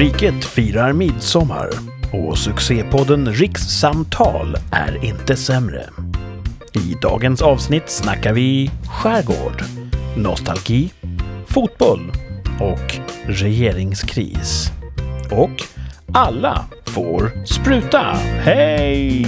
[0.00, 1.68] Riket firar midsommar
[2.12, 5.84] och succépodden Rikssamtal är inte sämre.
[6.72, 8.70] I dagens avsnitt snackar vi
[9.02, 9.62] skärgård,
[10.16, 10.92] nostalgi,
[11.46, 12.12] fotboll
[12.60, 14.70] och regeringskris.
[15.30, 15.62] Och
[16.12, 18.16] alla får spruta.
[18.38, 19.26] Hej!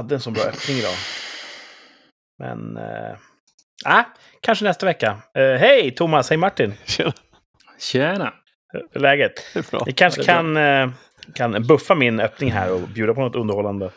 [0.00, 0.94] Hade en så bra öppning idag.
[2.38, 2.76] Men...
[2.76, 3.16] Uh,
[3.84, 4.04] ah,
[4.40, 5.10] kanske nästa vecka.
[5.38, 6.74] Uh, hej Thomas, hej Martin.
[6.84, 7.12] Tjena.
[7.80, 8.34] Tjena.
[8.94, 9.32] Läget?
[9.54, 9.82] Det är bra.
[9.86, 10.90] Ni kanske kan, uh,
[11.34, 13.90] kan buffa min öppning här och bjuda på något underhållande.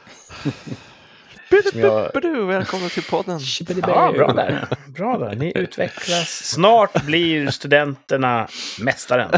[1.73, 3.39] Jag- Välkommen till podden.
[3.81, 4.67] Ja, bra där.
[4.87, 5.35] Bra där.
[5.35, 6.29] Ni utvecklas.
[6.29, 8.47] Snart blir studenterna
[8.79, 9.31] mästaren.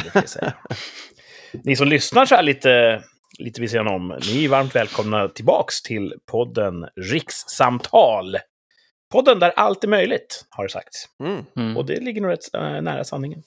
[1.63, 3.03] Ni som lyssnar så här lite,
[3.39, 8.38] lite vid sidan om, ni är varmt välkomna tillbaks till podden Rikssamtal.
[9.11, 11.05] Podden där allt är möjligt, har det sagts.
[11.23, 11.45] Mm.
[11.55, 11.77] Mm.
[11.77, 13.44] Och det ligger nog rätt äh, nära sanningen.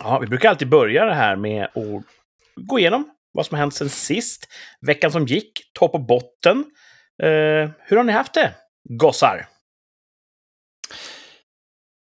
[0.00, 2.04] Ja, vi brukar alltid börja det här med att
[2.56, 4.48] gå igenom vad som har hänt sen sist.
[4.86, 6.64] Veckan som gick, topp och botten.
[7.22, 8.54] Eh, hur har ni haft det,
[8.88, 9.48] gossar?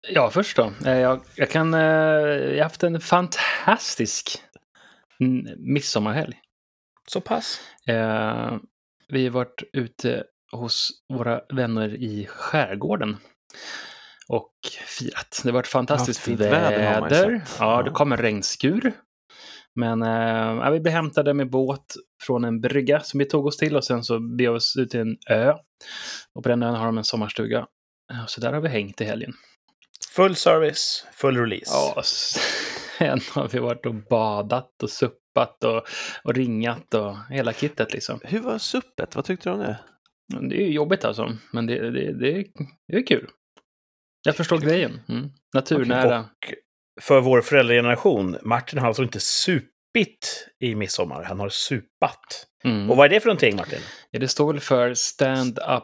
[0.07, 0.73] Ja, först då.
[0.85, 1.73] Eh, Jag, jag kan...
[1.73, 4.41] eh, Jag har haft en fantastisk
[5.57, 6.39] midsommarhelg.
[7.07, 7.59] Så pass?
[7.87, 8.57] Eh,
[9.09, 13.17] Vi har varit ute hos våra vänner i skärgården
[14.27, 14.53] och
[14.99, 15.39] firat.
[15.43, 17.41] Det har varit fantastiskt fint väder.
[17.59, 18.91] Ja, det kom en regnskur.
[19.75, 23.75] Men eh, vi blev hämtade med båt från en brygga som vi tog oss till
[23.75, 25.53] och sen så begav vi oss ut till en ö.
[26.35, 27.67] Och på den ön har de en sommarstuga.
[28.11, 29.33] Eh, Så där har vi hängt i helgen.
[30.15, 31.71] Full service, full release.
[31.73, 31.93] Ja,
[32.97, 35.83] sen har vi varit och badat och suppat och,
[36.23, 38.19] och ringat och hela kittet liksom.
[38.23, 39.15] Hur var suppet?
[39.15, 39.77] Vad tyckte du om det?
[40.49, 42.45] Det är ju jobbigt alltså, men det, det, det,
[42.87, 43.27] det är kul.
[44.23, 44.99] Jag förstår grejen.
[45.09, 45.29] Mm.
[45.53, 46.19] Naturnära.
[46.19, 46.53] Och
[47.01, 52.47] för vår föräldrageneration, Martin har alltså inte supit i midsommar, han har supat.
[52.63, 52.89] Mm.
[52.89, 53.79] Och vad är det för någonting, Martin?
[54.11, 55.83] Ja, det står väl för stand-up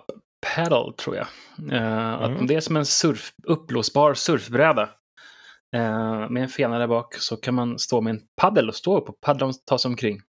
[0.56, 1.28] paddle, tror jag.
[1.58, 2.38] Att Mm.
[2.38, 4.90] om det är som en surf, uppblåsbar surfbräda
[5.76, 8.98] eh, med en fena där bak så kan man stå med en paddel och stå
[8.98, 10.22] upp och paddla och ta sig omkring.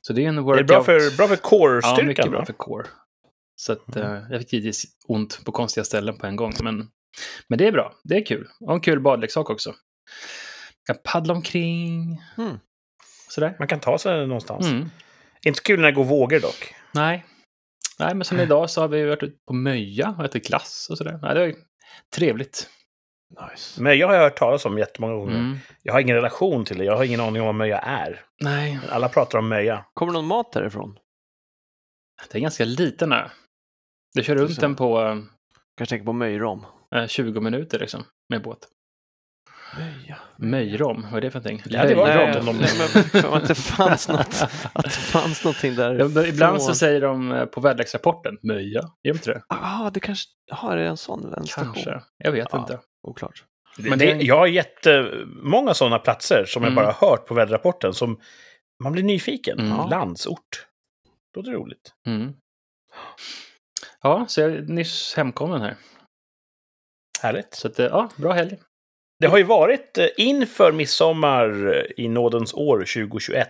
[0.00, 0.60] Så det är en Det workout.
[0.70, 2.06] är bra för, bra för Ja, core-styrkan.
[2.06, 2.46] mycket bra va?
[2.46, 2.86] för core.
[3.56, 4.12] Så att, Mm.
[4.16, 6.52] eh, jag fick givetvis ont på konstiga ställen på en gång.
[6.62, 6.88] Men,
[7.48, 7.94] men det är bra.
[8.04, 8.48] Det är kul.
[8.60, 9.74] Och en kul badleksak också.
[10.86, 12.22] kan paddla omkring.
[12.38, 12.58] Mm.
[13.28, 13.56] Sådär.
[13.58, 14.66] Man kan ta sig någonstans.
[14.66, 14.90] Mm.
[15.46, 16.74] Inte så kul när det går vågor dock.
[16.94, 17.24] Nej.
[17.98, 20.98] Nej, men som idag så har vi varit ute på Möja och ätit glass och
[20.98, 21.18] sådär.
[21.22, 21.54] Nej, det var
[22.14, 22.68] trevligt.
[23.50, 23.82] Nice.
[23.84, 25.34] Har jag hört talas om jättemånga gånger.
[25.38, 25.58] Mm.
[25.82, 26.84] Jag har ingen relation till det.
[26.84, 28.20] Jag har ingen aning om vad Möja är.
[28.40, 29.84] Nej, Men Alla pratar om Möja.
[29.94, 30.98] Kommer någon mat därifrån?
[32.32, 33.28] det är ganska liten ö.
[34.14, 34.96] Du kör runt den på
[35.76, 36.66] Kanske tänker på möjrom.
[36.94, 38.58] eh, 20 minuter liksom, med båt.
[39.78, 40.18] Möja.
[40.36, 41.62] Möjrom, vad är det för någonting?
[41.72, 44.42] Ja, det var Löj- bra Nej, om de- Nej, men för att det fanns något.
[44.72, 45.94] Att det fanns någonting där.
[45.94, 48.80] Ja, men Ibland så från- säger de eh, på väderleksrapporten Möja.
[48.80, 49.42] Gör de inte det?
[49.48, 50.28] Ah, det kanske...
[50.50, 51.72] Har det en sån en station?
[51.74, 52.02] Kanske.
[52.18, 52.58] Jag vet Ja.
[52.60, 52.78] inte.
[53.02, 53.44] Oklart.
[53.78, 56.84] Men det, Jag har jättemånga sådana platser som jag Mm.
[56.84, 57.94] bara har hört på väderrapporten.
[57.94, 58.20] Som
[58.82, 59.58] man blir nyfiken.
[59.58, 59.88] Mm.
[59.88, 60.66] Landsort.
[61.36, 61.92] Låter roligt.
[62.06, 62.32] Mm.
[64.02, 65.76] Ja, så jag är nyss hemkommen här.
[67.22, 67.54] Härligt.
[67.54, 68.56] Så att, eh, ja, bra helg.
[69.20, 73.48] Det har ju varit eh, inför midsommar eh, i nådens år 2021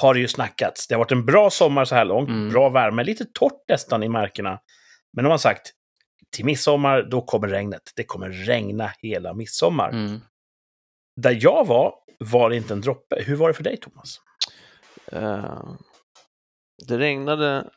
[0.00, 0.86] har det ju snackats.
[0.88, 2.48] Det har varit en bra sommar så här långt, Mm.
[2.48, 4.60] bra värme, lite torrt nästan i markerna.
[5.16, 5.72] Men de har sagt
[6.36, 7.92] till midsommar, då kommer regnet.
[7.96, 9.90] Det kommer regna hela midsommar.
[9.90, 10.20] Mm.
[11.16, 13.22] Där jag var, var det inte en droppe.
[13.26, 14.20] Hur var det för dig, Thomas?
[15.12, 15.74] Eh,
[16.86, 17.70] det regnade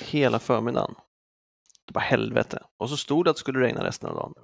[0.00, 0.94] hela förmiddagen.
[1.86, 2.62] Det var helvete.
[2.78, 4.34] Och så stod det att det skulle regna resten av dagen.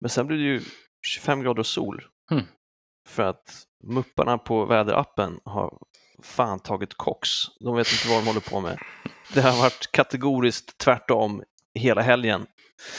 [0.00, 0.62] Men sen blev det ju
[1.06, 2.04] 25 grader sol.
[2.30, 2.44] Hmm.
[3.08, 5.78] För att mupparna på väderappen har
[6.22, 7.28] fan tagit kox.
[7.60, 8.78] De vet inte vad de håller på med.
[9.34, 11.42] Det har varit kategoriskt tvärtom
[11.74, 12.46] hela helgen.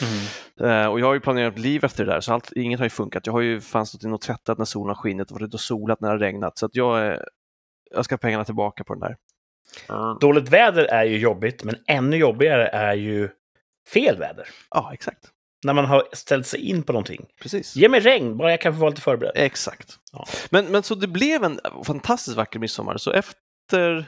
[0.02, 0.72] Mm.
[0.72, 2.90] Eh, och jag har ju planerat liv efter det där, så allt, inget har ju
[2.90, 3.26] funkat.
[3.28, 5.60] Jag har ju fan stått in och tvättat när solen har skinit och varit och
[5.60, 6.58] solat när det har regnat.
[6.58, 7.26] Så att jag, är-
[7.92, 9.16] jag ska ha pengarna tillbaka på den där.
[9.88, 13.30] Ja, Dåligt väder är ju jobbigt, men ännu jobbigare är ju
[13.94, 14.48] fel väder.
[14.94, 15.30] exakt.
[15.66, 17.26] När man har ställt sig in på någonting.
[17.42, 17.76] Precis.
[17.76, 19.32] Ge mig regn, bara jag kan få vara lite förberedd.
[19.36, 19.98] Exakt.
[20.12, 20.26] Ja.
[20.50, 22.98] Men, men så det blev en fantastiskt vacker midsommar.
[22.98, 24.06] Så efter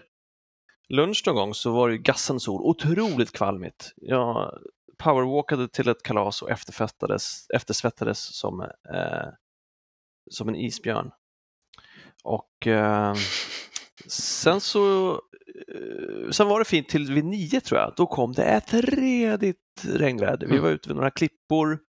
[0.90, 3.94] lunch någon gång så var det gassen sol, otroligt kvalmigt.
[3.96, 4.60] Jag
[4.98, 8.62] powerwalkade till ett kalas och efterfettades, eftersvettades som,
[8.94, 9.28] eh,
[10.32, 11.12] som en isbjörn.
[12.24, 13.16] Och eh,
[14.08, 17.94] Sen så eh, sen var det fint till vid nio tror jag.
[17.98, 20.48] Då kom det ett redigt regnväder.
[20.48, 20.64] Vi Mm.
[20.64, 21.80] var ute vid några klippor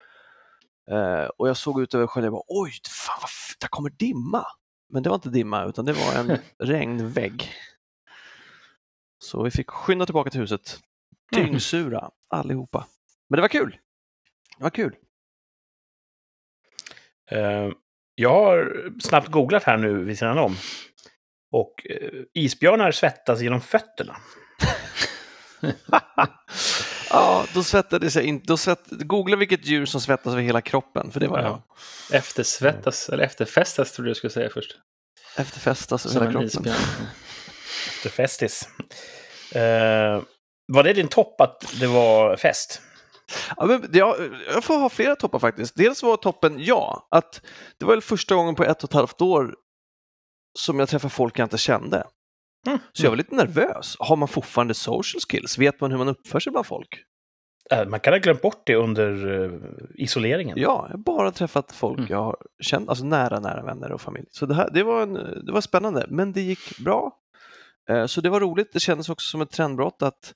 [0.91, 3.29] eh, och jag såg ut över sjön och bara oj, fan
[3.61, 4.45] där kommer dimma.
[4.93, 6.39] Men det var inte dimma utan det var en
[6.69, 7.53] regnvägg.
[9.25, 10.81] Så vi fick skynda tillbaka till huset.
[11.37, 11.47] Mm.
[11.47, 12.87] Dyngsura allihopa.
[13.29, 13.79] Men det var kul.
[14.59, 14.97] Det var kul.
[17.31, 17.69] Eh,
[18.15, 20.57] jag har snabbt googlat här nu vid sidan om.
[21.51, 24.17] Och eh, isbjörnar svettas genom fötterna.
[27.11, 28.47] ja, då svettade sig inte.
[28.47, 28.85] Då svett...
[28.91, 31.47] Googla vilket djur som svettas över hela kroppen, för det var jag.
[31.47, 31.63] Ja.
[32.17, 34.77] Eftersvettas, eller efterfestas trodde jag skulle säga först.
[35.37, 36.73] Efterfästas över hela en kroppen.
[38.03, 38.69] The Festis.
[39.55, 40.23] Eh,
[40.73, 42.81] var det din topp att det var fest?
[43.57, 44.17] Ja, men jag,
[44.55, 45.77] jag får ha flera toppar faktiskt.
[45.77, 47.41] Dels var toppen ja, att
[47.79, 49.55] det var väl första gången på ett och ett halvt år
[50.59, 52.07] som jag träffade folk jag inte kände.
[52.67, 52.79] Mm.
[52.93, 53.97] Så jag var lite nervös.
[53.99, 55.59] Har man fortfarande social skills?
[55.59, 56.89] Vet man hur man uppför sig bland folk?
[57.71, 59.51] Eh, man kan ha glömt bort det under eh,
[59.95, 60.59] isoleringen.
[60.59, 62.11] Ja, jag har bara träffat folk Mm.
[62.11, 64.27] jag har känt, alltså nära, nära vänner och familj.
[64.31, 65.15] Så det, här, det, var, en,
[65.47, 67.19] det var spännande, men det gick bra.
[67.91, 68.73] Eh, Så det var roligt.
[68.73, 70.35] Det kändes också som ett trendbrott att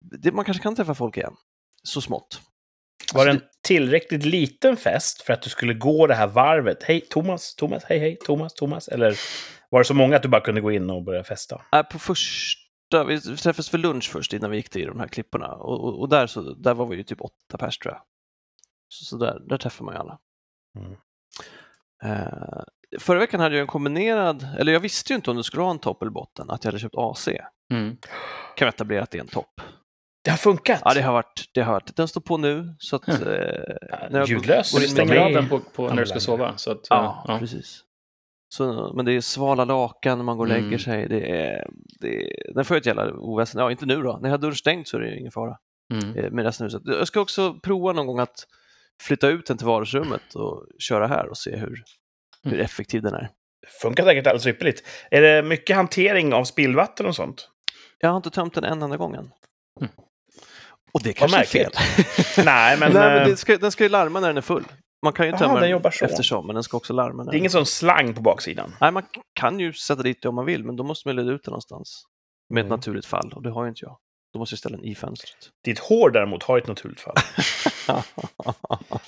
[0.00, 1.34] det, man kanske kan träffa folk igen,
[1.82, 2.40] så smått.
[3.14, 6.82] Var det Alltså, en tillräckligt liten fest för att du skulle gå det här varvet?
[6.82, 8.88] Hej Thomas, Thomas, hej hej, Thomas, Thomas.
[8.88, 9.16] Eller
[9.70, 11.62] var det så många att du bara kunde gå in och börja festa?
[11.72, 15.48] Nej, på första, vi träffades för lunch först innan vi gick till de här klipporna
[15.52, 18.02] och, och, och där, så, där var vi ju typ åtta pers tror jag.
[18.88, 20.18] Så, så där, där träffar man ju alla.
[20.78, 20.92] Mm.
[22.02, 22.62] Eh,
[22.98, 25.70] förra veckan hade jag en kombinerad, eller jag visste ju inte om det skulle ha
[25.70, 27.28] en topp eller botten, att jag hade köpt AC.
[27.72, 27.96] Mm.
[28.56, 29.60] Kan vi etablera att det är en topp?
[30.24, 30.82] Det har funkat!
[30.84, 31.96] Ja, det har varit, det har varit.
[31.96, 33.08] Den står på nu så att...
[33.08, 33.22] Mm.
[33.22, 33.30] Eh,
[34.10, 34.72] när jag ljudlös.
[34.72, 36.56] går Du stänger av den på, på när du ska sova.
[36.56, 37.38] Så att, Ja, ja.
[37.38, 37.84] precis.
[38.54, 40.78] Så, men det är svala lakan när man går och lägger Mm.
[40.78, 41.08] sig.
[41.08, 41.66] Det är,
[42.00, 43.60] det är, den får ju ett jävla oväsen.
[43.60, 44.18] Ja, inte nu då.
[44.22, 45.56] När jag har dörren stängd så är det ingen fara.
[45.92, 46.16] Mm.
[46.16, 46.82] eh, med resten av huset.
[46.84, 48.46] Jag ska också prova någon gång att
[49.02, 51.82] flytta ut den till vardagsrummet och köra här och se hur,
[52.44, 52.64] hur Mm.
[52.64, 53.30] effektiv den är.
[53.82, 54.82] Funkar säkert alldeles ypperligt.
[55.10, 57.48] Är det mycket hantering av spillvatten och sånt?
[57.98, 59.30] Jag har inte tömt den en enda gång än.
[59.80, 59.92] Mm.
[60.92, 61.72] Och det kanske är fel.
[62.44, 64.64] Nej, men, Nej, men eh, det ska, den ska ju larma när den är full.
[65.04, 66.04] Man kan ju tömma den den så.
[66.04, 67.22] eftersom, men den ska också larma.
[67.24, 68.74] När det är ingen sån slang på baksidan.
[68.80, 69.02] Nej, man
[69.32, 71.52] kan ju sätta dit det om man vill, men då måste man leda ut den
[71.52, 72.04] någonstans.
[72.50, 72.76] Med ett Mm.
[72.76, 73.98] naturligt fall, och det har ju inte jag.
[74.32, 75.36] Då måste jag ställa den i fönstret.
[75.64, 77.14] Ditt hår däremot har ett naturligt fall.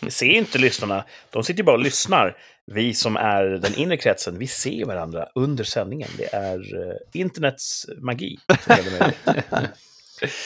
[0.00, 1.04] Det ser inte lyssnarna.
[1.30, 2.36] De sitter ju bara och lyssnar.
[2.66, 6.08] Vi som är den inre kretsen, vi ser varandra under sändningen.
[6.18, 6.58] Det är
[6.88, 8.36] eh, internets magi.
[8.60, 9.44] Som det möjligt.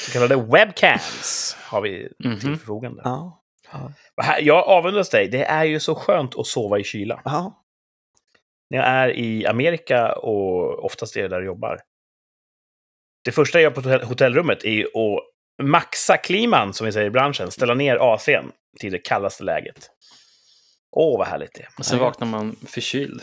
[0.06, 2.40] Så kallade webcams har vi Mhm.
[2.40, 3.02] till förfogande.
[3.04, 3.40] ja.
[4.22, 5.28] Här- Jag avundas dig.
[5.28, 7.20] Det är ju så skönt att sova i kyla.
[7.24, 7.60] ja.
[8.70, 11.78] När jag är i Amerika och oftast är jag där och jobbar.
[13.24, 15.20] Det första jag gör på hotell- hotellrummet är att
[15.62, 17.50] maxa kliman, som vi säger i branschen.
[17.50, 18.50] Ställa ner AC'n
[18.80, 19.90] till det kallaste läget.
[20.96, 21.68] Åh, vad härligt det är.
[21.78, 23.22] Och sen vaknar man förkyld.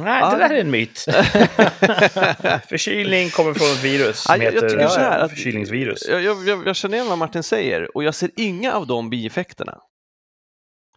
[0.00, 0.30] Nej, Ja.
[0.30, 0.98] det där är en myt.
[2.68, 6.08] Förkylning kommer från ett virus som Ja, jag, jag heter tycker så här att, förkylningsvirus.
[6.08, 9.10] Jag, jag, jag, jag känner igen vad Martin säger och jag ser inga av de
[9.10, 9.78] bieffekterna.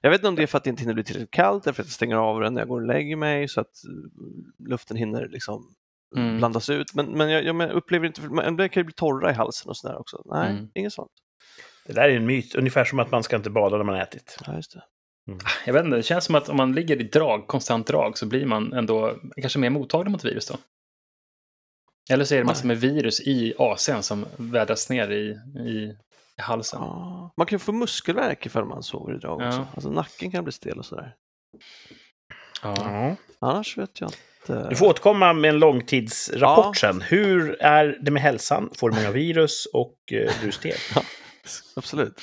[0.01, 1.73] Jag vet inte om det är för att det inte hinner bli tillräckligt kallt, eller
[1.73, 4.69] för att jag stänger av den när jag går och lägger mig så att eh,
[4.69, 5.73] luften hinner liksom
[6.15, 6.37] Mm.
[6.37, 6.93] blandas ut.
[6.93, 9.77] Men, men jag, jag upplever inte, men det kan ju bli torra i halsen och
[9.77, 10.21] sådär också.
[10.25, 10.69] Nej, Mm.
[10.73, 11.11] inget sånt.
[11.85, 14.01] Det där är en myt, ungefär som att man ska inte bada när man har
[14.01, 14.37] ätit.
[14.45, 14.83] Ja, just det.
[15.65, 18.25] Jag vet inte, det känns som att om man ligger i drag, konstant drag, så
[18.25, 20.55] blir man ändå kanske mer mottaglig mot virus då.
[22.09, 25.95] Eller så är det massor med virus i AC'n som vädras ner i, i,
[26.37, 26.79] i halsen.
[26.81, 27.33] Ja.
[27.37, 29.47] Man kan ju få muskelvärk ifall man sover i drag Ja.
[29.47, 29.67] också.
[29.73, 31.15] Alltså nacken kan bli stel och sådär.
[32.63, 32.75] Ja.
[32.77, 33.15] Ja.
[33.39, 34.17] Annars vet jag inte.
[34.69, 36.73] Du får återkomma med en långtidsrapport Ja.
[36.93, 37.01] sen.
[37.01, 38.69] Hur är det med hälsan?
[38.77, 40.77] Får du många virus och eh, är stel?
[41.75, 42.21] Absolut.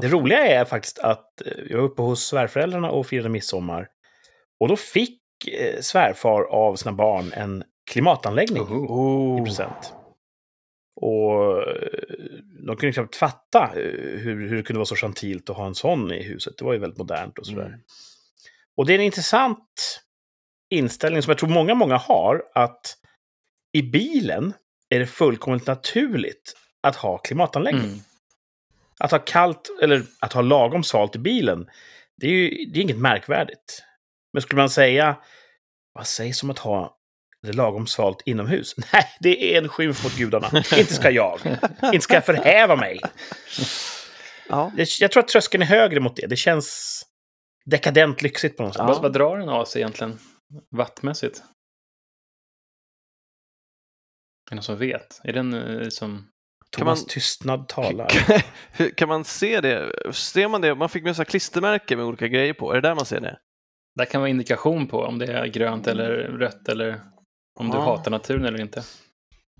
[0.00, 3.88] Det roliga är faktiskt att eh, jag var uppe hos svärföräldrarna och firade midsommar.
[4.60, 9.42] Och då fick eh, svärfar av sina barn en klimatanläggning Oho.
[9.42, 9.92] i present.
[11.00, 11.76] Och eh,
[12.66, 15.74] de kunde knappt fatta eh, hur, hur det kunde vara så gentilt att ha en
[15.74, 16.54] sån i huset.
[16.58, 17.66] Det var ju väldigt modernt och sådär.
[17.66, 17.80] Mm.
[18.76, 20.00] Och det är en intressant
[20.70, 22.96] inställning som jag tror många, många har, att
[23.72, 24.52] i bilen
[24.88, 27.84] är det fullkomligt naturligt att ha klimatanläggning.
[27.84, 28.00] Mm.
[28.98, 31.66] Att ha kallt, eller att ha lagom svalt i bilen,
[32.16, 33.82] det är ju det är inget märkvärdigt.
[34.32, 35.16] Men skulle man säga,
[35.92, 36.96] vad sägs om att ha
[37.42, 38.74] det lagom svalt inomhus?
[38.92, 40.50] Nej, det är en skymf mot gudarna.
[40.78, 41.40] inte ska jag.
[41.82, 43.00] Inte ska jag förhäva mig.
[44.48, 44.72] Ja.
[45.00, 46.26] Jag tror att tröskeln är högre mot det.
[46.26, 47.02] Det känns
[47.64, 48.86] dekadent lyxigt på något sätt.
[48.86, 50.18] Vad, vad drar en AC egentligen?
[50.70, 51.42] Vattmässigt?
[54.46, 55.20] Är det någon som vet?
[55.24, 56.30] Är den eh, som...
[56.76, 58.08] Kan man, tystnad talar.
[58.72, 59.92] Hur- kan man se det?
[60.14, 60.74] Ser man det?
[60.74, 62.70] Man fick med sig klistermärken med olika grejer på.
[62.70, 63.38] Är det där man ser det?
[63.96, 67.00] Där kan vara indikation på om det är grönt eller rött eller
[67.60, 67.84] om du ah.
[67.84, 68.84] hatar naturen eller inte.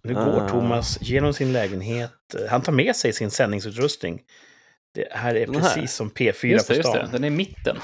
[0.02, 0.48] Nu går Ah.
[0.48, 2.12] Thomas genom sin lägenhet.
[2.50, 4.22] Han tar med sig sin sändningsutrustning.
[4.94, 5.62] Det här är Den här?
[5.62, 7.08] precis som P4 Just det, på just det.
[7.12, 7.76] Den är i mitten.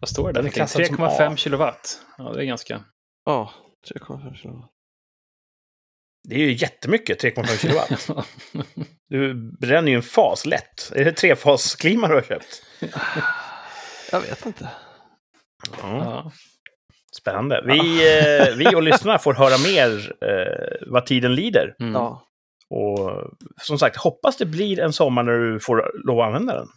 [0.00, 1.36] Vad står det som 3,5 A.
[1.36, 2.00] kilowatt.
[2.18, 2.84] Ja, det är ganska...
[3.24, 3.52] Ja,
[3.94, 4.68] 3,5 kilo.
[6.28, 8.26] Det är ju jättemycket, 3,5 kilowatt.
[9.08, 10.92] Du bränner ju en fas lätt.
[10.94, 12.62] Är det trefasklima du har köpt?
[14.12, 14.68] Jag vet inte.
[15.82, 16.04] Ja.
[16.04, 16.32] ja.
[17.16, 17.62] Spännande.
[17.66, 17.78] Vi,
[18.18, 21.74] eh, vi och lyssnarna får höra mer eh, vad tiden lider.
[21.80, 21.92] Mm.
[21.92, 22.26] Ja.
[22.70, 23.10] Och
[23.62, 26.68] som sagt, hoppas det blir en sommar när du får lov att använda den.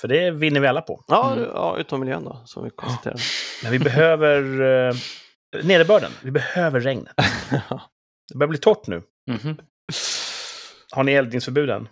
[0.00, 1.04] För det vinner vi alla på.
[1.08, 1.44] Ja, Mm.
[1.54, 3.20] ja, utom miljön då, som vi konstaterade.
[3.62, 4.42] Men vi behöver
[4.88, 4.94] eh,
[5.64, 6.10] nederbörden.
[6.22, 7.14] Vi behöver regnet.
[8.32, 9.02] Det börjar bli torrt nu.
[9.30, 9.56] Mhm.
[10.92, 11.88] Har ni eldningsförbud än?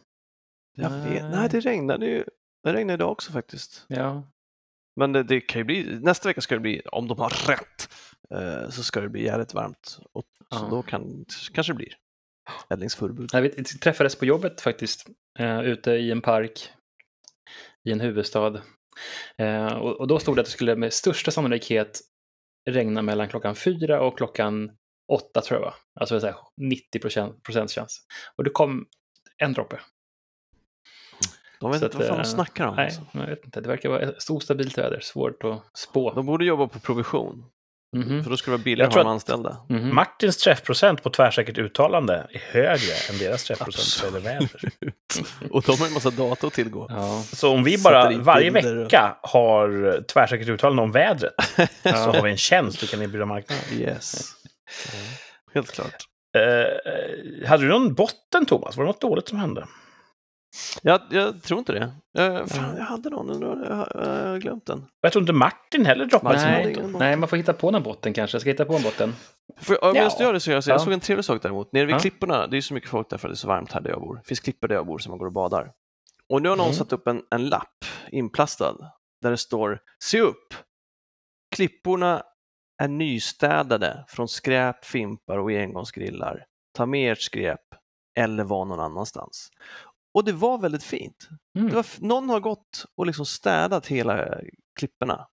[0.77, 1.25] Jag vet.
[1.31, 2.25] Nej, det regnade ju.
[2.65, 3.85] Det regnade idag också faktiskt.
[3.89, 4.23] Ja.
[4.97, 7.89] Men det, det kan ju bli, nästa vecka ska det bli, om de har rätt,
[8.35, 9.99] eh, så ska det bli jävligt varmt.
[10.13, 10.69] Och, så Ja.
[10.71, 11.93] då kan, kanske det blir
[12.71, 13.31] eldningsförbud.
[13.33, 15.07] Jag vet, vi träffades på jobbet faktiskt,
[15.39, 16.71] eh, ute i en park
[17.87, 18.61] i en huvudstad.
[19.39, 22.01] Eh, och, och då stod det att det skulle med största sannolikhet
[22.71, 24.71] regna mellan klockan fyra och klockan
[25.13, 25.75] åtta tror jag?
[26.01, 26.99] Alltså så här 90
[27.45, 28.07] procent, chans.
[28.37, 28.87] Och det kom
[29.39, 29.81] en droppe.
[31.61, 32.77] De vet Så inte att, vad fan de eh, snackar om.
[32.77, 33.03] Nej, Alltså.
[33.13, 33.61] jag vet inte.
[33.61, 36.13] Det verkar vara ett ostabilt väder, svårt att spå.
[36.13, 37.45] De borde jobba på provision,
[37.97, 38.23] Mhm.
[38.25, 39.57] för då skulle det vara billigare att ha de anställda.
[39.69, 39.95] Mhm.
[39.95, 44.51] Martins träffprocent på tvärsäkert uttalande är högre än deras träffprocent gäller väder.
[45.51, 46.87] Och de har en massa data att tillgå.
[46.91, 47.23] Ja.
[47.33, 51.35] Så om vi bara varje bilder och- vecka har tvärsäkert uttalande om vädret
[51.83, 53.65] så har vi en tjänst vi kan erbjuda marknaden.
[53.81, 54.33] Yes.
[55.55, 55.95] Helt klart.
[56.37, 58.77] Eh, hade du någon botten, Thomas?
[58.77, 59.67] Var det något dåligt som hände?
[60.83, 61.93] Jag, jag tror inte det.
[62.13, 62.79] Jag, fan, Ja.
[62.79, 64.87] jag hade någon, undrar- jag har jag glömt den.
[65.01, 66.73] Jag tror inte Martin heller droppade sin Nej, botten.
[66.81, 67.07] ingen botten.
[67.09, 68.35] nej, man får hitta på någon botten kanske.
[68.35, 69.13] Jag ska hitta på en botten.
[69.61, 69.93] För, ja.
[69.93, 70.15] Medan Ja.
[70.19, 70.85] du gör det så jag, så jag Ja.
[70.85, 71.73] såg en trevlig sak däremot.
[71.73, 71.99] Nere vid Ja.
[71.99, 73.91] klipporna, det är så mycket folk där för att det är så varmt här där
[73.91, 74.17] jag bor.
[74.17, 75.73] Det finns klippor där jag bor som man går och badar.
[76.29, 76.77] Och nu har någon Mm.
[76.77, 78.77] satt upp en, en lapp inplastad
[79.23, 80.55] där det står Se upp!
[81.57, 82.23] Klipporna
[82.83, 86.45] är nystädade från skräp, fimpar och engångsgrillar.
[86.77, 87.61] Ta med ert skräp
[88.19, 89.49] eller var någon annanstans.
[90.17, 91.29] Och det var väldigt fint.
[91.59, 91.75] Mm.
[91.75, 94.41] Var, någon har gått och liksom städat hela
[94.79, 95.27] klipporna.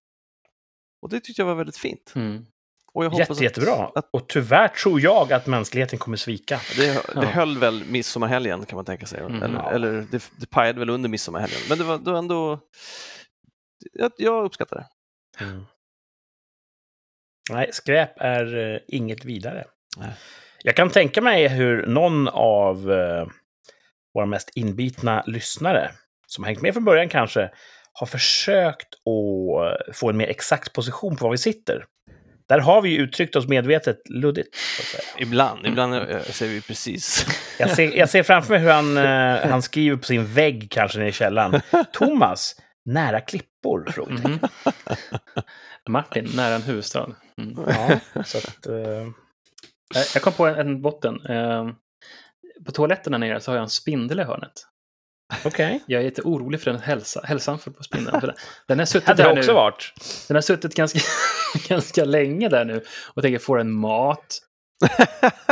[1.02, 2.12] Och det tyckte jag var väldigt fint.
[2.16, 2.46] Mm.
[2.92, 3.90] Och jag hoppas Jätte, jättebra.
[3.94, 6.60] Att, Och tyvärr tror jag att mänskligheten kommer svika.
[6.76, 7.20] det, Ja.
[7.20, 9.20] det höll väl midsommarhelgen kan man tänka sig.
[9.20, 9.70] Mm, eller ja.
[9.70, 11.58] eller det, det pajade väl under midsommarhelgen.
[11.68, 12.60] Men det var, det var ändå...
[13.92, 14.86] Jag, jag uppskattar det.
[15.44, 15.64] Mm.
[17.50, 19.64] Nej, skräp är eh, inget vidare.
[19.96, 20.12] Nej.
[20.62, 23.26] Jag kan tänka mig hur någon av eh,
[24.14, 25.90] våra mest inbitna lyssnare,
[26.26, 27.50] som har hängt med från början kanske,
[27.92, 31.84] har försökt att få en mer exakt position på var vi sitter.
[32.48, 34.56] Där har vi ju uttryckt oss medvetet luddigt.
[34.80, 35.02] Att säga.
[35.18, 37.26] Ibland, ibland eh, säger vi precis.
[37.58, 40.98] Jag, ser, jag ser framför mig hur han, eh, han skriver på sin vägg kanske
[40.98, 41.60] nere i källaren.
[41.92, 44.06] Thomas, nära klippor?
[44.10, 44.38] Mhm.
[45.88, 47.06] Martin, nära en huvudstad.
[47.42, 47.58] Mm.
[47.68, 48.74] Ja, så att, eh,
[49.94, 51.26] Jag- Jag kom på en, en botten.
[51.28, 51.68] Eh,
[52.66, 54.52] På toaletten där nere så har jag en spindel i hörnet.
[55.44, 55.82] Okej.
[55.86, 58.20] Jag är lite orolig för den hälsa, hälsan för på spindeln.
[58.20, 58.36] För den-
[58.68, 59.54] Den har suttit där det också nu.
[59.54, 59.92] varit.
[60.28, 60.98] Den har suttit ganska,
[61.68, 62.82] ganska länge där nu
[63.14, 64.38] och tänker få den mat.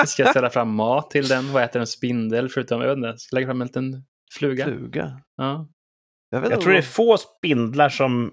[0.07, 1.53] Ska jag ställa fram mat till den?
[1.53, 4.05] Vad äter en spindel förutom, jag vet inte, ska jag lägga fram en liten
[4.39, 4.65] fluga?
[4.65, 5.21] Fluga.
[5.37, 5.69] Ja.
[6.31, 8.33] Jag, vet Jag tror det är få spindlar som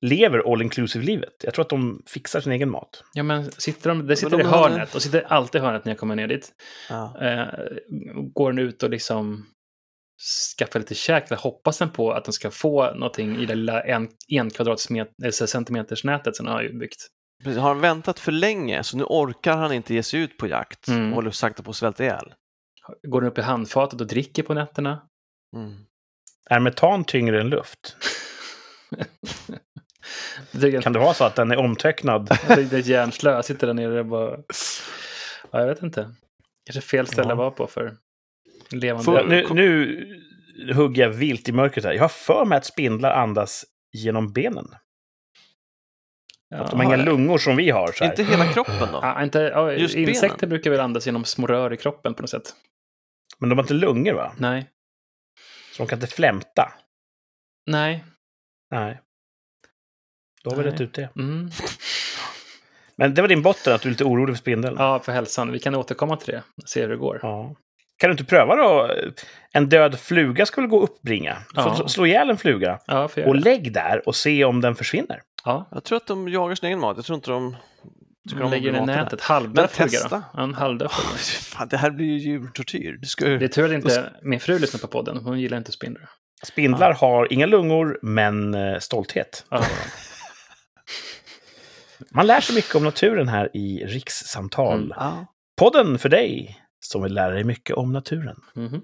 [0.00, 1.34] lever all inclusive-livet.
[1.42, 3.04] Jag tror att de fixar sin egen mat.
[3.12, 5.92] ja, men sitter de, det sitter de i hörnet och sitter alltid i hörnet när
[5.92, 6.52] jag kommer ner dit.
[6.88, 7.16] Ja.
[7.20, 7.46] Eh,
[8.34, 9.46] går den ut och liksom
[10.58, 13.82] skaffar lite käk, eller hoppas den på att den ska få någonting i det lilla
[13.82, 17.06] en, en kvadratcentimeters nätet som den har byggt.
[17.44, 20.46] Precis, Har han väntat för länge så nu orkar han inte ge sig ut på
[20.46, 21.08] jakt Mm.
[21.08, 22.34] och håller sakta på att svälta ihjäl?
[23.08, 25.02] Går den upp i handfatet och dricker på nätterna?
[25.56, 25.74] Mm.
[26.50, 27.96] Är metan tyngre än luft?
[30.52, 32.38] Tycker Kan det vara så att den är omtöcknad?
[32.48, 33.30] Jag tyckte hjärnslö.
[33.32, 34.36] Jag sitter där nere och bara...
[35.50, 36.14] Ja, jag vet inte.
[36.66, 37.32] Kanske fel ställe Ja.
[37.32, 37.96] att vara på för
[38.70, 39.12] levande...
[39.12, 41.92] Ja, nu, nu hugger jag vilt i mörkret här.
[41.92, 44.68] Jag har för mig att spindlar andas genom benen.
[46.54, 47.04] Att de har inga ja.
[47.04, 47.92] lungor som vi har.
[47.92, 48.10] Så här.
[48.10, 48.98] Inte hela kroppen då?
[49.02, 50.48] Ja, inte, ja, Just insekter benen.
[50.50, 52.54] brukar väl andas genom små rör i kroppen på något sätt.
[53.38, 54.32] Men de har inte lungor, va?
[54.38, 54.66] Nej.
[55.72, 56.72] Så de kan inte flämta.
[57.66, 58.04] Nej.
[58.70, 59.00] Nej.
[60.50, 61.08] Då har vi rätt ut det.
[61.16, 61.50] Mm.
[62.96, 64.76] Men det var din botten, att du är lite orolig för spindeln.
[64.78, 65.52] Ja, för hälsan.
[65.52, 66.42] Vi kan återkomma till det.
[66.66, 67.18] Se hur det går.
[67.22, 67.54] Ja.
[67.98, 68.90] Kan du inte pröva då?
[69.52, 71.36] En död fluga skulle gå att uppbringa.
[71.54, 71.88] Ja.
[71.88, 72.78] slå ihjäl en fluga.
[72.86, 75.22] Ja, Och lägg där och se om den försvinner.
[75.44, 75.68] ja.
[75.70, 76.96] Jag tror att de jagar sin egen mat.
[76.96, 77.56] Jag tror inte de
[78.28, 79.20] tycker De lägger bli i nätet.
[79.20, 80.08] Halvdöd fluga testa.
[80.08, 80.22] då.
[80.34, 81.18] Ja, en halvdöd fluga.
[81.18, 82.92] fan, det här blir ju djurtortyr.
[83.00, 83.38] Du ska ju...
[83.38, 85.16] Det är tur att inte min fru lyssnar på podden.
[85.24, 86.08] Hon gillar inte spindlar.
[86.42, 89.44] Spindlar har inga lungor, men eh, stolthet.
[89.50, 89.64] Ja.
[92.10, 94.76] Man lär sig mycket om naturen här i Rikssamtal.
[94.78, 94.92] Mm.
[94.96, 95.26] Ja.
[95.56, 98.36] Podden för dig som vill lära dig mycket om naturen.
[98.54, 98.82] Mhm.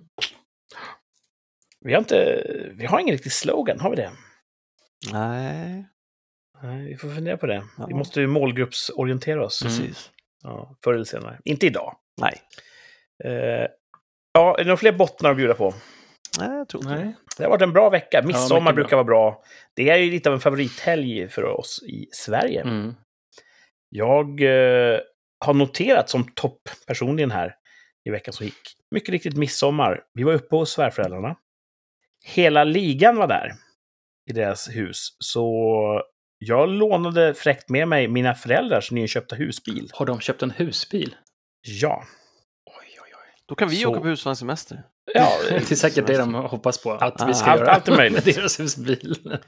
[1.84, 4.10] Vi har, inte, vi har ingen riktig slogan, har vi det?
[5.12, 5.86] Nej,
[6.62, 7.64] Nej, vi får fundera på det.
[7.78, 7.86] Ja.
[7.86, 9.62] Vi måste ju målgruppsorientera oss.
[9.62, 9.76] Mm.
[9.76, 10.10] precis.
[10.42, 11.38] Ja, förr eller senare.
[11.44, 11.96] Inte idag.
[12.20, 12.40] Nej.
[13.24, 13.66] Eh,
[14.32, 15.74] ja, är det några fler bottnar att bjuda på?
[16.38, 17.14] Nej, jag tror inte Nej.
[17.36, 18.22] Det har varit en bra vecka.
[18.22, 18.72] Midsommar bra.
[18.72, 19.42] brukar vara bra.
[19.74, 22.60] Det är ju lite av en favorithelg för oss i Sverige.
[22.60, 22.94] Mm.
[23.88, 24.98] Jag eh,
[25.44, 27.54] har noterat som topp personligen här
[28.04, 28.60] i veckan som gick.
[28.90, 30.00] Mycket riktigt midsommar.
[30.14, 31.36] Vi var uppe hos svärföräldrarna.
[32.24, 33.52] Hela ligan var där
[34.30, 35.16] i deras hus.
[35.18, 36.02] Så
[36.38, 39.90] jag lånade fräckt med mig mina föräldrars nyinköpta husbil.
[39.92, 41.16] Har de köpt en husbil?
[41.62, 42.04] Ja.
[42.66, 43.34] Oj, oj, oj.
[43.46, 44.82] Då kan vi Så- åka på husvagnssemester.
[45.14, 46.92] Ja Det är säkert det de hoppas på.
[46.92, 48.24] Att vi ska Allt- göra allt är möjligt.
[48.26, 49.38] med deras husbil.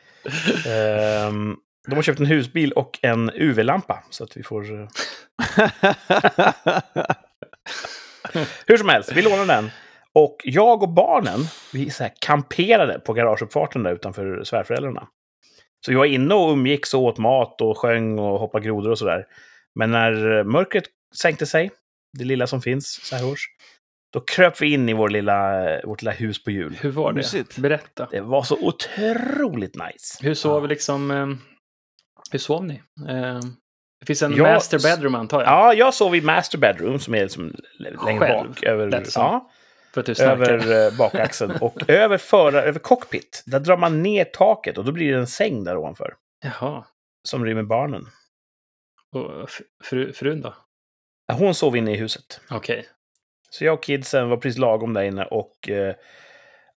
[0.66, 1.56] ehm,
[1.88, 4.04] de har köpt en husbil och en UV-lampa.
[4.10, 4.80] Så att vi får...
[4.82, 4.88] eh,
[8.66, 9.70] Hur som helst, vi lånade den.
[10.12, 11.40] Och jag och barnen,
[11.72, 15.08] vi så här kamperade på garageuppfarten där utanför svärföräldrarna.
[15.86, 18.98] Så vi var inne och umgicks och åt mat och sjöng och hoppade grodor och
[18.98, 19.24] sådär.
[19.74, 20.84] Men när eh, mörkret
[21.22, 21.70] sänkte sig,
[22.18, 23.46] det lilla som finns så här års,
[24.14, 26.76] då kröp vi in i vår lilla, vårt lilla hus på hjul.
[26.80, 27.16] Hur var det?
[27.16, 27.58] Mysigt.
[27.58, 28.08] Berätta.
[28.10, 30.18] Det var så otroligt nice.
[30.20, 31.10] Hur sov liksom...
[31.10, 31.26] eh,
[32.30, 32.74] hur sov ni?
[33.08, 33.40] Eh,
[34.00, 35.48] det finns en Jag- master bedroom antar jag.
[35.50, 38.62] Ja, jag sov i master bedroom som är liksom längre Själv, bak.
[38.62, 39.50] Över, ja,
[39.94, 40.52] För att du snarkar.
[40.52, 41.52] över eh, bakaxeln.
[41.60, 45.26] Och över, förar, över cockpit, där drar man ner taket och då blir det en
[45.26, 46.14] säng där ovanför.
[46.44, 46.84] Jaha.
[47.28, 48.06] Som rymmer barnen.
[49.12, 49.50] Och
[49.84, 50.54] fru, frun då?
[51.26, 52.40] Ja, Hon sov inne i huset.
[52.50, 52.86] Okej.
[53.54, 55.94] Så jag och kidsen var precis lagom där inne och eh,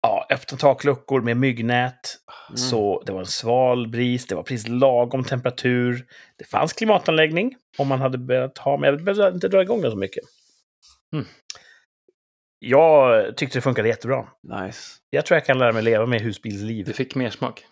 [0.03, 2.17] ja, öppna takluckor med myggnät.
[2.49, 2.57] Mm.
[2.57, 6.07] Så det var en sval bris, det var precis lagom temperatur.
[6.37, 9.91] Det fanns klimatanläggning om man hade behövt ha, men jag behövde inte dra igång den
[9.91, 10.25] så mycket.
[11.13, 11.27] Mm.
[12.59, 14.29] Jag tyckte det funkade jättebra.
[14.43, 14.81] Nice.
[15.11, 16.87] Jag tror jag kan lära mig leva med husbilsliv.
[16.87, 17.65] Du fick mer smak.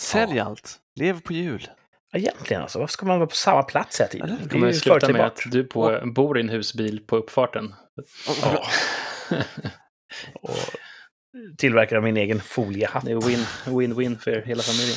[0.00, 0.78] Sälj allt.
[1.00, 1.68] Lev på jul.
[2.14, 4.38] Egentligen alltså, varför ska man vara på samma plats hela tiden?
[4.42, 7.74] Det kommer sluta med att du på, bor i en husbil på uppfarten.
[8.42, 8.64] Ja.
[10.42, 10.56] och
[11.58, 13.04] tillverkar min egen foliehatt.
[13.04, 14.96] Det är win- win-win för hela familjen.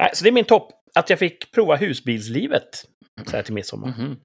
[0.00, 0.72] Nej, så det är min topp.
[0.94, 2.84] Att jag fick prova husbilslivet
[3.26, 3.88] så här till midsommar.
[3.88, 4.16] Mhm.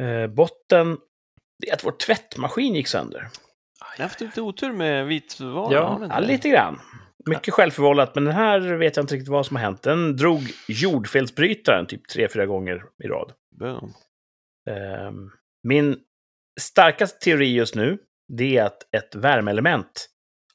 [0.00, 0.98] Eh, botten,
[1.62, 3.28] det är att vår tvättmaskin gick sönder.
[3.80, 5.72] Jag har haft lite otur med vitvaror.
[5.72, 6.80] Ja, Ja, lite grann.
[7.26, 9.82] Mycket självförvållat, men den här vet jag inte riktigt vad som har hänt.
[9.82, 13.32] Den drog jordfelsbrytaren typ tre, fyra gånger i rad.
[13.60, 13.92] Boom.
[14.70, 15.30] Ehm,
[15.62, 15.98] Min
[16.60, 20.08] starkaste teori just nu, det är att ett värmeelement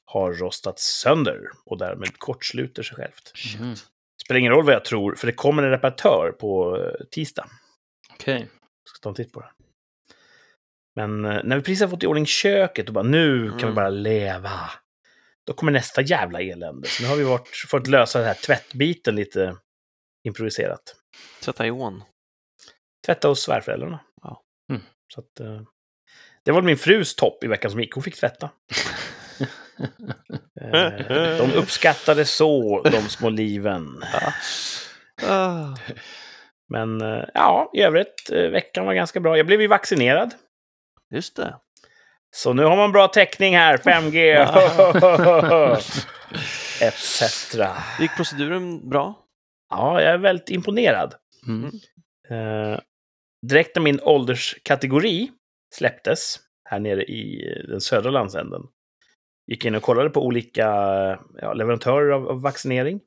[0.04, 3.32] har rostat sönder och därmed kortsluter sig självt.
[3.58, 3.74] Mhm.
[4.24, 7.46] Spelar ingen roll vad jag tror, för det kommer en reparatör på eh, tisdag.
[8.12, 8.48] Okej.
[8.84, 9.50] ska ta en titt på det.
[10.96, 13.62] Men eh, när vi precis har fått i ordning köket och bara nu kan vi
[13.62, 13.74] Mm.
[13.74, 14.60] bara leva.
[15.46, 16.88] Då kommer nästa jävla elände.
[16.88, 19.56] Så nu har vi varit, fått lösa den här tvättbiten lite
[20.24, 20.96] improviserat.
[21.42, 22.02] Tvätta i ån.
[23.06, 24.00] Tvätta hos svärföräldrarna.
[24.22, 24.42] Ja.
[24.70, 24.82] Mm.
[25.14, 25.62] Så att, eh,
[26.44, 27.94] det var min frus topp i veckan som gick.
[27.94, 28.50] Hon fick tvätta.
[30.60, 34.02] Eh, de uppskattade så, de små liven.
[35.26, 35.76] Ah.
[36.68, 39.36] Men eh, ja, i övrigt, veckan var ganska bra.
[39.36, 40.34] Jag blev ju vaccinerad.
[41.14, 41.56] Just det.
[42.30, 44.46] Så nu har man bra täckning här, 5G.
[46.82, 47.56] Etc.
[48.00, 49.18] Gick proceduren bra?
[49.70, 51.14] Ja, jag är väldigt imponerad.
[51.46, 51.70] Mm.
[52.30, 52.80] Eh,
[53.46, 55.30] direkt när min ålderskategori
[55.74, 58.62] släpptes här nere i den södra landsänden
[59.50, 60.66] gick in och kollade på olika
[61.38, 63.00] ja, leverantörer av, av vaccinering.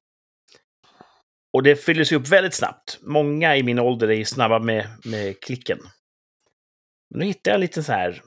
[1.54, 3.00] Och det fylldes upp väldigt snabbt.
[3.02, 5.80] Många i min ålder är snabba med, med klicken.
[7.10, 8.22] Men nu hittade jag en liten så här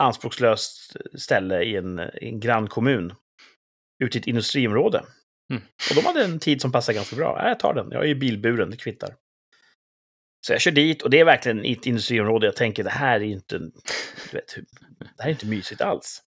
[0.00, 3.14] anspråkslöst ställe i en, i en grannkommun.
[4.04, 5.04] Ute i ett industriområde.
[5.50, 5.62] Mm.
[5.90, 7.36] Och de hade en tid som passade ganska bra.
[7.38, 7.88] Ja, jag tar den.
[7.90, 9.14] Jag är ju bilburen, det kvittar.
[10.46, 13.20] Så jag kör dit och det är verkligen i ett industriområde jag tänker det här
[13.20, 13.72] är inte, du
[14.32, 14.56] vet,
[14.98, 16.22] det här är inte mysigt alls.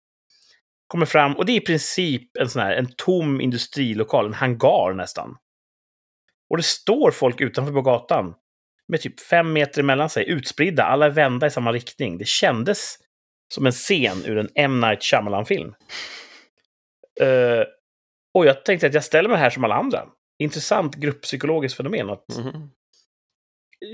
[0.86, 4.94] Kommer fram och det är i princip en sån här, en tom industrilokal, en hangar
[4.94, 5.36] nästan.
[6.50, 8.34] Och det står folk utanför på gatan
[8.88, 12.18] med typ fem meter emellan sig, utspridda, alla är vända i samma riktning.
[12.18, 12.96] Det kändes
[13.54, 14.80] som en scen ur en M.
[14.80, 15.74] Night Shyamalan-film.
[17.22, 17.64] Uh,
[18.34, 20.06] och jag tänkte att jag ställer mig här som alla andra.
[20.38, 22.10] Intressant grupppsykologiskt fenomen.
[22.10, 22.70] Att Mhm.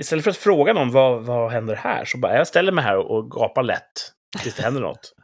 [0.00, 2.96] Istället för att fråga någon vad, vad händer här, så bara jag ställer mig här
[2.96, 5.14] och, och gapar lätt tills det händer något.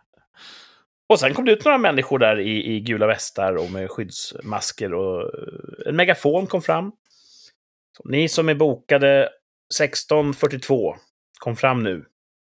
[1.08, 4.94] Och sen kom det ut några människor där i, i gula västar och med skyddsmasker
[4.94, 6.92] och eh, en megafon kom fram.
[7.96, 9.28] Så, Ni som är bokade
[9.80, 10.94] 16.42,
[11.38, 12.04] kom fram nu.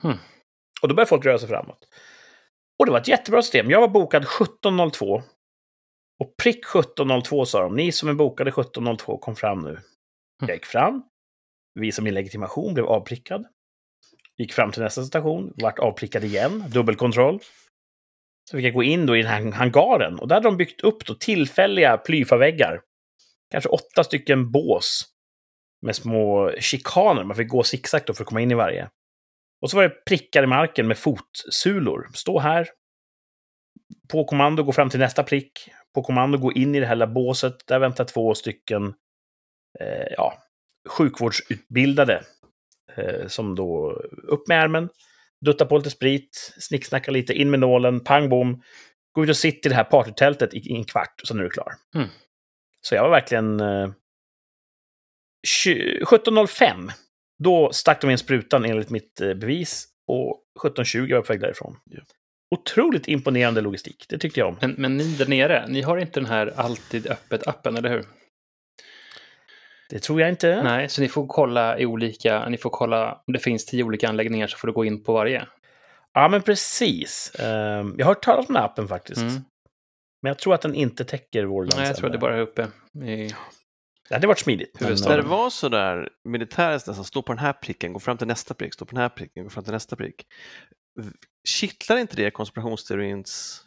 [0.02, 0.18] Hmm.
[0.82, 1.88] Och då började folk röra sig framåt.
[2.80, 3.72] Och det var ett jättebra system.
[3.72, 5.24] Jag var bokad 17.02.
[6.20, 7.76] Och prick 17.02 sa de.
[7.76, 9.80] Ni som är bokade 17.02, kom fram nu.
[10.42, 11.04] Jag gick fram,
[11.80, 13.46] visade min legitimation, blev avprickad.
[14.38, 17.40] Gick fram till nästa station, vart avprickad igen, dubbelkontroll.
[18.50, 20.82] Så fick jag gå in då i den här hangaren och där hade de byggt
[20.82, 22.82] upp då tillfälliga plyfaväggar.
[23.52, 25.06] Kanske åtta stycken bås
[25.82, 27.24] med små chikaner.
[27.24, 28.90] Man fick gå zigzag då för att komma in i varje.
[29.62, 32.10] Och så var det prickar i marken med fotsulor.
[32.14, 32.68] Stå här.
[34.12, 35.70] På kommando gå fram till nästa prick.
[35.96, 37.68] På kommando gå in i det här lilla båset.
[37.68, 38.94] Där väntar två stycken
[39.80, 40.44] eh, ja,
[40.90, 42.24] sjukvårdsutbildade.
[42.98, 43.92] Eh, som då
[44.28, 44.90] upp med ärmen,
[45.46, 48.62] dutta på lite sprit, snicksnacka lite, in med nålen, pang bom.
[49.12, 51.44] Gå ut och sitt i det här partytältet i, i en kvart, och sen är
[51.44, 51.74] du klar.
[51.96, 52.08] Mm.
[52.82, 53.60] Så jag var verkligen...
[53.60, 53.90] Eh,
[55.48, 56.92] 20 17.05,
[57.44, 59.88] då stack de in sprutan enligt mitt eh, bevis.
[60.08, 61.78] Och 17.20 var jag på väg därifrån.
[61.86, 62.02] Ja.
[62.56, 64.58] Otroligt imponerande logistik, det tyckte jag om.
[64.62, 68.06] Men, men ni där nere, ni har inte den här alltid öppet-appen, eller hur?
[69.90, 70.64] Det tror jag inte.
[70.64, 74.10] Nej, så ni får kolla i olika, ni får kolla om det finns tio olika
[74.10, 75.48] anläggningar så får du gå in på varje.
[76.14, 77.32] Ja, men precis.
[77.40, 79.22] Ehm, jag har hört talas om den här appen faktiskt.
[79.22, 79.34] Mm.
[80.22, 81.82] Men jag tror att den inte täcker vår landsända.
[81.82, 82.68] Nej, jag tror att det bara är uppe
[83.06, 83.34] i...
[84.10, 84.80] Det hade varit smidigt.
[84.80, 84.96] Men.
[85.08, 88.28] När det var så där militäriskt nästan, stå på den här pricken, gå fram till
[88.28, 90.26] nästa prick, stå på den här pricken, gå fram till nästa prick.
[91.48, 93.62] Kittlar inte det konspirationsteorins...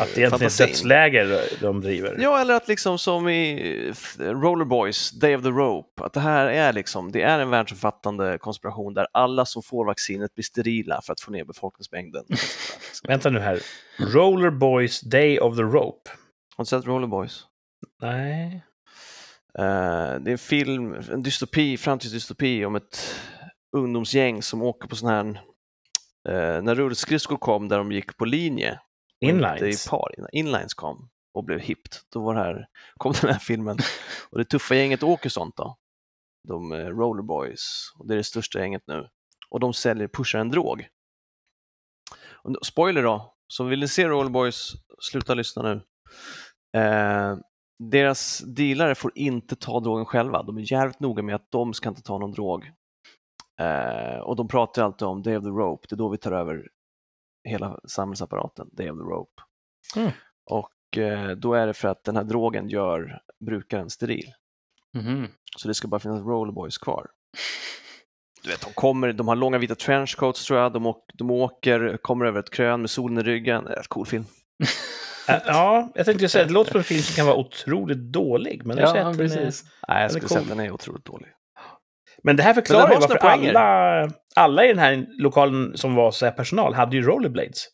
[0.00, 2.16] att det egentligen är dödsläger de driver.
[2.20, 6.46] Ja, eller att liksom som i f- Rollerboys, Day of the Rope, att det här
[6.46, 11.12] är liksom, det är en världsomfattande konspiration där alla som får vaccinet blir sterila för
[11.12, 12.24] att få ner befolkningsmängden.
[12.30, 13.08] Liksom.
[13.08, 13.60] Vänta nu här.
[13.98, 16.10] Rollerboys Day of the Rope.
[16.56, 17.44] Har du sett Rollerboys?
[18.02, 18.62] Nej.
[19.58, 23.14] Eh, det är en film, en dystopi, framtidsdystopi om ett
[23.76, 25.24] ungdomsgäng som åker på sån här,
[26.28, 28.80] eh, när rullskridskor kom där de gick på linje.
[29.20, 29.86] Inlines.
[29.86, 32.02] I par, inlines kom och blev hippt.
[32.12, 32.66] Då var det här,
[32.96, 33.78] kom den här filmen.
[34.30, 35.76] Och det tuffa gänget åker sånt då.
[36.48, 39.08] De eh, Rollerboys, och det är det största gänget nu.
[39.48, 40.88] Och de säljer, pushar en drog.
[42.62, 45.82] Spoiler då, så vill ni se Rollerboys, sluta lyssna nu.
[46.80, 47.36] Eh,
[47.78, 50.42] deras dealare får inte ta drogen själva.
[50.42, 52.72] De är jävligt noga med att de ska inte ta någon drog.
[53.60, 56.32] Eh, och de pratar alltid om Day of the Rope, det är då vi tar
[56.32, 56.68] över
[57.48, 59.42] hela samhällsapparaten, Day of the Rope.
[59.96, 60.10] Mm.
[60.50, 64.32] Och eh, då är det för att den här drogen gör brukaren steril.
[64.94, 65.28] Mhm.
[65.56, 67.06] Så det ska bara finnas rollerboys kvar.
[68.42, 71.96] Du vet, de kommer, de har långa vita trenchcoats tror jag, de, åk, de åker,
[71.96, 73.64] kommer över ett krön med solen i ryggen.
[73.64, 74.24] Det är en cool film.
[75.28, 77.98] Ä- Ja, jag tänkte säga att det låter som en film som kan vara otroligt
[78.12, 78.66] dålig.
[78.66, 79.64] Men, jag säger Ja, att den är- precis.
[79.88, 80.50] Nej, jag skulle säga cool.
[80.52, 81.28] att den är otroligt dålig.
[82.22, 83.54] men det här förklarar ju varför poänger.
[83.54, 87.64] alla, alla i den här lokalen som var så här personal hade ju rollerblades.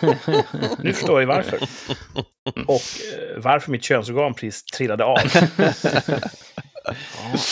[0.78, 1.58] Nu förstår jag varför.
[2.66, 5.18] Och eh, varför mitt könsorgan precis trillade av.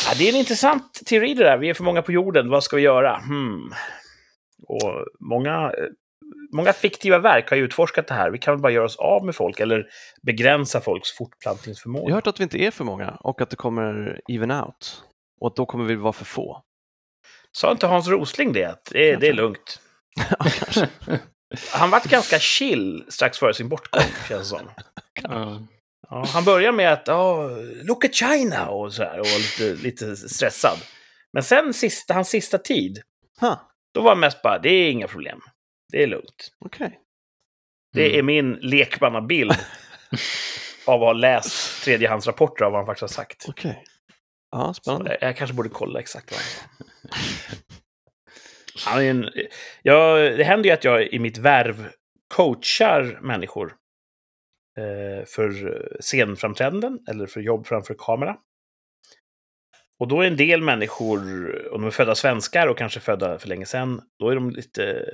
[0.08, 1.58] Ja, det är en intressant teori det där.
[1.58, 2.50] Vi är för många på jorden.
[2.50, 3.16] Vad ska vi göra?
[3.16, 3.70] Hmm.
[4.68, 4.92] Och
[5.30, 5.70] många, eh,
[6.56, 8.30] många fiktiva verk har ju utforskat det här.
[8.30, 9.86] Vi kan väl bara göra oss av med folk eller
[10.22, 12.02] begränsa folks fortplantningsförmåga.
[12.04, 15.02] Jag har hört att vi inte är för många och att det kommer even out.
[15.40, 16.62] Och att då kommer vi vara för få.
[17.52, 18.64] Sa inte Hans Rosling det?
[18.64, 19.80] Att det, är- det är lugnt.
[21.72, 24.70] Han vart ganska chill strax före sin bortgång, känns det som.
[25.22, 25.62] Ja.
[26.10, 27.50] Ja, han börjar med att oh,
[27.84, 30.78] look at China och så här, och lite, lite stressad.
[31.32, 33.02] Men sen sista, hans sista tid,
[33.40, 33.56] Huh,
[33.94, 35.40] då var han mest bara, det är inga problem.
[35.92, 36.52] Det är lugnt.
[36.58, 36.98] Okej.
[37.92, 38.18] Det Mm.
[38.18, 39.52] är min lekmannabild
[40.86, 43.44] av att ha läst tredjehandsrapporter av vad han faktiskt har sagt.
[43.48, 43.84] Okej.
[44.50, 45.10] Ja, Så spännande.
[45.20, 47.62] jag, jag kanske borde kolla exakt vad han sa.
[48.90, 49.30] Han är en,
[49.82, 51.90] jag, det händer ju att jag i mitt värv
[52.34, 53.74] coachar människor
[54.78, 55.52] eh, för
[56.00, 58.36] scenframträdanden eller för jobb framför kamera.
[60.02, 61.18] Och då är en del människor,
[61.74, 65.04] om de är födda svenskar och kanske födda för länge sedan, då är de lite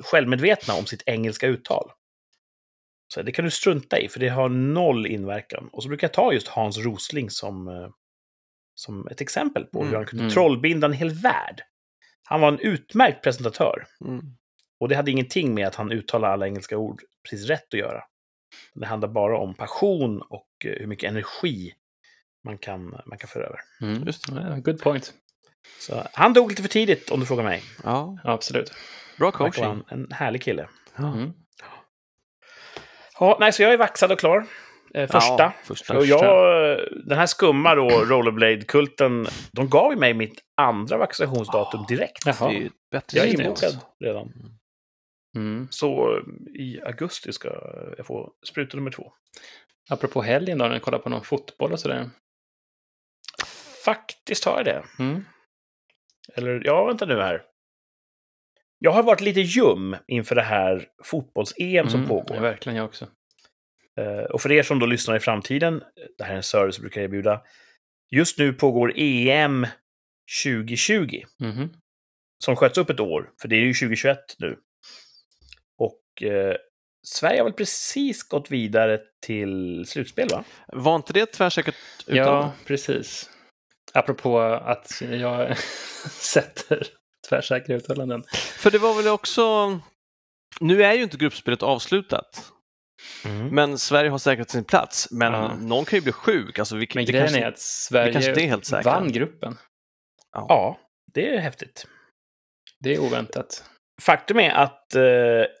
[0.00, 1.90] självmedvetna om sitt engelska uttal.
[3.14, 5.68] Så det kan du strunta i, för det har noll inverkan.
[5.72, 7.88] Och så brukar jag ta just Hans Rosling som, eh,
[8.74, 10.34] som ett exempel på hur Mm, han kunde mm.
[10.34, 11.62] trollbinda en hel värld.
[12.22, 13.86] Han var en utmärkt presentatör.
[14.04, 14.20] Mm.
[14.80, 18.02] Och det hade ingenting med att han uttalade alla engelska ord precis rätt att göra.
[18.74, 21.74] Det handlar bara om passion och eh, hur mycket energi
[22.44, 23.60] man kan, man kan föra över.
[23.82, 24.06] Mm.
[24.06, 25.12] Just Ja, good point.
[25.80, 27.62] Så han dog lite för tidigt om du frågar mig.
[27.84, 28.72] Ja, Absolut.
[29.18, 29.64] bra Han coaching.
[29.64, 30.68] en, en härlig kille.
[30.98, 31.32] Mm.
[33.20, 34.46] Ja, nej, så jag är vaxad och klar.
[34.94, 35.34] Eh, första.
[35.38, 35.96] Ja, första.
[35.98, 42.24] Och jag, den här skumma då, Rollerblade-kulten, de gav ju mig mitt andra vaccinationsdatum direkt.
[42.24, 43.02] Det är Jaha.
[43.12, 44.32] Jag är inbokad redan.
[45.36, 45.68] Mm.
[45.70, 46.22] Så eh,
[46.60, 47.48] i augusti ska
[47.96, 49.12] jag få spruta nummer två.
[49.90, 52.10] Apropå helgen då, när ni kollar på någon fotboll och sådär.
[53.84, 54.84] Faktiskt har jag det.
[54.98, 55.24] Mm.
[56.34, 57.42] Eller, ja, vänta nu här.
[58.78, 62.08] Jag har varit lite ljum inför det här fotbolls-EM som Mm.
[62.08, 62.36] pågår.
[62.36, 63.08] Ja, verkligen, jag också.
[64.00, 65.82] Eh, Och för er som då lyssnar i framtiden,
[66.18, 67.42] det här är en service jag brukar erbjuda.
[68.10, 69.66] Just nu pågår EM
[70.44, 71.70] 2020, Mhm.
[72.44, 74.56] som sköts upp ett år, för det är ju 2021 nu.
[75.78, 76.56] Och eh,
[77.06, 80.44] Sverige har väl precis gått vidare till slutspel, va?
[80.68, 81.74] Var inte det tvärsäkert
[82.06, 82.46] uttalande?
[82.46, 83.30] Ja, precis.
[83.94, 85.58] Apropå att jag
[86.10, 86.86] sätter
[87.28, 88.22] tvärsäkra uttalanden.
[88.58, 89.70] För det var väl också...
[90.60, 92.52] Nu är ju inte gruppspelet avslutat,
[93.50, 95.08] men Sverige har säkrat sin plats.
[95.10, 95.54] Men Ja.
[95.60, 96.58] någon kan ju bli sjuk.
[96.58, 98.92] Alltså, vilket, Men det grejen kanske- är att Sverige kanske inte är helt säkra.
[98.92, 99.58] vann gruppen.
[100.32, 100.80] Ja,
[101.14, 101.86] det är häftigt.
[102.80, 103.64] Det är oväntat.
[104.02, 105.02] Faktum är att eh,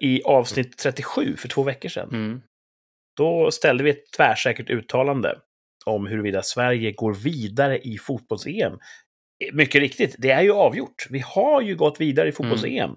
[0.00, 2.42] i avsnitt 37 för två veckor sedan, Mm.
[3.16, 5.38] då ställde vi ett tvärsäkert uttalande
[5.86, 8.78] om huruvida Sverige går vidare i fotbolls-EM.
[9.52, 11.06] Mycket riktigt, det är ju avgjort.
[11.10, 12.96] Vi har ju gått vidare i fotbolls-EM.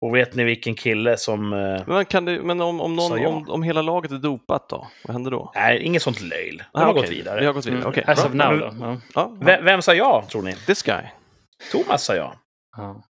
[0.00, 1.52] Och vet ni vilken kille som...
[1.52, 4.86] Eh, Men, kan det, men om, om, någon, om, om hela laget är dopat då?
[5.04, 5.52] Vad händer då?
[5.54, 6.56] nej, inget sånt löjl.
[6.58, 7.02] De Ah, har okej.
[7.02, 7.40] gått vidare.
[7.40, 7.90] Vi har gått vidare, Mm.
[7.90, 8.04] okej.
[8.06, 8.98] As of now då.
[9.14, 9.36] Ja.
[9.40, 10.52] Vem, vem sa ja, tror ni?
[10.52, 11.02] This guy.
[11.72, 12.34] Thomas sa ja.
[12.76, 13.02] Ja.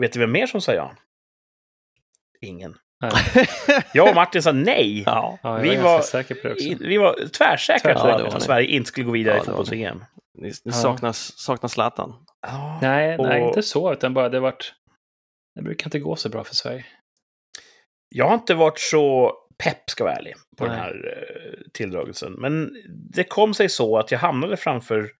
[0.00, 0.92] Vet du vem mer som sa ja?
[2.40, 2.76] Ingen.
[3.00, 3.48] Nej.
[3.94, 5.02] Jag och Martin sa nej.
[5.06, 5.38] Ja.
[5.42, 6.62] Ja, Vi var, var-.
[6.62, 8.40] I- Vi var tvärsäkra på att ni.
[8.40, 10.04] Sverige inte skulle gå vidare Ja, i fotbolls-EM.
[10.34, 10.72] Ni, ni Ja.
[10.72, 12.24] saknar, saknar Zlatan.
[12.46, 12.78] Ja.
[12.82, 14.74] Nej, nej, Och- inte så, utan bara det vart...
[15.54, 16.86] Det brukar inte gå så bra för Sverige.
[18.08, 19.32] Jag har inte varit så
[19.64, 20.80] pepp, ska jag vara ärlig, på den Nej.
[20.82, 22.32] här eh, tilldragelsen.
[22.32, 22.70] Men
[23.14, 25.10] det kom sig så att jag hamnade framför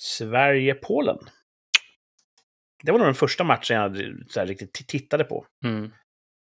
[0.00, 1.18] Sverige-Polen.
[2.82, 5.46] Det var nog den första matchen jag hade, så här, riktigt tittade på.
[5.64, 5.92] Mm.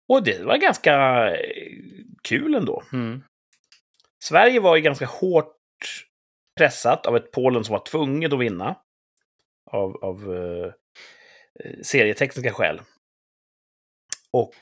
[0.09, 0.95] Och det var ganska
[1.37, 1.77] eh,
[2.23, 2.83] kul ändå.
[2.93, 3.23] Mm.
[4.25, 5.57] Sverige var ju ganska hårt
[6.59, 8.77] pressat av ett Polen som var tvunget att vinna.
[9.71, 10.73] Av, av eh,
[11.83, 12.81] serietekniska skäl.
[14.33, 14.55] Och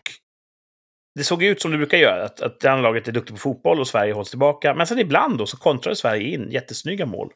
[1.15, 3.41] det såg ut som det brukar göra, att, att det andra laget är duktigt på
[3.41, 4.75] fotboll och Sverige hålls tillbaka.
[4.75, 7.33] Men sen ibland då så kontrade Sverige in jättesnygga mål.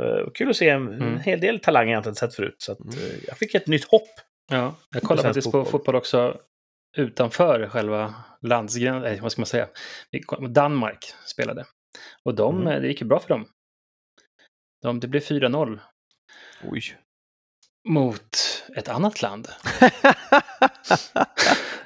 [0.00, 1.02] Uh, kul att se en, Mm.
[1.02, 2.54] en hel del talanger jag inte sett förut.
[2.58, 4.08] Så att, eh, jag fick ett nytt hopp.
[4.50, 6.40] Ja, jag kollar svensk faktiskt på fotboll också
[6.96, 9.02] utanför själva landsgränsen.
[9.02, 9.68] Nej, vad ska man säga?
[10.48, 11.64] Danmark spelade.
[12.24, 12.72] Och de, Mm.
[12.72, 13.46] eh, det gick ju bra för dem.
[14.82, 15.80] De, det blev 4-0
[16.70, 16.82] Oj.
[17.88, 18.36] mot
[18.76, 19.48] ett annat land.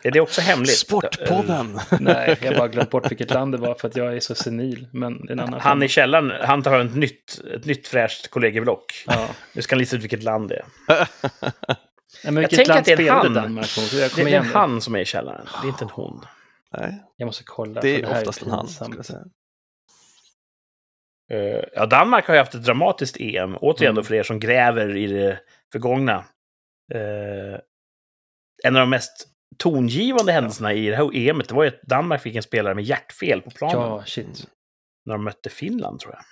[0.03, 0.79] Är det också hemligt?
[0.79, 1.81] Sportpodden.
[2.01, 4.35] Nej, jag har bara glömt bort vilket land det var för att jag är så
[4.35, 4.89] senil.
[4.93, 8.29] Men det är en annan Han i källaren, han tar ett nytt, ett nytt fräscht
[8.31, 9.05] kollegieblock.
[9.07, 9.29] Ja.
[9.53, 10.57] Nu ska han lista ut vilket land det
[10.89, 11.09] är.
[12.25, 13.35] Nej, men vilket tänker att det är en han.
[13.35, 13.93] Danmark mot?
[13.93, 15.47] Jag Det, det är igen en han som är i källaren.
[15.63, 16.25] Det är inte en hon.
[16.79, 17.81] Nej, Jag måste kolla.
[17.81, 18.69] det för är här oftast en han.
[18.69, 19.25] Ska jag säga.
[21.31, 23.57] Eh, ja, Danmark har ju haft ett dramatiskt EM.
[23.57, 24.05] Återigen då Mm.
[24.05, 25.41] för er som gräver i det
[25.73, 26.25] förgångna.
[26.95, 27.61] Eh,
[28.65, 32.23] en av de mest tongivande händelserna i det här EMet det var ju att Danmark
[32.23, 33.77] fick en spelare med hjärtfel på planen.
[33.81, 34.47] Ja, shit.
[35.05, 36.23] När de mötte Finland, tror jag.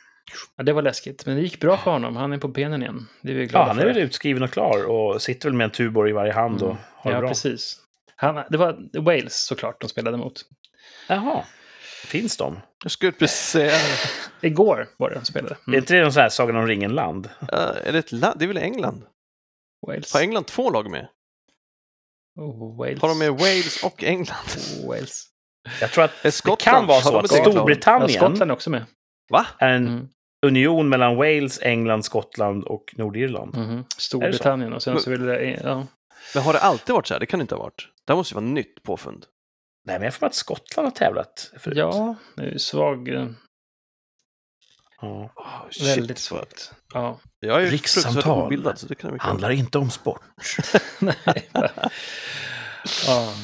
[0.57, 1.27] Ja, det var läskigt.
[1.27, 2.17] Men det gick bra för honom.
[2.17, 3.09] Han är på benen igen.
[3.23, 5.65] Det är vi Ja, glada han är väl utskriven och klar och sitter väl med
[5.65, 6.83] en Tuborg i varje hand och Mm.
[6.95, 7.29] har det Ja, bra.
[7.29, 7.81] precis.
[8.17, 10.43] Han, det var Wales såklart de spelade mot.
[11.09, 11.45] Jaha.
[12.07, 12.61] Finns de?
[12.83, 13.73] Jag skulle precis säga,
[14.41, 15.55] Igår var det de spelade.
[15.55, 15.79] Är Mm.
[15.79, 17.29] inte det någon sån här Sagan om ringen-land?
[17.53, 17.59] äh,
[17.89, 18.39] är det ett land?
[18.39, 19.03] Det är väl England?
[19.87, 20.13] Wales.
[20.15, 21.09] Har England två lag med?
[22.37, 23.01] Oh, Wales.
[23.01, 24.47] Har de med Wales och England?
[24.89, 25.27] Wales.
[25.81, 27.39] Jag tror att Är det kan vara så att lag?
[27.47, 28.85] Ja, Storbritannien Skottland är också med.
[29.31, 29.47] Va?
[29.59, 30.09] är en Mm.
[30.47, 33.57] Union mellan Wales, England, Skottland och Nordirland.
[33.57, 33.85] Mhm.
[33.97, 35.61] Storbritannien och sen så vill det...
[35.65, 35.87] Ja.
[36.35, 37.21] Men har det alltid varit så här?
[37.21, 37.89] Det kan det inte ha varit.
[38.07, 39.27] Det här måste ju vara nytt påfund.
[39.87, 41.77] Nej, men jag får att Skottland har tävlat förut.
[41.79, 43.09] ja, det är ju svag.
[43.09, 43.27] eh,
[45.01, 45.31] Ja.
[45.37, 45.97] Oh, shit.
[45.99, 46.73] Väldigt svagt.
[46.95, 47.19] Ja.
[47.41, 48.43] Jag är ju Rikssamtal.
[48.47, 50.21] obildad så det kan jag Handlar inte om sport.
[50.99, 51.15] Nej.
[53.07, 53.35] ja.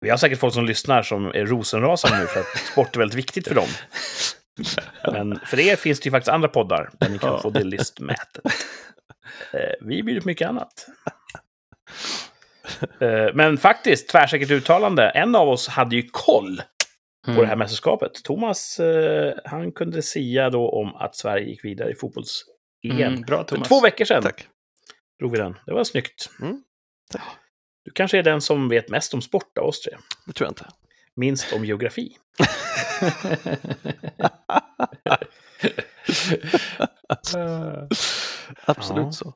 [0.00, 3.18] Vi har säkert folk som lyssnar som är rosenrasande nu för att sport är väldigt
[3.18, 3.68] viktigt för dem.
[5.12, 7.40] Men för er finns det ju faktiskt andra poddar där ni kan Ja.
[7.42, 8.44] få det listmätet.
[9.52, 10.86] Eh, Vi bjuder på mycket annat.
[13.00, 15.08] Eh, Men faktiskt, tvärsäkert uttalande.
[15.10, 16.62] En av oss hade ju koll
[17.26, 18.12] på det här mästerskapet.
[18.24, 23.00] Thomas, eh, han kunde sia då om att Sverige gick vidare i fotbolls-EM.
[23.02, 23.68] Mm, bra För Thomas.
[23.68, 24.46] två veckor sedan Tack.
[25.18, 25.56] drog vi den.
[25.66, 26.30] Det var snyggt.
[26.42, 26.62] Mm.
[27.84, 29.96] Du kanske är den som vet mest om sport av oss tre.
[30.26, 30.66] Det tror jag inte.
[31.20, 32.16] Minst om geografi.
[38.66, 39.12] Absolut Ja.
[39.12, 39.34] så.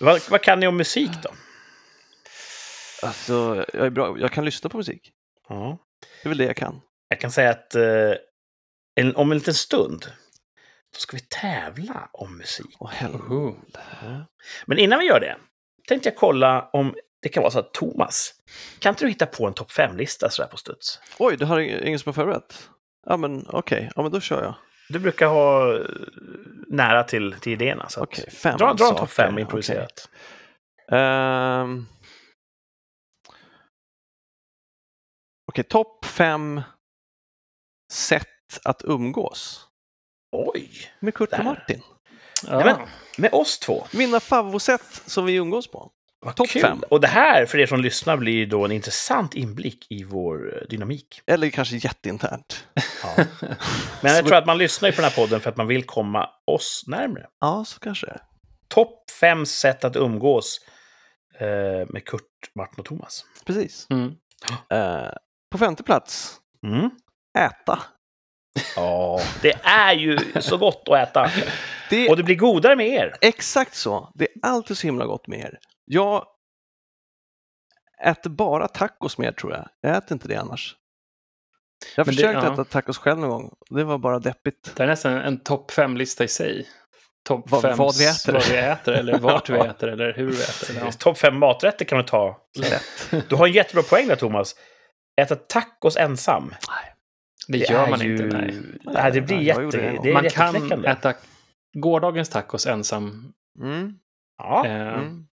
[0.00, 1.30] Vad, vad kan ni om musik då?
[3.02, 4.18] Alltså, jag, är bra.
[4.18, 5.12] jag kan lyssna på musik.
[5.48, 5.78] Ja.
[6.22, 6.80] Det är väl det jag kan.
[7.08, 8.12] Jag kan säga att eh,
[8.94, 10.04] en, om en liten stund
[10.94, 12.76] så ska vi tävla om musik.
[12.80, 13.54] Oh.
[14.66, 15.36] Men innan vi gör det
[15.88, 18.34] tänkte jag kolla om det kan vara så att Thomas,
[18.78, 21.00] kan inte du hitta på en topp 5-lista sådär på studs?
[21.18, 22.68] Oj, du har ing- ingen som har förberett?
[23.06, 23.90] Ja, men okej.
[23.96, 24.54] Ja, men då kör jag.
[24.88, 25.84] Du brukar ha eh,
[26.68, 27.88] nära till, till idéerna.
[27.88, 29.06] Så Okej, fem dra, dra en topp saker.
[29.12, 30.08] 5 improviserat.
[30.92, 31.86] Ehm.
[35.52, 36.60] Okej, topp fem
[37.92, 38.26] sätt
[38.64, 39.66] att umgås
[40.32, 40.70] Oj!
[41.00, 41.38] med Kurt Där.
[41.38, 41.82] och Martin.
[42.46, 42.56] Ja.
[42.56, 43.86] Nej, men- Med oss två.
[43.92, 45.90] Mina favoritsätt som vi umgås på.
[46.26, 46.62] Vad Topp kul.
[46.62, 46.82] fem.
[46.90, 50.68] Och det här, för er som lyssnar, blir då en intressant inblick i vår eh,
[50.68, 51.22] dynamik.
[51.26, 52.66] Eller kanske jätteinternt.
[53.02, 53.24] Ja.
[54.02, 55.84] Men jag tror att man lyssnar ju på den här podden för att man vill
[55.84, 57.26] komma oss närmre.
[57.40, 58.20] Ja, så kanske det är.
[58.68, 60.60] Topp fem sätt att umgås
[61.38, 61.46] eh,
[61.88, 63.24] med Kurt, Martin och Thomas.
[63.46, 63.86] Precis.
[63.90, 64.12] Mm.
[64.70, 65.10] Eh,
[65.52, 66.90] på femte plats, Mm.
[67.38, 67.78] äta.
[68.76, 71.30] Ja, det är ju så gott att äta.
[71.90, 73.14] Det Och det blir godare med er.
[73.20, 74.10] exakt så.
[74.14, 75.58] Det är alltid så himla gott med er.
[75.92, 76.26] Jag
[78.04, 79.68] äter bara tacos med er, tror jag.
[79.80, 80.76] Jag äter inte det annars.
[81.96, 82.52] Jag har det- försökt ja.
[82.52, 83.54] äta tacos själv någon gång.
[83.70, 84.72] Det var bara deppigt.
[84.76, 86.68] Det är nästan en topp fem-lista i sig.
[87.24, 88.32] Topp Vad- fem vad vi äter.
[88.32, 90.76] vad vi äter, eller vart vi äter, eller hur vi äter.
[90.84, 90.92] Ja.
[90.92, 92.40] Topp fem maträtter kan du ta.
[92.58, 93.28] Lätt.
[93.28, 94.54] Du har en jättebra poäng där, Thomas.
[95.20, 96.54] Äta tacos ensam.
[97.48, 98.12] Det gör är man ju...
[98.24, 98.58] inte, nej.
[98.82, 99.12] nej.
[99.12, 99.76] det blir Jag jätte...
[99.76, 100.00] det.
[100.02, 101.14] Det Man kan äta
[101.72, 103.32] gårdagens tacos ensam.
[103.62, 103.92] Mm.
[104.38, 104.66] Ja.
[104.66, 105.26] Eh, Mm.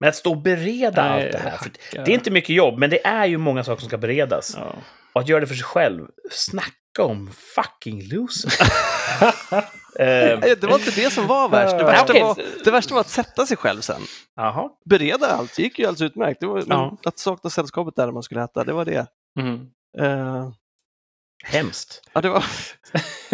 [0.00, 1.60] Men att stå och bereda nej, allt det här.
[2.04, 4.54] Det är inte mycket jobb, men det är ju många saker som ska beredas.
[4.58, 4.74] Ja.
[5.12, 8.52] Och att göra det för sig själv, snacka om fucking loser.
[9.98, 11.78] eh, Nej, Det var inte det som var värst.
[11.78, 14.00] Det värsta, var, det värsta var att sätta sig själv sen.
[14.36, 14.70] Jaha.
[14.84, 16.40] Bereda allt, det gick ju alldeles utmärkt.
[16.40, 16.96] Det var, Ja.
[17.04, 19.06] Att sakna sällskapet där man skulle äta, det var det.
[19.40, 19.60] Mm.
[19.98, 20.48] Eh,
[21.44, 22.02] Hemskt.
[22.12, 22.44] ja, det var...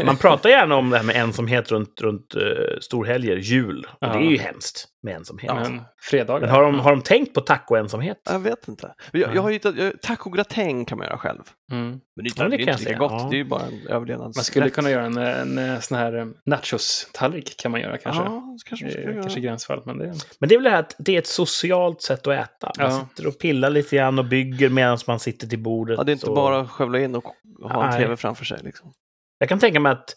[0.04, 2.42] Man pratar gärna om det här med ensamhet runt, runt uh,
[2.80, 3.86] storhelger, jul.
[3.90, 4.08] Och Ja.
[4.08, 5.54] det är ju hemskt med ensamhet.
[5.54, 6.40] Men fredagar.
[6.40, 8.20] Men har de, har de tänkt på tacoensamhet?
[8.30, 8.94] Jag vet inte.
[9.12, 11.42] Jag, jag har hittat, jag, tacogratäng kan man göra själv.
[11.72, 11.88] Mm.
[11.90, 13.28] Men det är Ja, inte, det det är inte lika gott, Ja.
[13.30, 14.36] det är ju bara en överlevnads...
[14.36, 18.22] Man skulle kunna göra en, en, en sån här eh, nachos-tallrik kan man göra kanske.
[18.22, 19.22] Ja, kanske man Det göra.
[19.22, 20.14] kanske gränsfall, men det är...
[20.38, 22.72] Men det är väl det här att det är ett socialt sätt att äta.
[22.78, 23.06] Man Ja.
[23.08, 25.98] sitter och pillar lite grann och bygger medan man sitter till bordet.
[25.98, 26.34] Ja, det är inte och...
[26.36, 27.24] bara att skövla in och
[27.70, 28.02] ha en Nej.
[28.02, 28.58] tv framför sig.
[28.62, 28.92] Liksom.
[29.38, 30.16] Jag kan tänka mig att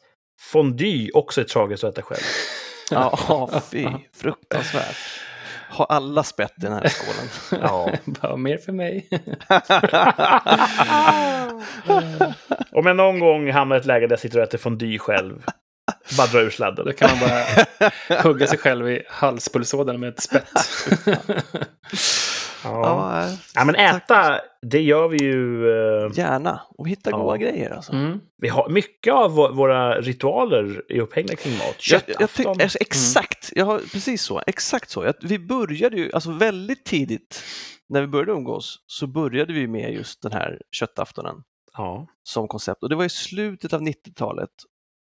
[0.52, 2.22] fondue också är tragiskt att äta själv.
[2.94, 4.96] Ja, fy, fruktansvärt.
[5.70, 7.30] Ha alla spett i den här skålen.
[7.64, 7.92] Ja.
[8.22, 9.08] Bara mer för mig.
[12.72, 15.44] Om jag någon gång hamnar i ett läge där jag sitter och äter fondue själv,
[16.18, 16.86] bara dra ur sladden.
[16.86, 17.46] Då kan man bara
[18.22, 20.50] hugga sig själv i halspulsådern med ett spett.
[22.64, 23.30] Ja.
[23.56, 24.04] ja, men tack.
[24.04, 25.70] äta, det gör vi ju.
[25.70, 26.62] eh, Gärna.
[26.78, 27.18] Och hitta Ja.
[27.18, 27.94] goda grejer alltså.
[27.94, 28.20] Mm.
[28.38, 31.76] Vi har, mycket av vå- våra ritualer är upphängda kring mat.
[31.92, 32.62] Jag, jag Köttafton.
[32.62, 34.42] alltså, exakt, jag har, precis så.
[34.48, 35.04] Exakt så.
[35.06, 37.44] Jag, vi började ju, alltså väldigt tidigt
[37.90, 41.36] när vi började umgås så började vi med just den här köttaftonen
[41.78, 42.08] Ja.
[42.24, 42.84] som koncept.
[42.84, 44.50] Och det var i slutet av 90-talet.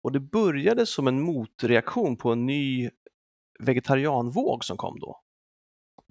[0.03, 2.91] Och det började som en motreaktion på en ny
[3.59, 5.21] vegetarianvåg som kom då.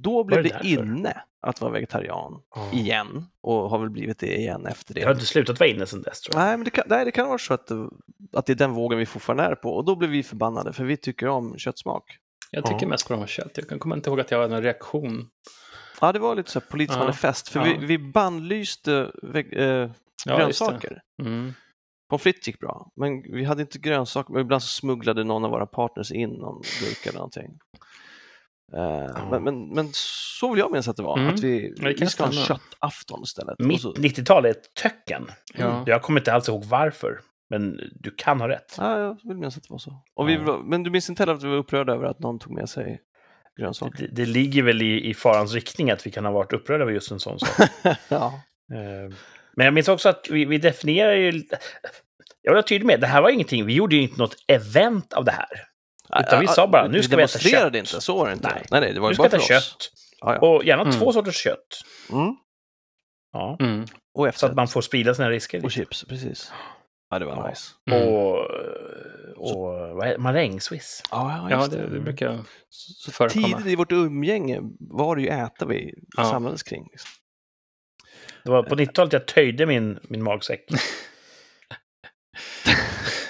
[0.01, 2.71] Då blev det det, inne att vara vegetarian Ja.
[2.73, 4.99] igen och har väl blivit det igen efter det.
[4.99, 6.45] Det har inte slutat vara inne sedan dess tror jag.
[6.47, 7.89] Nej, men det kan, nej, det kan vara så att det,
[8.33, 10.83] att det är den vågen vi fortfarande är på och då blir vi förbannade för
[10.83, 12.17] vi tycker om köttsmak.
[12.51, 12.87] Jag tycker Ja.
[12.87, 13.51] mest här kött.
[13.55, 15.29] Jag kan- kommer inte ihåg att jag hade någon reaktion.
[16.01, 17.03] Ja, det var lite så här politiskt Ja.
[17.03, 17.75] manifest för Ja.
[17.79, 19.89] vi, vi bannlyste eh,
[20.25, 21.01] Ja, grönsaker.
[21.21, 21.53] Mm.
[22.09, 24.33] Pommes frites gick bra, men vi hade inte grönsaker.
[24.33, 27.59] Men ibland så smugglade någon av våra partners in någon gurka eller någonting.
[28.73, 31.33] Eh, men, men, men så vill jag minnas att det var, Mm.
[31.33, 33.59] att vi, vi ska ha en köttafton istället.
[33.59, 35.27] Mitt så, 90-tal är ett töcken.
[35.53, 35.83] Ja.
[35.85, 38.75] Jag kommer inte alls ihåg varför, men du kan ha rätt.
[38.77, 40.03] ja, jag vill minnas att det var så.
[40.15, 40.41] Och vi, Ja.
[40.43, 42.69] var- men du minns inte heller att vi var upprörda över att någon tog med
[42.69, 42.99] sig
[43.59, 44.07] grönsaker?
[44.07, 46.93] Det, det ligger väl i, i farans riktning att vi kan ha varit upprörda över
[46.93, 47.69] just en sån sak.
[48.09, 48.41] ja.
[48.73, 49.15] Eh,
[49.55, 51.43] Men jag minns också att vi, vi definierar ju...
[52.41, 55.25] Jag var tydlig med, det här var ingenting, vi gjorde ju inte något event av
[55.25, 55.47] det här.
[56.19, 57.93] Utan vi sa bara, nu ska vi äta demonstrerade kött.
[57.93, 58.47] inte, så var det inte.
[58.47, 58.65] Nej.
[58.71, 59.63] nej, nej det var Nu ju ska bara vi för äta oss.
[59.65, 59.91] kött.
[60.21, 60.39] Ja, ja.
[60.47, 60.93] Och gärna Mm.
[60.99, 61.81] två sorters kött.
[62.11, 62.35] Mm.
[63.31, 63.57] Ja.
[63.59, 63.81] Mm.
[63.83, 64.47] Och Så efter.
[64.47, 65.65] att man får sprida sina risker.
[65.65, 66.51] Och chips, precis.
[67.09, 67.49] Ja, det var Ja.
[67.49, 67.71] nice.
[67.91, 68.07] Mm.
[68.07, 68.39] Och,
[69.37, 70.17] och det?
[70.17, 71.03] marängswiss.
[71.11, 72.39] Ja, Ja, det, det brukar
[72.69, 73.47] Så förekomma.
[73.47, 76.23] tidigt i vårt umgänge var det ju äta vi Ja.
[76.25, 76.87] samlades kring.
[76.91, 77.09] Liksom.
[78.43, 80.65] Det var på 90-talet jag töjde min, min magsäck.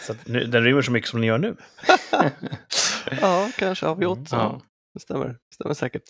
[0.10, 1.56] så att nu, den rymmer så mycket som den gör nu.
[3.22, 4.18] ja, kanske har vi åt.
[4.18, 4.26] Mm.
[4.32, 4.38] Ja.
[4.40, 4.62] Ja.
[4.94, 5.38] Det stämmer.
[5.54, 6.04] stämmer säkert.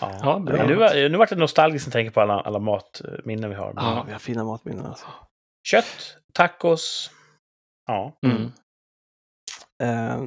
[0.00, 0.18] Ja.
[0.22, 3.56] Ja, nu, var- nu vart det nostalgiskt när jag tänker på alla, alla matminnen vi
[3.56, 3.72] har.
[3.76, 5.06] Ja, vi har fina matminnen alltså.
[5.68, 7.10] Kött, tacos.
[7.86, 8.18] Ja.
[8.26, 8.52] Mm.
[9.82, 10.24] Eh,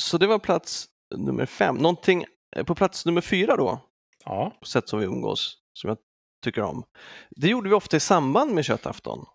[0.00, 1.76] så det var plats nummer fem.
[1.76, 2.24] Någonting
[2.56, 3.80] eh, på plats nummer fyra då,
[4.24, 4.56] ja.
[4.60, 5.98] på sätt som vi umgås, som jag
[6.44, 6.84] tycker om.
[7.30, 9.26] Det gjorde vi ofta i samband med köttafton.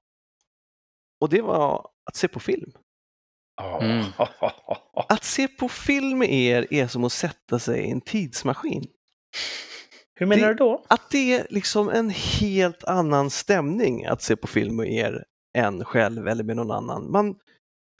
[1.23, 2.71] Och det var att se på film.
[3.57, 3.81] Ja.
[3.81, 4.05] Mm.
[5.09, 8.83] Att se på film med er är som att sätta sig i en tidsmaskin.
[10.15, 10.85] Hur menar Det- du då?
[10.89, 15.23] Att det är liksom en helt annan stämning att se på film med er
[15.57, 17.11] än själv eller med någon annan.
[17.11, 17.35] Man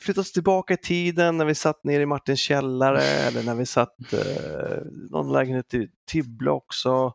[0.01, 4.13] flyttas tillbaka i tiden när vi satt ner i Martins källare eller när vi satt
[4.13, 4.77] eh,
[5.11, 7.13] någon lägenhet i Tibble också.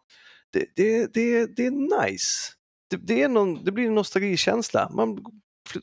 [0.52, 2.52] Det, det, det, det är nice.
[2.90, 4.90] Det, det, är någon, det blir en nostalgikänsla.
[4.94, 5.24] Man,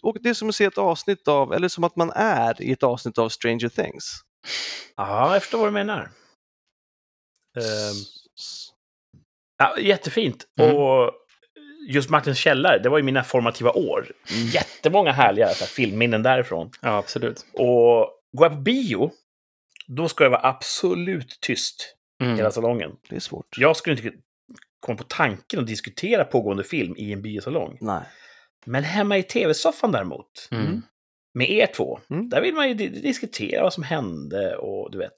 [0.01, 2.71] och det är som att se ett avsnitt av, eller som att man är i
[2.71, 4.21] ett avsnitt av Stranger Things.
[4.95, 6.11] Ja, jag förstår vad du menar.
[7.57, 7.95] Ehm,
[9.57, 10.45] ja, jättefint.
[10.59, 10.75] Mm.
[10.75, 11.11] Och
[11.89, 14.11] just Martins källare, det var ju mina formativa år.
[14.53, 16.71] Jättemånga härliga så här, filmminnen därifrån.
[16.81, 17.45] Ja, absolut.
[17.53, 19.11] Och går jag på bio,
[19.87, 21.91] då ska det vara absolut tyst
[22.23, 22.37] Mm.
[22.37, 22.91] hela salongen.
[23.09, 23.57] Det är svårt.
[23.57, 24.17] Jag skulle inte
[24.79, 27.77] komma på tanken att diskutera pågående film i en biosalong.
[27.81, 28.01] Nej.
[28.65, 30.81] Men hemma i tv-soffan däremot, Mm.
[31.33, 32.29] med er två, Mm.
[32.29, 35.11] där vill man ju di- diskutera vad som hände och du vet,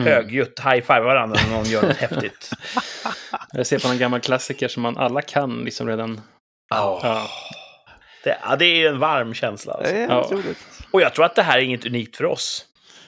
[0.00, 0.12] Mm.
[0.12, 2.50] högljutt high-five varandra när någon gör något häftigt.
[3.52, 6.20] Jag ser på en gammal klassiker som man alla kan liksom redan.
[6.70, 7.26] Ja.
[8.24, 9.72] Det, ja, det är en varm känsla.
[9.72, 9.94] Alltså.
[9.94, 10.30] Det är Ja.
[10.90, 12.66] Och jag tror att det här är inget unikt för oss.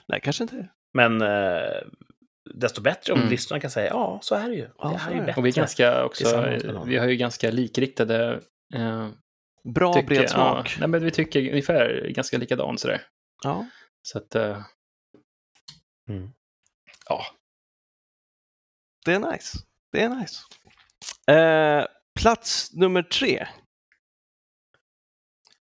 [0.09, 0.69] Nej, kanske inte.
[0.95, 1.83] Men eh,
[2.55, 3.31] desto bättre om Mm.
[3.31, 4.69] lyssnarna kan säga ja, så är det ju.
[4.79, 5.41] Ja, det här är ju bättre.
[5.41, 6.89] Och vi är ganska också, någon.
[6.89, 8.41] vi har ju ganska likriktade
[8.75, 9.09] eh,
[9.75, 10.77] Bra tycke- bred ja, smak.
[10.79, 13.03] nej, men vi tycker ungefär ganska likadant sådär.
[13.45, 13.67] Ja.
[14.03, 14.63] Så att, eh,
[16.09, 16.31] Mm.
[19.05, 19.59] Det är nice.
[19.93, 20.41] Det är nice.
[21.33, 21.87] Eh,
[22.21, 23.49] plats nummer tre.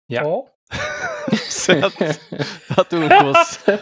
[0.07, 0.47] Ja.
[1.49, 1.93] Sätt
[2.77, 3.59] att umgås.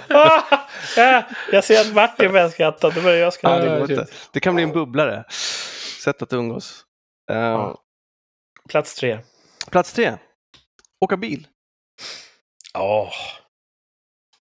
[0.98, 3.60] Ja, jag ser att Martin börjar skratta, börjar jag Ja, skratta.
[3.60, 4.08] det, ja, inte.
[4.34, 5.24] det kan bli en bubblare.
[6.04, 6.86] Sätt att umgås.
[7.28, 7.84] Ja.
[8.72, 9.20] Plats tre.
[9.72, 10.18] Plats tre.
[11.06, 11.48] Åka bil.
[12.74, 13.12] Ja.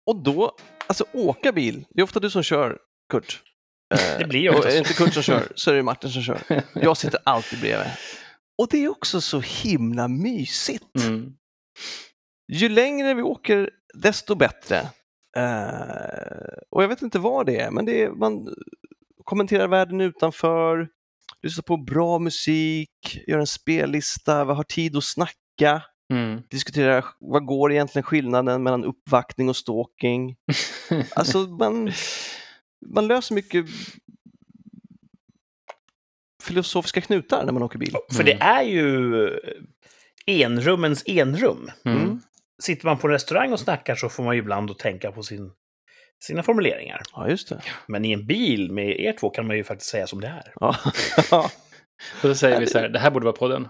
[0.07, 0.57] Och då,
[0.87, 1.85] alltså åka bil.
[1.91, 2.79] Det är ofta du som kör,
[3.13, 3.43] Kurt.
[3.95, 4.79] Eh, Det blir ju är det så.
[4.79, 6.41] inte Kurt som kör, så är det Martin som kör.
[6.75, 7.87] Jag sitter alltid bredvid.
[8.59, 10.97] Och det är också så himla mysigt.
[11.05, 11.33] Mm.
[12.53, 14.77] Ju längre vi åker, desto bättre.
[15.37, 18.55] Eh, och jag vet inte vad det är, men det är, man
[19.25, 20.89] kommenterar världen utanför,
[21.47, 25.83] lyssnar på bra musik, gör en spellista, har tid att snacka,
[26.13, 26.43] Mm.
[26.51, 30.37] diskutera vad går egentligen skillnaden mellan uppvaktning och stalking.
[31.17, 31.93] Alltså man,
[32.87, 33.67] man löser mycket
[36.43, 37.97] filosofiska knutar när man åker bil.
[38.13, 39.31] För det är ju
[40.27, 41.71] enrummens enrum.
[41.85, 42.03] Mm.
[42.03, 42.21] Mm.
[42.63, 45.23] Sitter man på en restaurang och snackar så får man ju ibland att tänka på
[45.23, 45.53] sin,
[46.25, 47.03] sina formuleringar.
[47.15, 47.61] Ja, just det.
[47.87, 50.53] Men i en bil med er två kan man ju faktiskt säga som det är.
[50.61, 50.77] Ja.
[52.23, 53.69] Och då säger vi så här, det här borde vara podden.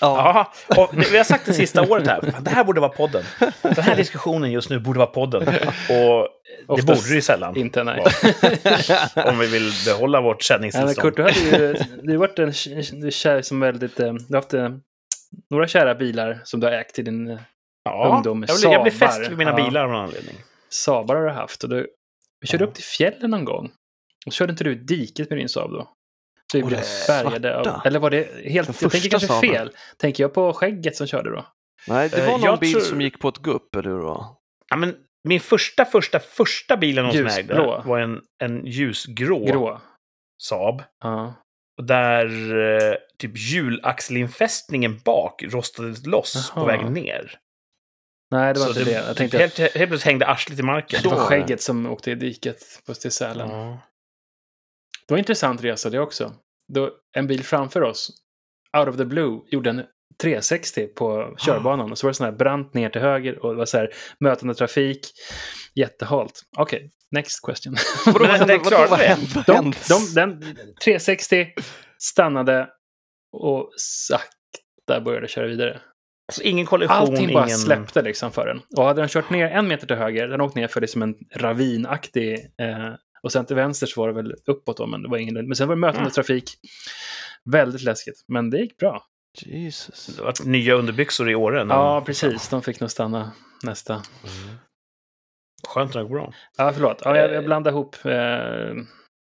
[0.00, 0.52] Ja.
[0.68, 2.34] Ja, vi har sagt det sista året här.
[2.40, 3.22] Det här borde vara podden.
[3.62, 5.42] Den här diskussionen just nu borde vara podden.
[5.48, 6.28] Och det
[6.66, 7.56] Oftast borde det ju sällan.
[7.56, 8.04] Inte, nej.
[9.14, 11.14] vara, Om vi vill behålla vårt sändningstillstånd.
[11.14, 14.36] Kurt, du, hade ju, du har varit en du kär som väldigt, eh, du har
[14.36, 14.68] haft eh,
[15.50, 17.38] några kära bilar som du har ägt i din eh,
[17.84, 18.44] ja, ungdom.
[18.48, 19.64] jag, blir, jag blir fäst vid mina Ja.
[19.64, 20.36] bilar av någon anledning.
[20.72, 21.64] Sabar har du haft.
[21.64, 21.88] Och du,
[22.40, 22.68] vi körde Ja.
[22.68, 23.72] upp till fjällen någon gång.
[24.26, 25.88] Och körde inte du diket med din Saab då?
[26.52, 27.86] Så vi blev färgade av.
[27.86, 29.50] Eller var det helt, Den jag tänker kanske Saaben.
[29.50, 29.70] fel.
[29.96, 31.46] Tänker jag på skägget som körde då?
[31.88, 33.96] Nej, det Eh, var någon jag bil tror- som gick på ett gupp, eller hur
[33.98, 34.26] det var?
[34.70, 34.94] Ja, men
[35.28, 39.80] min första, första, första bilen någonsin jag ägde var en, en ljusgrå Grå.
[40.42, 40.82] Saab.
[41.04, 41.34] Ja.
[41.78, 42.26] Och där
[42.90, 46.66] eh, typ hjulaxelinfästningen bak rostade loss på Jaha.
[46.66, 47.38] vägen ner.
[48.32, 49.06] Nej, det var Så inte det.
[49.06, 51.00] Jag tänkte helt, helt plötsligt hängde arslet i marken.
[51.02, 53.50] det var skägget som åkte i diket på till Sälen.
[53.50, 53.78] Ja.
[55.06, 56.34] Det var en intressant resa det också.
[56.68, 58.10] Då, en bil framför oss
[58.78, 59.84] out of the blue gjorde en
[60.22, 61.92] 360 på körbanan.
[61.92, 63.90] Och så var det sån här brant ner till höger och det var så här
[64.20, 65.12] mötande trafik.
[65.74, 66.42] Jättehalt.
[66.56, 67.76] Okej, next question.
[68.06, 68.60] Vadå, vad hände?
[68.64, 69.06] vad det.
[69.06, 69.44] hände?
[69.46, 71.46] De, de, den 360
[71.98, 72.68] stannade
[73.32, 75.80] och sakta började köra vidare.
[76.28, 77.34] Alltså ingen kollision, Allting ingen...
[77.34, 78.60] bara släppte liksom för den.
[78.76, 81.14] Och hade den kört ner en meter till höger, den åkte ner för liksom en
[81.34, 82.32] ravinaktig...
[82.58, 85.34] Eh, och sen till vänster så var det väl uppåt då, men det var ingen...
[85.34, 86.10] Men sen var det mötande Mm.
[86.12, 86.50] trafik.
[87.50, 89.02] Väldigt läskigt, men det gick bra.
[89.40, 90.06] Jesus.
[90.06, 91.68] Det var nya underbyxor i åren.
[91.70, 92.48] Ja, precis.
[92.48, 94.02] De fick nog stanna nästa.
[95.68, 96.32] Skönt att det går bra.
[96.56, 97.00] Ja, förlåt.
[97.04, 97.34] Ja, jag, Eh.
[97.34, 97.96] jag blandade ihop.
[98.04, 98.84] Eh,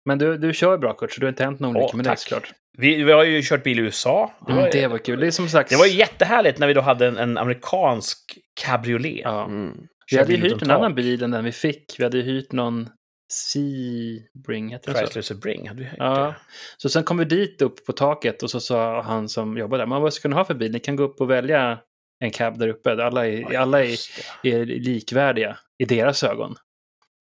[0.05, 2.09] men du, du kör bra, Kurt, så du har inte hänt någon olycka med det
[2.09, 2.19] tack.
[2.19, 2.53] såklart.
[2.77, 4.33] Vi, vi har ju kört bil i USA.
[4.47, 5.19] Det var, Mm, det var kul.
[5.19, 5.69] Det är som sagt...
[5.69, 9.19] det var jättehärligt när vi då hade en, en amerikansk cabriolet.
[9.23, 9.43] Ja.
[9.45, 9.77] Mm.
[10.11, 11.95] Vi hade ju hyrt en annan bil än den vi fick.
[11.97, 12.89] Vi hade ju hyrt någon
[13.33, 14.97] Sebring, heter så?
[14.99, 16.15] Chrysler Sebring hade vi hyrt Ja.
[16.25, 16.35] det.
[16.77, 19.87] Så sen kom vi dit upp på taket och så sa han som jobbade där,
[19.87, 20.71] man vad ska ni ha för bil?
[20.71, 21.79] Ni kan gå upp och välja
[22.19, 23.05] en cab där uppe.
[23.05, 23.95] Alla är, Ja, alla är,
[24.43, 24.51] det.
[24.53, 26.51] är likvärdiga i deras ögon.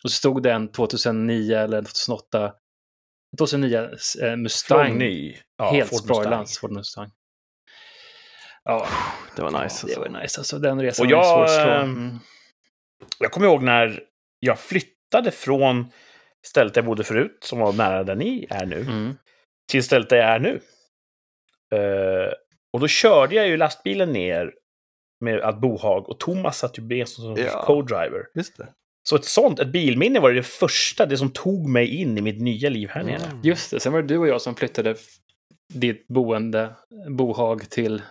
[0.05, 2.53] Och så stod det en 2009 eller 2008,
[3.39, 3.89] 2009
[4.23, 4.87] eh, Mustang.
[4.87, 5.37] Från ny.
[5.59, 7.11] Ja, helt Ford Ford Mustang.
[8.65, 8.87] Ja,
[9.37, 9.59] Det var nice.
[9.59, 9.63] det
[9.97, 10.01] Alltså.
[10.01, 10.41] var nice.
[10.41, 12.19] Alltså den resan Och jag, ehm, Mm.
[13.19, 14.03] Jag kommer ihåg när
[14.39, 15.91] jag flyttade från
[16.47, 19.15] stället jag bodde förut, som var nära där ni är nu, Mm.
[19.71, 20.61] till stället där jag är nu.
[21.75, 22.33] Eh,
[22.73, 24.53] och då körde jag ju lastbilen ner
[25.21, 27.65] med att Bohag och Thomas satt ju med som Ja.
[27.67, 28.23] co-driver.
[28.35, 28.69] Just det.
[29.09, 32.41] Så ett sånt, ett bilminne var det första, det som tog mig in i mitt
[32.41, 33.25] nya liv här nere.
[33.25, 33.41] Mm.
[33.43, 34.97] Just det, sen var det du och jag som flyttade
[35.75, 36.75] ditt boende,
[37.09, 38.03] bohag, till,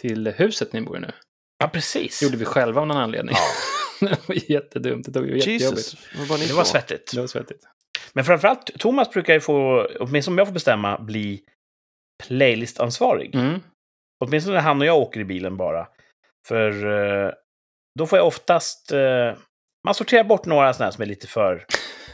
[0.00, 1.12] till huset ni bor i nu.
[1.58, 2.20] Ja, precis.
[2.20, 3.36] Det gjorde vi själva av någon anledning.
[4.00, 5.70] det var jättedumt, det var ju jättejobbigt.
[5.70, 5.96] Jesus.
[6.18, 7.12] Vad var Det var svettigt.
[7.14, 7.64] Det var svettigt.
[8.12, 11.42] Men framförallt, Thomas brukar ju få, åtminstone om jag får bestämma, bli
[12.22, 13.34] playlistansvarig.
[13.34, 13.60] Mm.
[14.24, 15.88] Åtminstone när han och jag åker i bilen bara.
[16.48, 16.86] För
[17.26, 17.32] eh,
[17.98, 18.92] då får jag oftast...
[18.92, 19.34] Eh,
[19.84, 21.64] man sorterar bort några sådana här som är lite för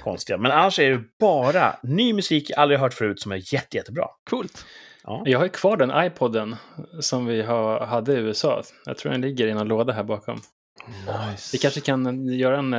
[0.05, 0.39] konstiga.
[0.39, 4.07] Men annars är det bara ny musik jag aldrig hört förut som är jätte, jättebra.
[4.31, 4.65] Coolt.
[5.05, 5.23] Ja.
[5.25, 6.57] Jag har ju kvar den iPoden
[7.01, 8.63] som vi har, hade i USA.
[8.85, 10.41] Jag tror den ligger i någon låda här bakom.
[10.87, 11.49] Nice.
[11.53, 12.71] Vi kanske kan göra en...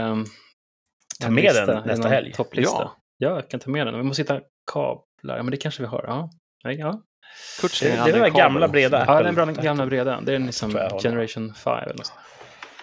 [1.22, 2.34] Ta en med lista, den nästa helg.
[2.34, 2.76] Topplista.
[2.82, 2.96] Ja.
[3.18, 3.30] Ja.
[3.36, 3.98] jag kan ta med den.
[3.98, 5.38] Vi måste hitta kablar.
[5.38, 6.04] Ja, men det kanske vi har.
[6.08, 6.30] Ja.
[6.64, 7.02] Nej, ja.
[7.62, 9.04] Kurt Det- är den gamla breda.
[9.08, 10.22] ja, den gamla breda.
[10.22, 10.72] Det är liksom.
[11.04, 12.14] Generation 5 eller något.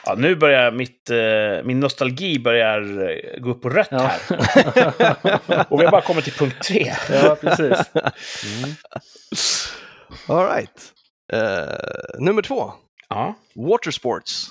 [0.06, 3.98] Ja, nu börjar mitt, eh, min nostalgi börjar eh, gå upp på rött Ja.
[3.98, 5.66] här.
[5.72, 6.92] Och vi har bara kommit till punkt tre.
[7.10, 7.78] ja, precis.
[10.28, 10.92] All right.
[11.32, 12.72] Eh, nummer två.
[13.08, 14.46] Ja, Watersports.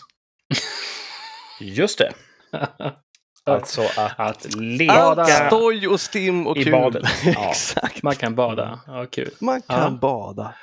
[1.62, 2.14] just det.
[3.48, 5.26] Alltså att Att leka Bada.
[5.26, 6.72] Stoj och stim och i kul.
[6.72, 7.04] badet.
[7.26, 7.50] Ja.
[7.50, 8.04] Exakt.
[8.04, 8.80] man kan bada.
[8.88, 9.30] Ja, kul.
[9.42, 9.90] Man kan Ja.
[10.02, 10.56] bada.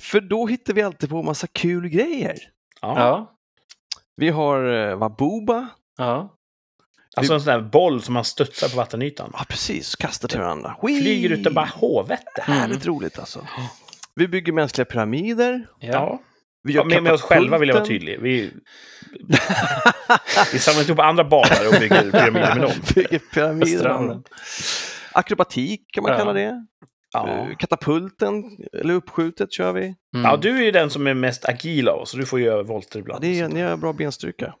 [0.00, 2.36] För då hittar vi alltid på massa kul grejer.
[2.80, 3.32] Ja.
[4.16, 4.22] Ja.
[4.24, 5.68] Vi har uh, Wabuba.
[5.98, 6.36] Ja.
[7.16, 9.30] Alltså en sån där boll som man studsar på vattenytan.
[9.32, 9.96] Ja, precis.
[9.96, 10.76] Kastar till varandra.
[10.82, 11.00] Whee!
[11.00, 12.42] Flyger ut och bara håvete.
[12.42, 13.46] Härligt roligt alltså.
[14.14, 15.66] Vi bygger mänskliga pyramider.
[15.80, 15.88] Ja.
[15.92, 16.20] Ja.
[16.64, 18.20] Vi Ja, gör med, med oss själva vill jag vara tydlig.
[18.20, 18.52] Vi,
[20.52, 22.72] vi samlar inte ihop andra badare och bygger pyramider med dem.
[22.94, 24.20] bygger pyramider.
[25.12, 26.18] Akrobatik kan man Ja.
[26.18, 26.66] kalla det.
[27.12, 27.28] Ja.
[27.28, 29.82] Eh, Katapulten, eller uppskjutet kör vi.
[29.84, 29.96] Mm.
[30.24, 32.62] ja, du är ju den som är mest agil av oss, så du får göra
[32.62, 33.20] volter Ja, ibland.
[33.22, 34.54] det är, ni har bra benstyrka.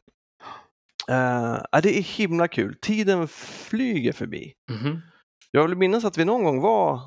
[1.06, 2.76] Ja, det är himla kul.
[2.82, 4.52] Tiden flyger förbi.
[4.70, 5.00] Mhm.
[5.50, 7.00] Jag vill minnas att vi någon gång var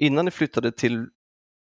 [0.00, 1.06] innan ni flyttade till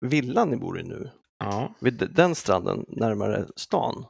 [0.05, 1.75] villan ni bor i nu, Ja.
[1.81, 4.05] vid den stranden närmare stan.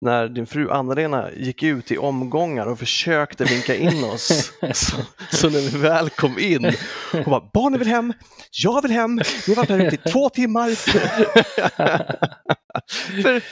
[0.00, 4.52] När din fru Anna-Lena gick ut i omgångar och försökte vinka in oss.
[4.74, 4.96] så,
[5.32, 6.72] så när vi väl kom in,
[7.12, 8.12] hon bara “Barnen vill hem,
[8.62, 10.70] jag vill hem, vi har varit här ute i två timmar”.
[13.22, 13.42] För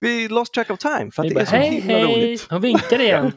[0.00, 2.04] vi lost track of time, för att Vi det är bara, så hej, himla hej!
[2.04, 2.46] roligt.
[2.50, 3.32] Hon vinkar igen.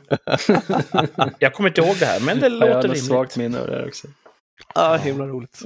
[1.39, 3.05] Jag kommer inte ihåg det här, men det Ja, jag har låter rimligt.
[3.05, 4.07] svagt minne av det här också.
[4.75, 5.61] Ja, himla roligt.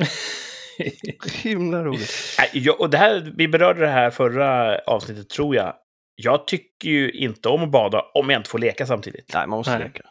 [1.33, 2.11] Himla roligt.
[2.53, 5.73] Jag, och det här, vi berörde det här förra avsnittet, tror jag.
[6.21, 9.31] Jag tycker ju inte om att bada om jag inte får leka samtidigt.
[9.33, 9.83] Nej, man måste Nej.
[9.87, 10.01] leka.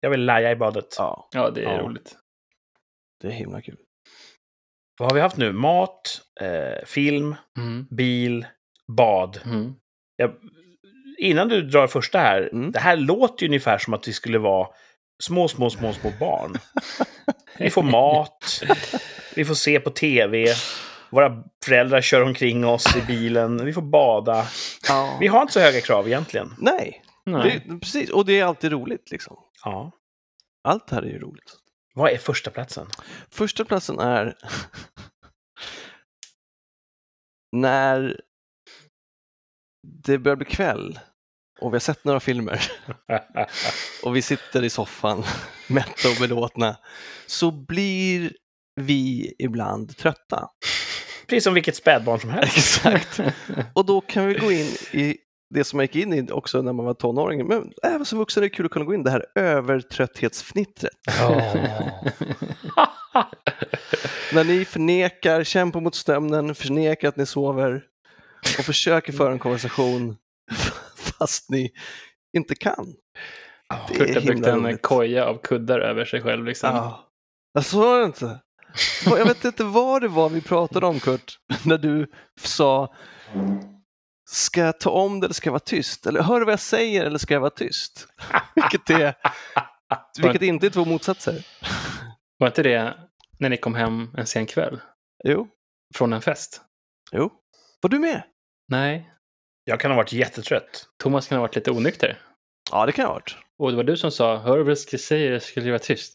[0.00, 0.94] Jag vill laja i badet.
[0.98, 1.78] Ja, Ja, det är Ja.
[1.82, 2.16] roligt.
[3.20, 3.76] det är himla kul.
[4.98, 5.52] Vad har vi haft nu?
[5.52, 7.86] Mat, eh, film, Mm.
[7.90, 8.46] bil,
[8.92, 9.40] bad.
[9.44, 9.74] Mm.
[10.16, 10.34] Jag,
[11.18, 12.72] innan du drar första här, Mm.
[12.72, 14.68] det här låter ju ungefär som att vi skulle vara
[15.22, 16.54] små, små, små, små barn.
[17.58, 18.62] Vi får mat,
[19.36, 20.46] vi får se på tv,
[21.16, 24.46] våra föräldrar kör omkring oss i bilen, vi får bada.
[24.88, 25.16] Ja.
[25.20, 26.54] Vi har inte så höga krav egentligen.
[26.58, 27.64] Nej, Nej.
[27.66, 28.10] det, precis.
[28.10, 29.36] Och det är alltid roligt liksom.
[29.64, 29.92] Ja.
[30.64, 31.56] Allt här är ju roligt.
[31.94, 32.86] Vad är första platsen?
[33.30, 34.34] Första platsen är
[37.52, 38.20] när
[40.04, 40.98] det börjar bli kväll
[41.60, 42.62] och vi har sett några filmer
[44.04, 45.24] och vi sitter i soffan
[45.68, 46.76] mätta och belåtna
[47.26, 48.32] så blir
[48.80, 50.48] vi ibland trötta.
[51.26, 52.56] Precis som vilket spädbarn som helst.
[52.56, 53.20] Exakt.
[53.72, 55.16] Och då kan vi gå in i
[55.54, 57.46] det som man gick in i också när man var tonåring.
[57.46, 60.92] Men även som vuxen är det kul att kunna gå in i det här övertrötthetsfnittret.
[64.32, 67.82] När ni förnekar, kämpar mot sömnen, förnekar att ni sover
[68.58, 70.16] och försöker föra en konversation
[70.96, 71.70] fast ni
[72.36, 72.94] inte kan.
[73.88, 76.44] Det Kurt är har byggt himla en koja av kuddar över sig själv.
[76.44, 76.70] Liksom.
[76.74, 77.10] Ja.
[77.52, 77.64] Jag
[78.00, 78.40] det inte.
[79.06, 82.06] Jag vet inte vad det var vi pratade om Kurt, när du
[82.40, 82.94] sa
[84.28, 86.06] Ska jag ta om det eller ska jag vara tyst?
[86.06, 88.08] Eller hör du vad jag säger eller ska jag vara tyst?
[88.54, 89.14] Vilket, är,
[90.22, 91.46] vilket inte är två motsatser.
[92.38, 92.94] Var inte det
[93.38, 94.80] när ni kom hem en sen kväll
[95.24, 95.48] Jo,
[95.94, 96.60] från en fest?
[97.12, 97.30] jo.
[97.80, 98.22] Var du med?
[98.68, 99.10] Nej,
[99.64, 100.88] Jag kan ha varit jättetrött.
[101.02, 102.18] Thomas kan ha varit lite onykter.
[102.70, 103.36] Ja, det kan jag ha varit.
[103.58, 106.12] Och det var du som sa, hör vad jag säga, jag skulle vara tyst.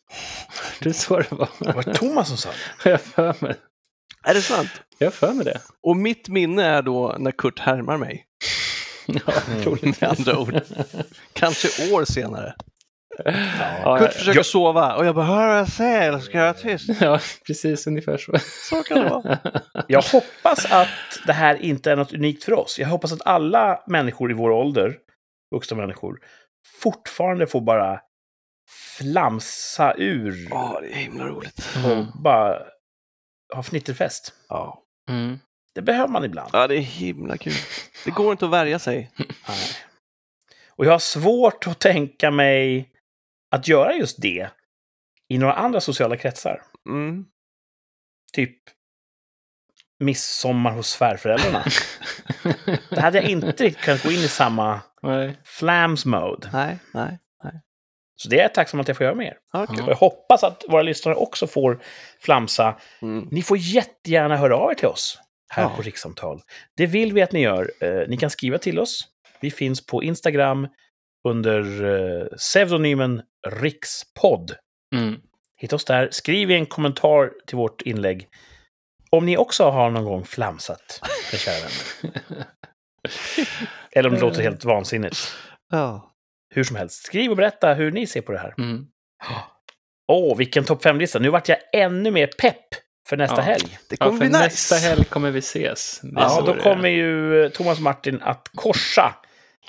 [0.79, 1.49] Det är så det var.
[1.59, 2.49] Det var Thomas som sa
[2.83, 2.89] det.
[2.89, 3.55] Jag för mig,
[4.23, 4.69] Är det sant?
[4.97, 5.61] jag har för mig det.
[5.83, 8.25] Och mitt minne är då när Kurt härmar mig.
[9.07, 9.63] Ja, Mm.
[9.63, 10.01] troligtvis.
[10.01, 10.61] Med andra ord.
[11.33, 12.53] Kanske år senare.
[13.83, 16.43] Ja, Kurt försöker jag- sova och jag bara, hör vad jag säger eller ska jag
[16.45, 16.89] vara tyst?
[17.01, 18.33] ja, precis ungefär så.
[18.69, 19.37] Så kan det vara.
[19.87, 20.87] Jag hoppas att
[21.27, 22.79] det här inte är något unikt för oss.
[22.79, 24.97] Jag hoppas att alla människor i vår ålder,
[25.55, 26.19] vuxna människor,
[26.65, 28.01] fortfarande får bara
[28.97, 31.75] flamsa ur Ja, det är himla roligt.
[31.75, 31.99] Mm.
[31.99, 32.63] och bara
[33.53, 34.33] ha fnitterfest.
[34.49, 34.83] Ja.
[35.09, 35.39] Mm.
[35.75, 36.49] Det behöver man ibland.
[36.53, 37.53] ja, det är himla kul.
[38.05, 39.11] Det går inte att värja sig.
[39.47, 39.69] Nej.
[40.69, 42.89] Och jag har svårt att tänka mig
[43.51, 44.49] att göra just det
[45.27, 46.63] i några andra sociala kretsar.
[46.89, 47.25] Mm.
[48.33, 48.57] Typ
[50.01, 51.63] midsommar hos svärföräldrarna.
[52.89, 55.37] Det hade jag inte riktigt kunnat gå in i samma Nej.
[55.43, 56.49] flams mode.
[56.53, 57.17] Nej, nej.
[58.15, 59.65] Så det är jag tacksam att jag får göra Ja.
[59.67, 59.83] kul.
[59.83, 61.79] Och jag hoppas att våra lyssnare också får
[62.19, 62.75] flamsa.
[63.01, 63.27] Mm.
[63.31, 65.69] Ni får jättegärna höra av er till oss här Ja.
[65.75, 66.41] på Rikssamtal.
[66.77, 67.71] Det vill vi att ni gör.
[67.79, 69.07] Eh, Ni kan skriva till oss.
[69.39, 70.67] Vi finns på Instagram
[71.27, 74.55] under eh, pseudonymen Rikspodd.
[74.95, 75.15] Mm.
[75.57, 76.09] Hitta oss där.
[76.11, 78.27] Skriv en kommentar till vårt inlägg.
[79.11, 81.01] Om ni också har någon gång flamsat,
[81.31, 82.45] mina kära vänner.
[83.91, 85.33] Eller om det låter helt vansinnigt.
[85.71, 86.13] Ja.
[86.53, 87.05] Hur som helst.
[87.05, 88.53] Skriv och berätta hur ni ser på det här.
[88.57, 88.85] Mm.
[90.07, 91.19] Åh, vilken topp 5-lista.
[91.19, 92.65] Nu vart jag ännu mer pepp
[93.09, 93.41] för nästa Ja.
[93.41, 93.77] helg.
[93.89, 94.43] Det Ja, kommer för bli nice.
[94.43, 95.99] nästa helg kommer vi ses.
[96.03, 99.15] Det Ja, då kommer ju Thomas och Martin att korsa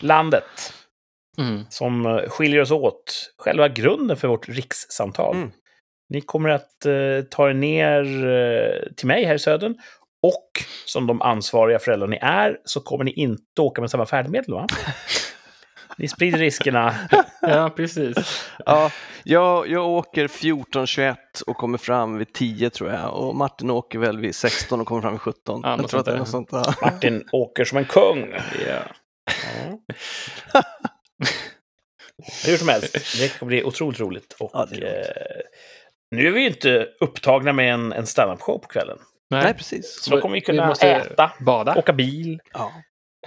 [0.00, 0.72] landet
[1.38, 1.64] Mm.
[1.68, 3.32] som eh, skiljer oss åt.
[3.38, 5.36] Själva grunden för vårt rikssamtal.
[5.36, 5.50] Mm.
[6.12, 9.74] Ni kommer att eh, ta er ner eh, till mig här i södern.
[10.22, 10.48] Och
[10.86, 14.66] som de ansvariga föräldrar ni är så kommer ni inte åka med samma färdmedel, va?
[15.98, 16.94] Ni sprider riskerna.
[17.40, 18.46] Ja, precis.
[18.66, 18.90] Ja,
[19.24, 23.14] jag, jag åker 14.21 och kommer fram vid 10 tror jag.
[23.14, 25.60] Och Martin åker väl vid 16 och kommer fram vid 17.
[25.64, 26.74] Ja, jag tror att det är något sånt där.
[26.82, 28.34] Martin åker som en kung.
[28.66, 28.82] Ja.
[30.52, 30.62] Ja.
[32.46, 34.36] Hur som helst, det kommer bli otroligt roligt.
[34.38, 34.66] Och, Ja,
[36.12, 38.98] nu är vi ju inte upptagna med en, en standup-show på kvällen.
[39.30, 40.02] Nej, precis.
[40.02, 41.74] Så då kommer vi kunna måste äta, Bada.
[41.76, 42.72] åka bil, Ja.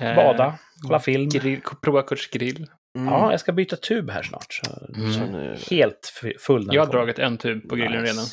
[0.02, 1.30] Eh, bada, kolla film.
[1.30, 2.68] Grill, prova Kurts grill.
[2.98, 3.14] Mm.
[3.14, 4.54] Ja, jag ska byta tub här snart.
[4.54, 5.14] Så Mm.
[5.14, 5.58] Så nu...
[5.70, 6.70] Helt full.
[6.72, 8.14] Jag har dragit en tub på grillen Nice.
[8.14, 8.26] redan.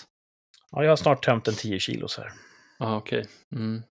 [0.72, 2.32] Ja, jag har snart tömt en 10 kilos här.
[2.78, 3.26] Ja, okej.
[3.54, 3.82] Mm.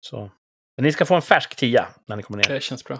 [0.00, 0.30] Så.
[0.76, 2.54] Men ni ska få en färsk tia när ni kommer ner.
[2.54, 2.98] Det känns bra.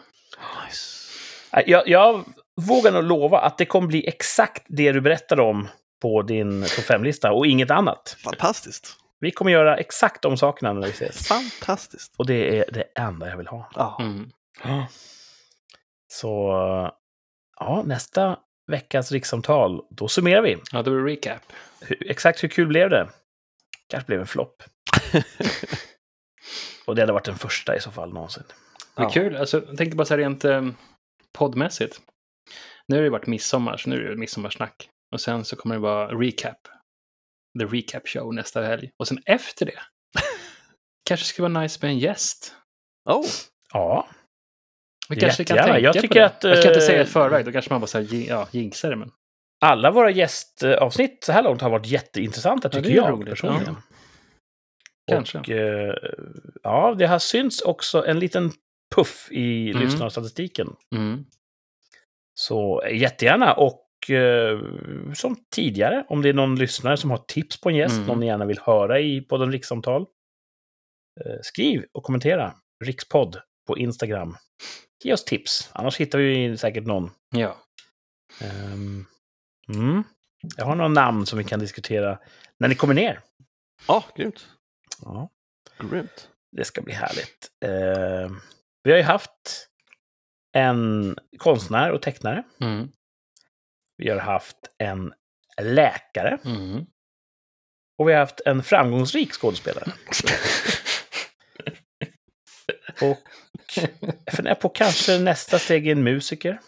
[0.66, 1.10] Nice.
[1.52, 2.24] Nej, Jag, jag
[2.68, 5.68] vågar nog lova att det kommer bli exakt det du berättade om
[6.00, 8.16] på din topp 5-lista och inget annat.
[8.24, 8.96] Fantastiskt.
[9.20, 11.28] Vi kommer göra exakt de sakerna när vi ses.
[11.28, 12.14] Fantastiskt.
[12.16, 13.70] Och det är det enda jag vill ha.
[13.74, 13.98] Ja.
[14.00, 14.30] Mm.
[16.08, 16.50] Så
[17.60, 20.56] ja, nästa veckas rikssamtal, då summerar vi.
[20.72, 21.42] Ja, då blir det recap.
[21.80, 23.08] Hur, exakt hur kul blev det?
[23.88, 24.62] Kanske blev en flopp.
[26.86, 28.42] Och det hade varit den första i så fall någonsin.
[28.96, 29.10] Det är Ja.
[29.10, 29.36] kul.
[29.36, 30.66] Alltså, jag tänkte bara så här rent eh,
[31.32, 32.00] poddmässigt.
[32.88, 34.88] Nu har det varit midsommar, så nu är det midsommarsnack.
[35.12, 36.58] Och sen så kommer det vara recap.
[37.58, 38.90] The recap show nästa helg.
[38.98, 39.78] Och sen efter det
[41.08, 42.54] kanske skulle vara nice med en gäst.
[43.10, 43.24] Oh,
[43.72, 44.08] Ja,
[45.08, 45.72] Vi kanske kan Jättegärna.
[45.74, 46.26] tänka Jag på tycker det.
[46.26, 48.48] att, Jag ska inte säga eh, i förväg, då kanske man bara så här, ja,
[48.50, 48.96] jinxar det.
[48.96, 49.10] Men...
[49.64, 53.28] alla våra gästavsnitt så här långt har varit jätteintressanta Ja, tycker det är jag roligt,
[53.30, 53.76] personligen.
[55.10, 55.38] Kanske.
[55.38, 55.94] Och eh,
[56.62, 58.52] ja, det har synts också en liten
[58.94, 59.82] puff i Mm.
[59.82, 60.68] lyssnarstatistiken.
[60.96, 61.24] Mm.
[62.34, 63.54] Så eh, jättegärna.
[63.54, 63.86] Och
[65.14, 68.06] som tidigare, om det är någon lyssnare som har tips på en gäst, Mm.
[68.06, 70.06] någon ni gärna vill höra i podden Rikssamtal,
[71.26, 73.36] Eh, skriv och kommentera Rikspodd
[73.66, 74.36] på Instagram.
[75.04, 77.10] Ge oss tips, annars hittar vi säkert någon.
[77.36, 77.56] Ja.
[78.40, 79.06] Ehm,
[79.74, 80.02] mm.
[80.56, 82.18] Jag har några namn som vi kan diskutera
[82.58, 83.20] när ni kommer ner.
[83.88, 84.48] Ja, grymt.
[85.02, 85.28] Ja,
[85.90, 86.28] Grymt.
[86.56, 87.50] det ska bli härligt.
[87.64, 88.40] Ehm,
[88.82, 89.68] vi har ju haft
[90.52, 92.42] en konstnär och tecknare.
[92.60, 92.88] Mm.
[94.00, 95.12] Vi har haft en
[95.62, 96.38] läkare.
[96.44, 96.86] Mm.
[97.98, 99.84] Och vi har haft en framgångsrik skådespelare.
[103.02, 103.18] Och
[104.26, 106.60] jag funderar på kanske nästa steg är en musiker.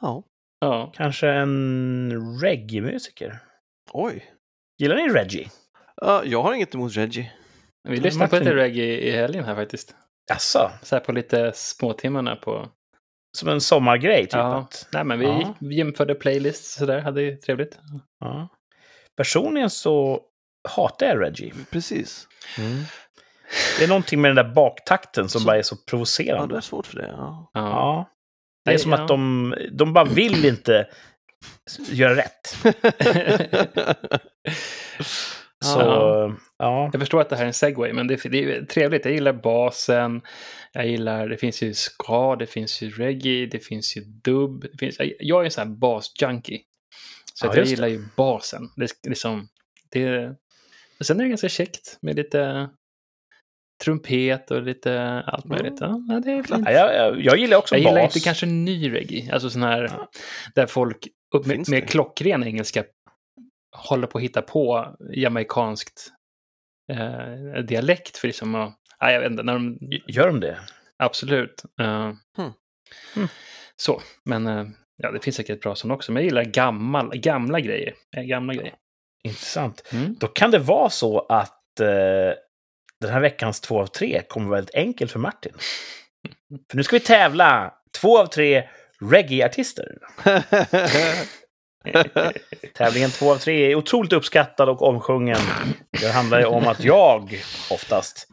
[0.00, 0.22] Ja.
[0.60, 0.92] Ja.
[0.96, 3.38] Kanske en reggae-musiker.
[3.92, 4.32] Oj.
[4.78, 5.50] Gillar ni reggae?
[5.96, 7.32] Ja, jag har inget emot Reggie.
[7.88, 9.94] Vi lyssnade på Martin- lite reggae i helgen här faktiskt.
[10.30, 10.70] Jaså?
[10.82, 12.68] Så här på lite småtimmarna på...
[13.38, 14.32] Som en sommargrej, typ?
[14.32, 14.58] Ja.
[14.58, 15.54] Att, Nej, men vi Ja.
[15.70, 17.78] jämförde playlists sådär, hade ju trevligt.
[18.20, 18.48] ja.
[19.16, 20.20] Personligen så
[20.68, 21.52] hatar jag reggae.
[21.70, 22.28] Precis.
[23.78, 26.54] Det är någonting med den där baktakten som Så- bara är så Ja, provocerande.
[26.54, 27.06] det är svårt för det.
[27.16, 27.50] Ja.
[27.54, 27.60] Ja.
[27.70, 28.10] Ja.
[28.64, 28.98] Det är som ja.
[29.02, 30.86] att de, de bara vill inte
[31.90, 32.56] göra rätt.
[35.64, 36.32] Så, Ja.
[36.58, 36.90] ja.
[36.92, 39.04] Jag förstår att det här är en segway, men det, det är trevligt.
[39.04, 40.20] Jag gillar basen.
[40.72, 44.66] Jag gillar, det finns ju ska, det finns ju reggae, det finns ju dubb.
[44.72, 46.60] Det finns, jag, jag är en sån här bas-junkie.
[47.34, 48.70] Så Ja, jag gillar ju basen.
[48.76, 49.48] Det, liksom,
[49.90, 50.28] det,
[50.98, 52.70] och sen är det ganska käckt med lite
[53.84, 55.74] trumpet och lite allt möjligt.
[55.80, 56.62] Ja, ja, det är fint.
[56.64, 58.16] Ja, jag, jag, jag gillar också Jag gillar bas.
[58.16, 60.10] inte kanske ny reggae, alltså sån här Ja.
[60.54, 62.84] där folk upp med, med klockren engelska
[63.76, 66.12] håller på att hitta på jamaikanskt
[66.92, 70.58] eh, dialekt för liksom att, nej, jag vet inte, när de, Gör de det?
[70.98, 71.62] absolut.
[71.80, 72.52] Eh, Hmm.
[73.14, 73.28] Hmm.
[73.76, 74.64] Så, men eh,
[74.96, 77.94] ja, det finns säkert bra sån också, men jag gillar gammal, gamla grejer.
[78.16, 78.74] Eh, Gamla grejer.
[79.24, 79.88] Intressant.
[79.92, 80.16] Mm.
[80.20, 81.86] Då kan det vara så att eh,
[83.00, 85.52] den här veckans två av tre kommer väldigt enkelt för Martin.
[86.70, 88.68] För nu ska vi tävla två av tre
[89.00, 89.98] reggae-artister.
[92.74, 95.38] Tävlingen två av tre är otroligt uppskattad och omsjungen.
[96.00, 97.40] Det handlar ju om att jag
[97.70, 98.28] oftast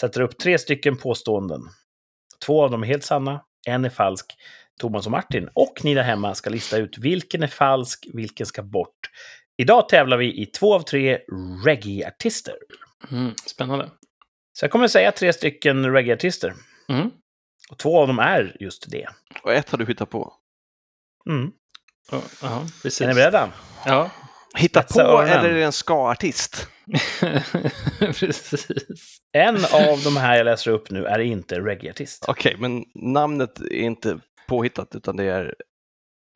[0.00, 1.60] sätter upp tre stycken påståenden.
[2.46, 4.34] Två av dem är helt sanna, en är falsk.
[4.80, 8.62] Thomas och Martin och ni där hemma ska lista ut vilken är falsk, vilken ska
[8.62, 9.10] bort.
[9.56, 11.18] Idag tävlar vi i två av tre
[11.64, 12.54] reggae-artister.
[13.10, 13.90] Mm, spännande.
[14.52, 16.54] Så jag kommer säga tre stycken reggae-artister.
[16.88, 17.10] Mm.
[17.70, 19.08] Och två av dem är just det.
[19.42, 20.32] Och ett har du hittat på.
[21.28, 21.50] Mm.
[22.10, 23.00] Ja, ja, precis.
[23.00, 23.52] Är ni beredda?
[23.86, 24.10] Ja,
[24.56, 25.38] Hitta på Spetsa öronen.
[25.38, 26.68] eller är det en ska-artist?
[27.98, 29.18] precis.
[29.32, 32.24] En av de här jag läser upp nu är inte reggae-artist.
[32.28, 35.54] Okej, men namnet är inte påhittat utan det är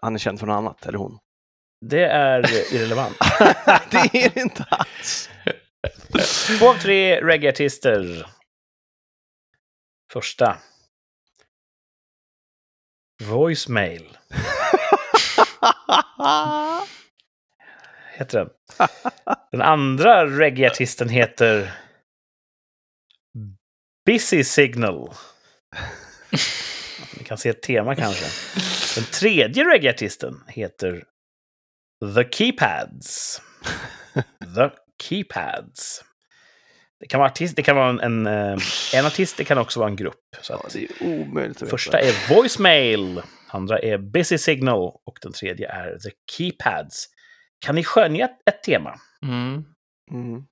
[0.03, 1.19] han är känd för något annat, eller hon.
[1.87, 3.17] Det är irrelevant.
[3.91, 5.31] det är det inte alls.
[6.59, 8.27] Två av tre reggae-artister.
[10.13, 10.57] Första.
[13.23, 14.19] Voicemail
[18.19, 18.49] heter den.
[19.53, 21.73] Den andra reggae-artisten heter
[24.07, 25.11] Busy Signal.
[27.19, 28.25] Ni kan se ett tema kanske.
[29.01, 31.05] Den tredje reggae-artisten heter
[32.15, 33.43] The Keypads.
[34.57, 34.71] The
[35.03, 36.05] Keypads.
[37.01, 38.59] Det kan vara, artist, det kan vara en, en, eh,
[38.95, 40.37] en artist, det kan också vara en grupp.
[40.41, 42.09] Så Ja, det är omöjligt att första veta.
[42.09, 47.07] är Voicemail, andra är Busy Signal och den tredje är The Keypads.
[47.59, 49.01] Kan ni skönja ett, ett tema?
[49.23, 49.65] Mm.
[50.11, 50.45] Mm.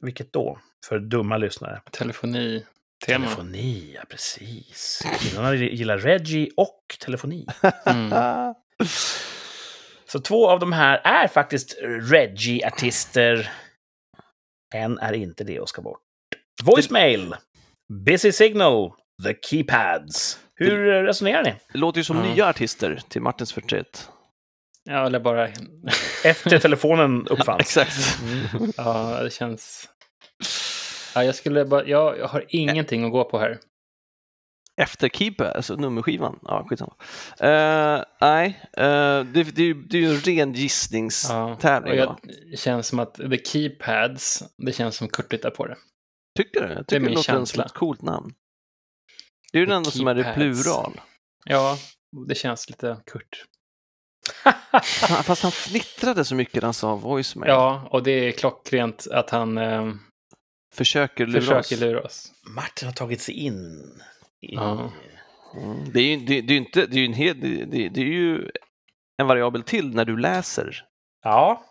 [0.00, 0.58] Vilket då?
[0.88, 1.80] För dumma lyssnare.
[1.90, 2.66] Telefoni.
[3.06, 3.24] Tema.
[3.26, 5.02] Telefoni, ja precis.
[5.20, 7.46] Killarna gillar Reggie och telefoni.
[7.86, 8.54] Mm.
[10.08, 13.50] Så två av de här är faktiskt Reggie-artister.
[14.74, 16.00] En är inte det och ska bort.
[16.64, 17.34] Voicemail,
[18.04, 18.92] Busy Signal,
[19.24, 20.40] The Keypads.
[20.54, 21.54] Hur resonerar ni?
[21.72, 22.22] Det låter ju som Ja.
[22.34, 24.10] nya artister till Martins förtret.
[24.84, 25.48] Ja, eller bara...
[26.26, 27.60] Efter telefonen uppfanns.
[27.60, 28.18] Exakt.
[28.22, 28.72] Mm.
[28.76, 29.88] Ja, det känns...
[31.14, 31.86] Ja, jag skulle bara...
[31.86, 33.58] Jag, jag har ingenting att gå på här.
[34.80, 36.38] Efter Keeper, alltså nummerskivan.
[36.42, 36.94] Ja, skitsamma.
[37.42, 41.94] Uh, nej, uh, det, det, är det är ju en ren Ja, gissningstävling.
[41.94, 42.18] jag,
[42.50, 45.76] det känns som att The Keypads, det känns som Kurt hittar på det.
[46.36, 46.68] Tycker du?
[46.68, 47.64] Jag är tycker det, min låter som känsla.
[47.64, 48.34] ett coolt namn.
[49.52, 51.00] Det är ju den enda som är i plural.
[51.44, 51.78] Ja,
[52.28, 53.44] det känns lite Kurt.
[55.24, 57.50] Fast han fnittrade så mycket när han sa voicemail.
[57.50, 59.92] Ja, och det är klockrent att han eh,
[60.74, 61.68] Försöker lura oss.
[61.68, 62.32] försöker lura oss.
[62.56, 63.82] Martin har tagit sig in.
[64.42, 64.54] i...
[64.54, 64.92] Ja.
[65.62, 65.92] Mm.
[65.92, 67.88] Det är ju det, det är ju inte, det är ju en hel, det, det,
[67.88, 68.50] det är ju
[69.18, 70.84] en variabel till när du läser.
[71.24, 71.62] ja.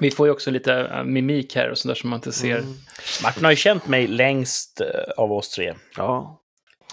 [0.00, 2.58] Vi får ju också lite äh, mimik här och sådär som man inte ser.
[2.58, 2.74] Mm.
[3.22, 4.86] Martin har ju känt mig längst eh,
[5.16, 5.74] av oss tre.
[5.96, 6.41] Ja.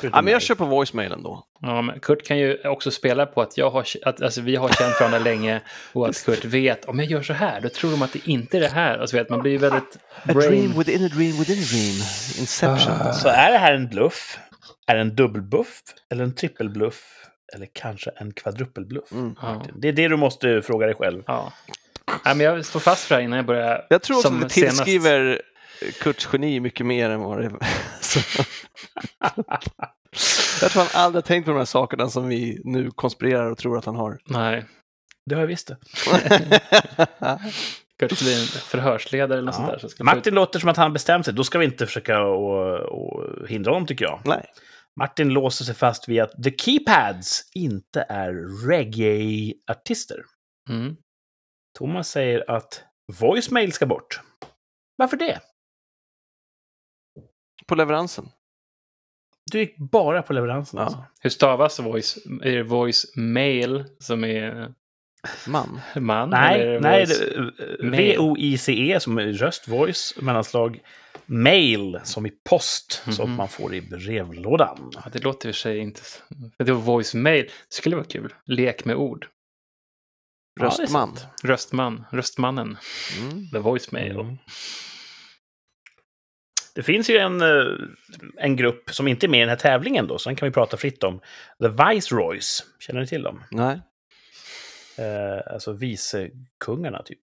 [0.04, 1.44] Ja, men jag kör på voicemail ändå.
[1.62, 4.70] Ja, men Kurt kan ju också spela på att, jag har, att alltså, vi har
[4.70, 5.62] känt varandra länge
[5.94, 8.58] och att Kurt vet om jag gör så här, då tror de att det inte
[8.58, 8.98] är det här.
[8.98, 10.50] Alltså, vet, man blir ju väldigt A brain...
[10.50, 11.96] dream within a dream within a dream.
[12.40, 12.94] Inception.
[13.02, 13.14] Ah.
[13.14, 14.40] Så är det här en bluff?
[14.88, 15.82] Är det en dubbelbluff?
[16.12, 17.04] Eller en trippelbluff?
[17.56, 19.12] Eller kanske en kvadruppelbluff?
[19.12, 19.36] Mm.
[19.42, 19.66] Ja.
[19.76, 21.24] Det är det du måste fråga dig själv.
[21.28, 21.54] Ja.
[22.26, 23.86] Nej, men jag står fast för det här innan jag börjar.
[23.90, 24.54] Jag tror också att senast.
[24.56, 25.42] tillskriver
[26.02, 27.52] Kurts geni mycket mer än vad det
[28.16, 28.44] är.
[30.14, 33.52] Så- jag tror han aldrig har tänkt på de här sakerna som vi nu konspirerar
[33.52, 34.20] och tror att han har.
[34.26, 34.66] Nej,
[35.26, 35.78] Det har jag visst det.
[38.00, 39.78] Kurt blir en förhörsledare eller något sånt där.
[39.80, 41.34] Så ska Martin låter som att han bestämt sig.
[41.34, 44.22] Då ska vi inte försöka och, och hindra honom, tycker jag.
[44.26, 44.46] Nej.
[45.00, 48.34] Martin låser sig fast vid att The Keypads inte är
[48.68, 50.18] reggae-artister.
[50.70, 50.96] Mm.
[51.78, 52.84] Thomas säger att
[53.20, 54.20] voicemail ska bort.
[54.96, 55.40] Varför det?
[57.68, 58.30] På leveransen.
[59.52, 60.84] Du gick bara på leveransen Ja.
[60.84, 61.04] alltså.
[61.22, 62.18] Hur stavas voice?
[62.44, 64.74] Är det voice mail som är
[65.48, 65.80] Man.
[65.96, 66.30] man?
[66.30, 67.22] Nej, nej voice...
[67.84, 67.92] mail?
[67.92, 70.80] V-O-I-C-E som är röst, voice, mellanslag.
[71.26, 73.38] Mail som i post, som Mhm.
[73.38, 74.92] man får i brevlådan.
[74.96, 76.02] Ja, det låter i och för sig inte...
[76.58, 77.46] För det var voice mail.
[77.46, 78.34] Det skulle vara kul.
[78.46, 79.28] Lek med ord.
[80.60, 80.90] Ja, Röstman.
[81.16, 81.28] sant.
[81.44, 82.06] Röstman.
[82.12, 82.78] Röstmannen.
[83.20, 83.50] Mm.
[83.50, 84.12] The voice mail.
[84.20, 84.38] Mm.
[86.80, 87.66] Det finns ju en, eh,
[88.38, 90.54] en grupp som inte är med i den här tävlingen då, så den kan vi
[90.54, 91.20] prata fritt om.
[91.62, 92.64] The Viceroys.
[92.80, 93.44] Känner ni till dem?
[93.52, 93.80] Nej.
[94.98, 97.20] Eh, alltså vicekungarna, typ.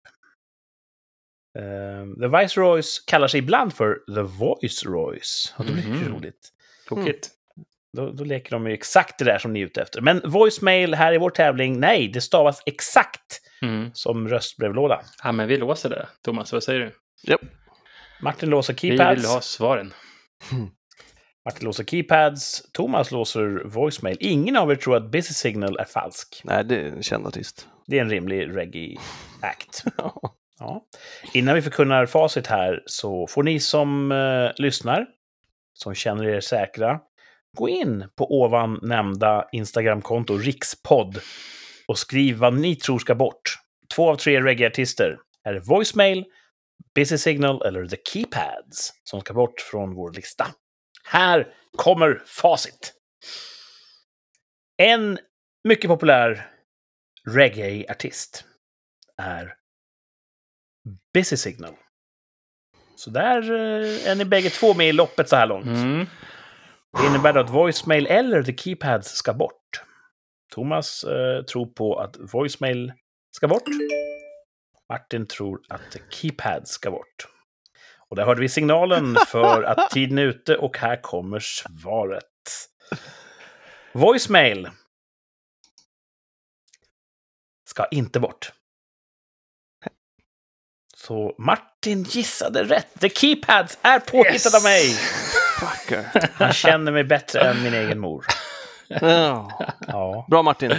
[1.58, 5.54] Eh, The Viceroys kallar sig ibland för The Voice Roys.
[5.56, 6.14] Och det blir Mhm.
[6.16, 6.48] roligt.
[6.88, 7.30] Tokigt.
[7.96, 10.00] Då, då leker de ju exakt det där som ni är ute efter.
[10.00, 13.90] Men voicemail här i vår tävling, nej, det stavas exakt Mm.
[13.94, 15.00] som röstbrevlåda.
[15.24, 16.06] Ja, men vi låser det.
[16.24, 16.92] Thomas, vad säger du?
[17.30, 17.40] Japp.
[18.20, 19.18] Martin låser Vi keypads.
[19.22, 19.92] vill ha svaren.
[21.44, 22.62] Martin låser keypads.
[22.72, 24.16] Thomas låser voicemail.
[24.20, 26.40] Ingen av er tror att Busy Signal är falsk.
[26.44, 27.68] Nej, det är en känd artist.
[27.86, 29.84] Det är en rimlig reggae-act.
[30.58, 30.84] Ja.
[31.32, 35.06] Innan vi förkunnar facit här så får ni som eh, lyssnar,
[35.74, 37.00] som känner er säkra,
[37.58, 41.18] gå in på ovan nämnda Instagramkonto, rikspodd,
[41.88, 43.42] och skriv vad ni tror ska bort.
[43.94, 45.18] Två av tre reggae-artister.
[45.44, 46.24] Är det voicemail,
[46.94, 50.46] busy signal eller the keypads som ska bort från vår lista?
[51.04, 52.92] Här kommer facit.
[54.76, 55.18] En
[55.64, 56.50] mycket populär
[57.30, 58.44] reggae-artist
[59.22, 59.54] är
[61.14, 61.74] Busy Signal.
[62.96, 65.66] Så där eh, är ni bägge två med i loppet så här långt.
[65.66, 66.06] Mm.
[67.00, 69.82] Det innebär då att voicemail eller the keypads ska bort.
[70.54, 72.92] Thomas eh, tror på att voicemail
[73.36, 73.68] ska bort.
[74.88, 77.28] Martin tror att the keypads ska bort.
[78.08, 82.24] Och där hörde vi signalen för att tiden är ute och här kommer svaret.
[83.92, 84.70] Voicemail
[87.64, 88.52] ska inte bort.
[90.94, 93.00] Så Martin gissade rätt.
[93.00, 94.90] The keypads är påhittade av mig.
[95.60, 96.30] Fucker.
[96.34, 98.26] Han känner mig bättre än min egen mor.
[98.88, 99.58] Ja.
[99.86, 100.26] Ja.
[100.30, 100.72] Bra Martin.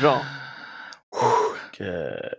[0.00, 0.20] Bra.
[1.10, 2.32] Och, eh,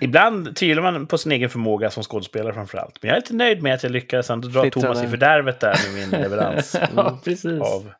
[0.00, 2.98] ibland tvivlar man på sin egen förmåga som skådespelare framför allt.
[3.02, 4.86] Men jag är lite nöjd med att jag lyckades ändå dra Flyttade.
[4.86, 7.60] Thomas i fördärvet där med min leverans ja, precis.
[7.60, 7.92] av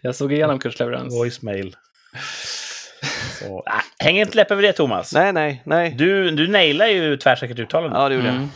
[0.00, 1.14] Jag såg igenom kursleverans.
[1.14, 1.76] voicemail.
[3.38, 3.72] Så, äh,
[4.06, 5.12] häng inte läpp över det Thomas.
[5.14, 5.94] Nej, nej, nej.
[5.98, 7.96] Du, du nailar ju tvärsäkert uttalande.
[7.98, 8.40] Ja, det gjorde Mm.
[8.40, 8.48] jag.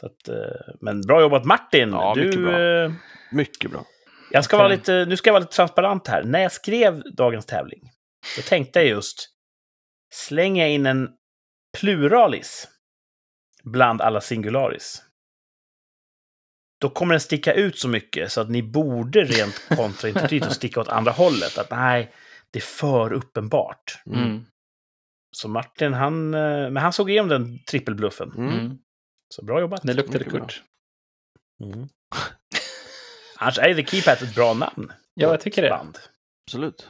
[0.00, 1.90] Så att, eh, men bra jobbat Martin!
[1.90, 2.84] Ja, mycket du, bra.
[2.84, 2.92] eh,
[3.32, 3.84] Mycket bra.
[4.30, 6.22] jag ska vara lite, nu ska jag vara lite transparent här.
[6.22, 7.80] När jag skrev dagens tävling,
[8.36, 9.28] då tänkte jag just,
[10.14, 11.08] slänger jag in en
[11.78, 12.68] pluralis
[13.64, 15.02] bland alla singularis,
[16.80, 20.88] då kommer den sticka ut så mycket så att ni borde rent kontraintuitivt sticka åt
[20.88, 21.58] andra hållet.
[21.58, 22.12] Att nej,
[22.50, 24.02] det är för uppenbart.
[24.06, 24.22] Mm.
[24.22, 24.44] Mm.
[25.36, 28.32] Så Martin, han, eh, men han såg igenom den trippelbluffen.
[28.36, 28.58] Mm.
[28.58, 28.78] Mm.
[29.34, 29.82] Så bra jobbat.
[29.82, 30.24] Det luktade.
[30.24, 30.62] Kurt.
[31.64, 31.88] Mm.
[33.36, 34.92] Annars är The Keypad ett bra namn.
[35.14, 35.68] Ja, jag tycker det.
[35.68, 35.98] Band.
[36.46, 36.88] Absolut.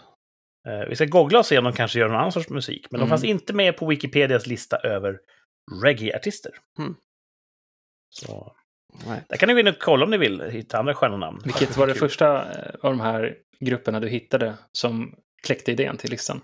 [0.69, 2.87] Eh, vi ska googla och se om de kanske gör någon annan sorts musik.
[2.91, 3.09] Men de Mm.
[3.09, 5.19] fanns inte med på Wikipedias lista över
[5.83, 6.53] reggae-artister.
[6.79, 6.95] Mm.
[8.11, 8.57] Så
[9.07, 9.23] Nej.
[9.29, 11.41] där kan ni gå in och kolla om ni vill, hitta andra stjärnonamn.
[11.45, 16.11] Vilket var det första eh, av de här grupperna du hittade som kläckte idén till
[16.11, 16.41] listan?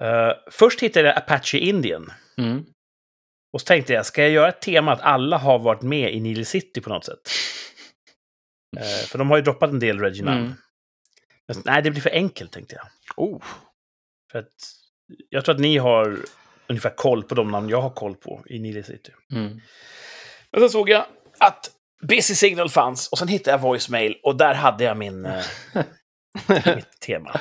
[0.00, 2.12] Eh, först hittade jag Apache Indian.
[2.38, 2.64] Mm.
[3.52, 6.20] Och så tänkte jag, ska jag göra ett tema att alla har varit med i
[6.20, 7.20] Nile City på något sätt?
[8.76, 10.54] Eh, för de har ju droppat en del Reggie-namn.
[11.54, 12.86] Men, nej, det blir för enkelt tänkte jag.
[13.16, 13.42] Oh.
[14.32, 14.46] För att
[15.28, 16.18] jag tror att ni har
[16.66, 19.12] ungefär koll på de namn jag har koll på i Nile City.
[19.32, 19.60] Mm.
[20.50, 21.06] Men sen såg jag
[21.38, 21.70] att
[22.08, 25.44] Busy Signal fanns och sen hittade jag voicemail och där hade jag min, eh,
[26.76, 27.40] mitt tema.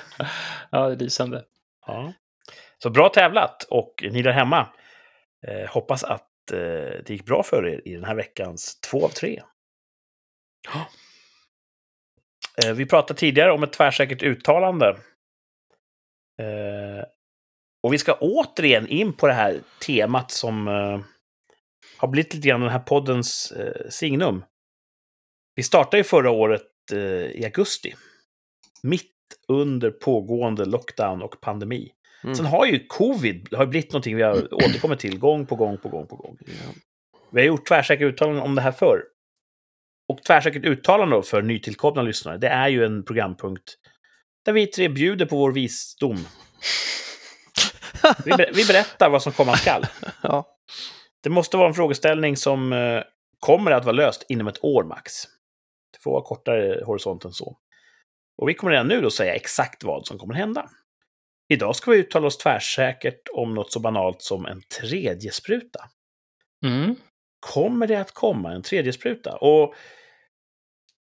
[0.72, 1.44] Ja, det är lysande.
[1.88, 2.14] Ja.
[2.84, 4.68] Så bra tävlat och ni där hemma.
[5.48, 6.58] Eh, hoppas att eh,
[7.06, 9.42] det gick bra för er i den här veckans två av tre.
[10.74, 10.88] Eh,
[12.76, 14.88] vi pratade tidigare om ett tvärsäkert uttalande.
[16.42, 17.04] Eh,
[17.84, 21.00] och vi ska återigen in på det här temat som eh,
[21.98, 24.44] har blivit lite grann den här poddens eh, signum.
[25.56, 27.96] Vi startade ju förra året eh, i augusti.
[28.84, 29.16] Mitt
[29.48, 31.92] under pågående lockdown och pandemi.
[32.24, 32.36] Mm.
[32.36, 35.90] Sen har ju covid har blivit någonting vi har återkommit till gång på gång på
[35.90, 36.38] gång på gång.
[37.32, 39.04] Vi har gjort tvärsäkra uttalanden om det här förr.
[40.10, 43.76] Och tvärsäkert uttalande då för nytillkomna lyssnare, det är ju en programpunkt
[44.46, 46.18] där vi tre bjuder på vår visdom.
[48.26, 49.86] Vi, ber- vi berättar vad som komma skall.
[50.24, 50.48] Ja.
[51.24, 53.04] Det måste vara en frågeställning som eh,
[53.40, 55.14] kommer att vara löst inom ett år max.
[55.94, 57.58] Det får vara kortare horisont än så.
[58.38, 60.70] Och vi kommer redan nu då säga exakt vad som kommer hända.
[61.50, 65.90] Idag ska vi uttala oss tvärsäkert om något så banalt som en tredje spruta.
[66.66, 66.96] Mm.
[67.40, 69.38] Kommer det att komma en tredje spruta?
[69.38, 69.76] Och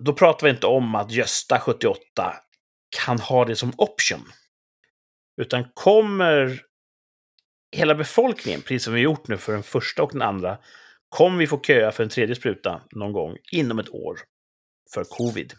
[0.03, 2.33] då pratar vi inte om att Gösta 78
[3.05, 4.31] kan ha det som option.
[5.41, 6.61] Utan kommer
[7.75, 10.57] hela befolkningen, precis som vi gjort nu för den första och den andra,
[11.09, 14.19] kommer vi få köa för en tredje spruta någon gång inom ett år
[14.93, 15.53] för covid.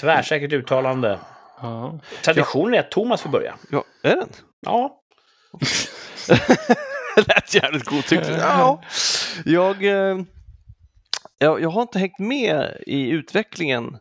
[0.00, 1.18] Tvärsäkert uttalande.
[1.60, 2.00] Ja.
[2.22, 3.58] Traditionen är att Thomas får börja.
[3.70, 4.28] ja, är den?
[4.60, 5.02] Ja,
[7.16, 8.38] Det lät jävligt godtyckligt.
[8.38, 8.82] Ja.
[9.44, 10.18] Jag, eh,
[11.42, 13.98] jag, jag har inte hängt med i utvecklingen.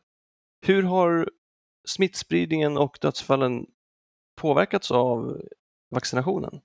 [0.65, 1.29] Hur har
[1.87, 3.65] smittspridningen och dödsfallen
[4.41, 5.41] påverkats av
[5.91, 6.61] vaccinationen?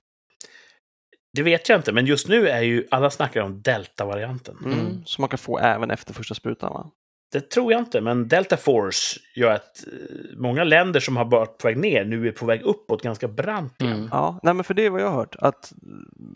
[1.37, 4.57] det vet jag inte, men just nu är ju alla snackar om delta-varianten.
[4.65, 4.79] Mm.
[4.79, 5.05] Mm.
[5.05, 6.91] Som man kan få även efter första sprutan va?
[7.31, 11.57] Det tror jag inte, men Delta Force gör att eh, många länder som har varit
[11.57, 13.93] på väg ner nu är på väg uppåt ganska brant igen.
[13.93, 14.09] Mm.
[14.11, 15.35] Ja, nej men för det är vad jag har hört.
[15.39, 15.73] Att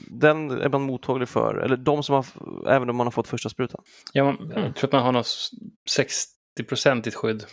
[0.08, 2.26] den är man mottaglig för, eller de som har,
[2.70, 3.82] även om man har fått första sprutan.
[4.14, 4.64] Ja, man, Mm.
[4.64, 5.28] Jag tror att man har något
[6.60, 7.44] 60-procentigt skydd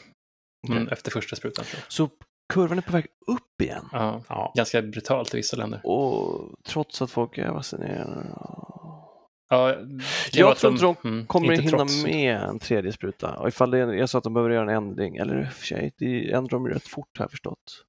[0.69, 0.93] mm, Okej.
[0.93, 1.65] efter första sprutan.
[1.89, 2.09] Så
[2.53, 3.89] kurvan är på väg upp igen.
[3.93, 4.53] Ja, Ja.
[4.57, 5.81] ganska brutalt i vissa länder.
[5.85, 8.27] Och trots att folk är vaccinerade.
[8.31, 9.08] Ja,
[9.51, 10.01] kan
[10.33, 12.05] Jag tror inte de mm, Kommer inte hinna trots.
[12.05, 13.35] med en tredje spruta?
[13.39, 16.33] Och ifall det är så att de behöver göra en ändring, eller för sig, det
[16.33, 17.85] ändrar de rätt fort jag förstått.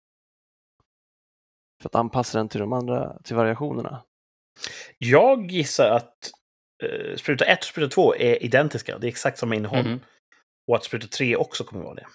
[1.81, 4.03] För att anpassa den till de andra, till variationerna.
[4.97, 6.31] Jag gissar att
[6.83, 8.97] eh, spruta 1 och spruta 2 är identiska.
[8.97, 9.85] Det är exakt samma innehåll.
[9.85, 9.99] Mhm.
[10.67, 12.05] Och att spruta 3 också kommer vara det.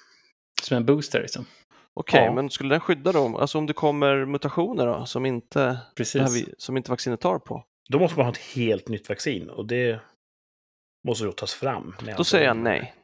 [0.63, 1.47] Som en booster liksom.
[1.95, 2.33] Okej, Ja.
[2.33, 3.37] men skulle den skydda dem?
[3.37, 5.61] Alltså om det kommer mutationer då, som inte,
[5.99, 7.65] här som inte vaccinet tar på?
[7.89, 10.01] Då måste man ha ett helt nytt vaccin och det
[11.09, 11.97] måste då tas fram.
[12.17, 12.95] Då säger jag nej.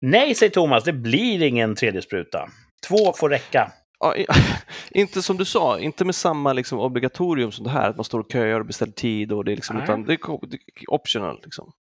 [0.00, 0.84] Nej, säger Thomas.
[0.84, 2.48] Det blir ingen tredje spruta.
[2.88, 3.72] Två får räcka.
[3.98, 4.14] Ja,
[4.90, 8.20] inte som du sa, inte med samma liksom, obligatorium som det här, att man står
[8.20, 9.84] och köar och beställer tid och det är liksom, Nej.
[9.84, 10.60] utan det är, ko- det är
[10.94, 11.40] optional.
[11.44, 11.72] Liksom.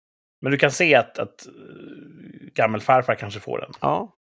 [0.42, 1.52] Men du kan se att, att eh,
[2.54, 3.72] gammelfarfar kanske får den.
[3.82, 4.16] Ja,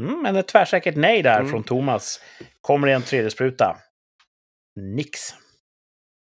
[0.00, 1.50] Mm, men ett tvärsäkert nej där Mm.
[1.50, 2.20] från Thomas.
[2.60, 3.76] Kommer det en tredje spruta?
[4.96, 5.20] Nix.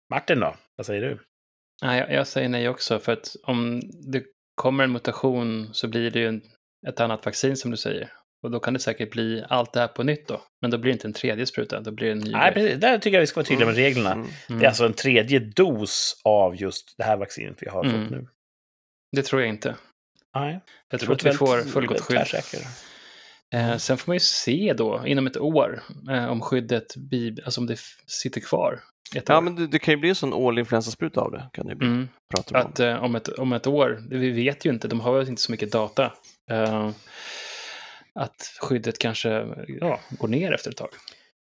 [0.09, 0.55] Martin då?
[0.79, 1.19] Vad säger du?
[1.81, 4.23] Nej, jag, jag säger nej också, för att om det
[4.55, 6.41] kommer en mutation så blir det ju en,
[6.87, 8.11] ett annat vaccin som du säger.
[8.43, 10.41] Och då kan det säkert bli allt det här på nytt då.
[10.61, 12.79] Men då blir det inte en tredje spruta, då blir det en ny Nej, precis.
[12.79, 14.11] Där tycker jag vi ska vara tydliga med reglerna.
[14.11, 14.27] mm.
[14.49, 14.59] Mm.
[14.59, 18.01] Det är alltså en tredje dos av just det här vaccinet vi har Mm.
[18.01, 18.27] fått nu.
[19.15, 19.75] Det tror jag inte.
[20.35, 20.59] Nej.
[20.89, 22.17] Jag tror att vi får fullgott skydd.
[23.53, 26.95] Eh, sen får man ju se då, inom ett år, eh, om skyddet
[27.45, 28.79] alltså om det sitter kvar.
[29.15, 29.41] Ett ja år.
[29.41, 31.87] men det, det kan ju bli en sån årinfluensaspruta av det, kan det bli.
[31.87, 32.07] Mm.
[32.35, 32.61] Pratar om.
[32.67, 35.41] Att eh, om, ett, om ett år, vi vet ju inte, de har ju inte
[35.41, 36.13] så mycket data.
[36.51, 36.89] Eh,
[38.15, 39.29] att skyddet kanske
[39.67, 40.89] ja, går ner efter ett tag.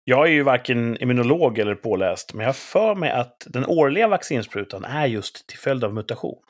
[0.05, 4.09] Jag är ju varken immunolog eller påläst, men jag har för mig att den årliga
[4.09, 6.43] vaccinsprutan är just till följd av mutation.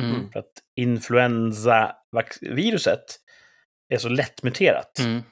[0.00, 0.32] Mm.
[0.32, 3.04] För att influensaviruset
[3.88, 4.98] är så lättmuterat.
[4.98, 5.22] Mm.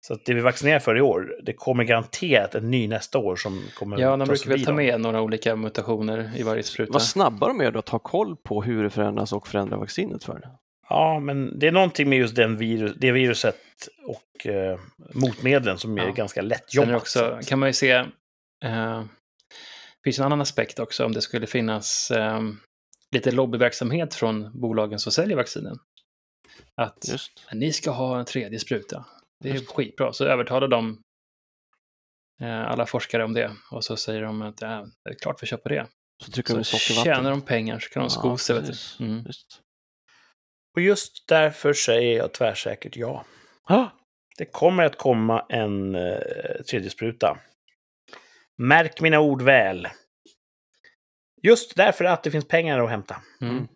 [0.00, 3.36] Så att det vi vaccinerar för i år, det kommer garanterat en ny nästa år
[3.36, 6.92] som kommer Ja, de brukar väl ta med några olika mutationer i varje spruta.
[6.92, 10.24] Vad snabba de är då att ha koll på hur det förändras och förändra vaccinet
[10.24, 10.48] för det.
[10.88, 13.56] Ja, men det är någonting med just den virus, det viruset
[14.06, 14.78] och eh,
[15.14, 16.12] motmedlen som är Ja.
[16.12, 17.02] ganska lätt Sen är det jobbat.
[17.02, 18.04] också, kan man ju se, eh,
[18.64, 22.40] det finns en annan aspekt också om det skulle finnas eh,
[23.14, 25.78] lite lobbyverksamhet från bolagen som säljer vaccinen.
[26.74, 27.32] Att Just.
[27.52, 29.04] ni ska ha en tredje spruta.
[29.40, 30.12] Det är skitbra.
[30.12, 31.02] Så övertalar de
[32.42, 33.52] eh, alla forskare om det.
[33.70, 35.86] Och så säger de att ja, det är klart vi på det.
[36.24, 37.14] Så trycker de Så i sockervatten.
[37.14, 38.56] tjänar de pengar så kan de sko sig.
[39.00, 39.24] Mm.
[39.26, 39.62] Just.
[40.74, 43.24] Och just därför säger jag tvärsäkert ja.
[43.64, 43.86] Ah,
[44.38, 46.18] Det kommer att komma en eh,
[46.70, 47.38] tredje spruta.
[48.56, 49.88] Märk mina ord väl.
[51.42, 53.22] Just därför att det finns pengar att hämta.
[53.40, 53.68] Mm.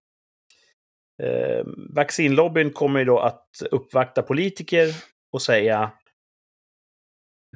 [1.22, 4.88] Eh, vaccinlobbyn kommer ju då att uppvakta politiker
[5.33, 5.93] och säga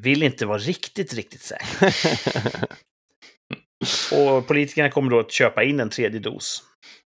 [0.01, 1.95] vill inte vara riktigt, riktigt säker.
[4.12, 6.62] Och politikerna kommer då att köpa in en tredje dos.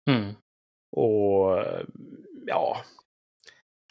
[0.09, 0.33] Mm.
[0.91, 1.65] Och
[2.45, 2.83] ja,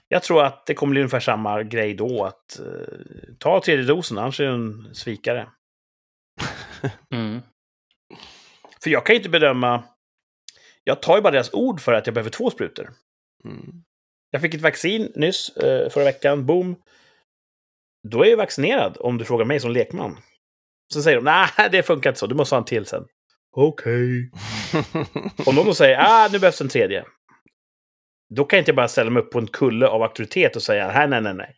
[0.08, 2.24] jag tror att det kommer bli ungefär samma grej då.
[2.24, 5.48] Att eh, ta tredje dosen, annars är du en svikare.
[7.10, 7.40] Mm.
[8.82, 9.84] För jag kan ju inte bedöma...
[10.84, 12.92] Jag tar ju bara deras ord för att jag behöver två sprutor.
[13.44, 13.84] mm.
[14.30, 16.76] Jag fick ett vaccin nyss, eh, förra veckan, boom.
[18.08, 20.18] Då är jag vaccinerad, om du frågar mig som lekman.
[20.92, 23.04] Så säger de, nej, det funkar inte så, du måste ha en till sen.
[23.56, 24.30] Okej.
[25.46, 27.04] Om någon då säger, ah, nu behövs en tredje.
[28.34, 30.92] Då kan jag inte bara ställa mig upp på en kulle av auktoritet och säga,
[30.92, 31.54] nej, nej, nej, nej.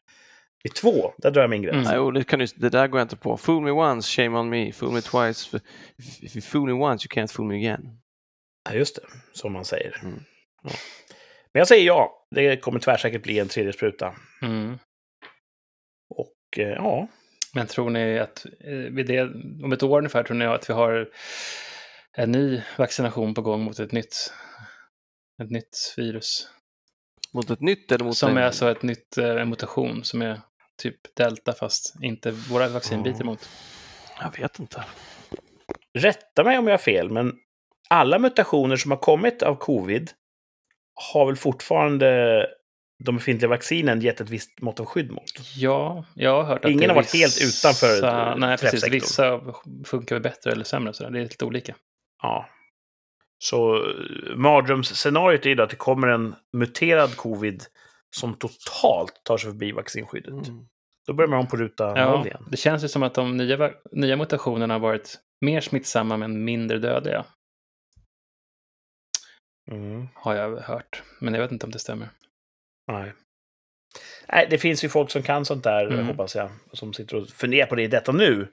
[0.63, 1.75] Det är två, där drar jag min gräns.
[1.75, 1.85] Mm.
[1.85, 3.37] Nej, jo, det, kan du, det där går jag inte på.
[3.37, 4.73] Fool me once, shame on me.
[4.73, 5.61] Fool me twice.
[6.23, 8.01] If you fool me once, you can't fool me again.
[8.69, 9.03] Ja, just det.
[9.33, 10.01] Som man säger.
[10.03, 10.21] Mm.
[10.63, 10.71] Ja.
[11.53, 12.20] Men jag säger ja.
[12.31, 14.15] Det kommer tvärsäkert bli en tredje spruta.
[14.43, 14.79] Mm.
[16.15, 17.09] Och eh, ja,
[17.55, 19.23] Men tror ni att eh, vid det,
[19.65, 21.11] om ett år ungefär, tror ni att vi har
[22.13, 24.33] en ny vaccination på gång mot ett nytt,
[25.43, 26.49] ett nytt virus?
[27.33, 28.37] Mot ett nytt eller mot Som en...
[28.37, 30.41] är alltså ett nytt, eh, en mutation som är
[30.83, 33.49] typ delta fast inte våra vaccin biter mot.
[34.21, 34.85] Jag vet inte.
[35.99, 37.33] rätta mig om jag har fel, men
[37.89, 40.11] alla mutationer som har kommit av covid
[41.13, 42.47] har väl fortfarande
[43.05, 45.33] de befintliga vaccinen gett ett visst mått av skydd mot?
[45.57, 48.89] Ja, jag har hört att Ingen har varit helt utanför, Nej, precis.
[48.89, 49.41] Vissa
[49.85, 50.93] funkar väl bättre eller sämre.
[50.93, 51.75] Så det är lite olika.
[52.23, 52.49] Ja.
[53.39, 57.63] Så eh, mardrömsscenariot är ju att det kommer en muterad covid
[58.11, 60.49] som totalt tar sig förbi vaccinskyddet.
[60.49, 60.67] Mm.
[61.07, 62.47] Då börjar man om på ruta noll Ja, igen.
[62.51, 66.79] det känns ju som att de nya, nya mutationerna har varit mer smittsamma men mindre
[66.79, 67.25] dödliga.
[69.71, 70.09] Mm.
[70.15, 71.03] Har jag hört.
[71.19, 72.09] Men jag vet inte om det stämmer.
[72.93, 73.13] Nej.
[74.33, 76.07] Nej, det finns ju folk som kan sånt där, Mm.
[76.07, 76.51] hoppas jag.
[76.73, 78.49] Som sitter och funderar på det i detta nu.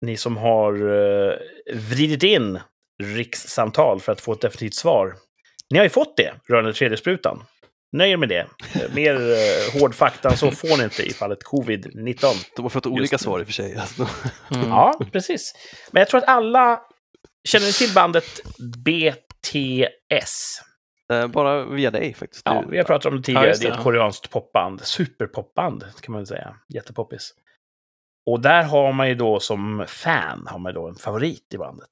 [0.00, 1.34] Ni som har uh,
[1.74, 2.60] vridit in
[3.02, 5.14] rikssamtal för att få ett definitivt svar.
[5.70, 7.44] Ni har ju fått det rörande tredje sprutan.
[7.96, 8.46] Nöj er med det.
[8.74, 12.46] Eh, Mer uh, hård fakta än så får ni inte i fallet covid-19.
[12.56, 13.76] De har fått olika svar i och för sig.
[13.76, 14.08] Alltså.
[14.54, 14.68] Mm.
[14.68, 15.52] Ja, precis.
[15.90, 16.80] Men jag tror att alla
[17.48, 18.24] känner ni till bandet
[19.42, 20.60] BTS.
[21.12, 22.42] Eh, Bara via dig faktiskt.
[22.44, 23.46] Ja, vi har pratat om det tidigare.
[23.46, 24.80] Ja, det det, är ett koreanskt popband.
[24.82, 26.56] Superpopband kan man väl säga.
[26.68, 27.34] Jättepoppis.
[28.26, 31.88] Och där har man ju då som fan har man då en favorit i bandet.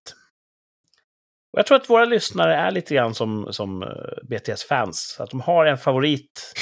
[1.52, 3.88] Och jag tror att våra lyssnare är lite grann som, som eh,
[4.22, 5.08] BTS-fans.
[5.16, 6.54] Så att de har en favorit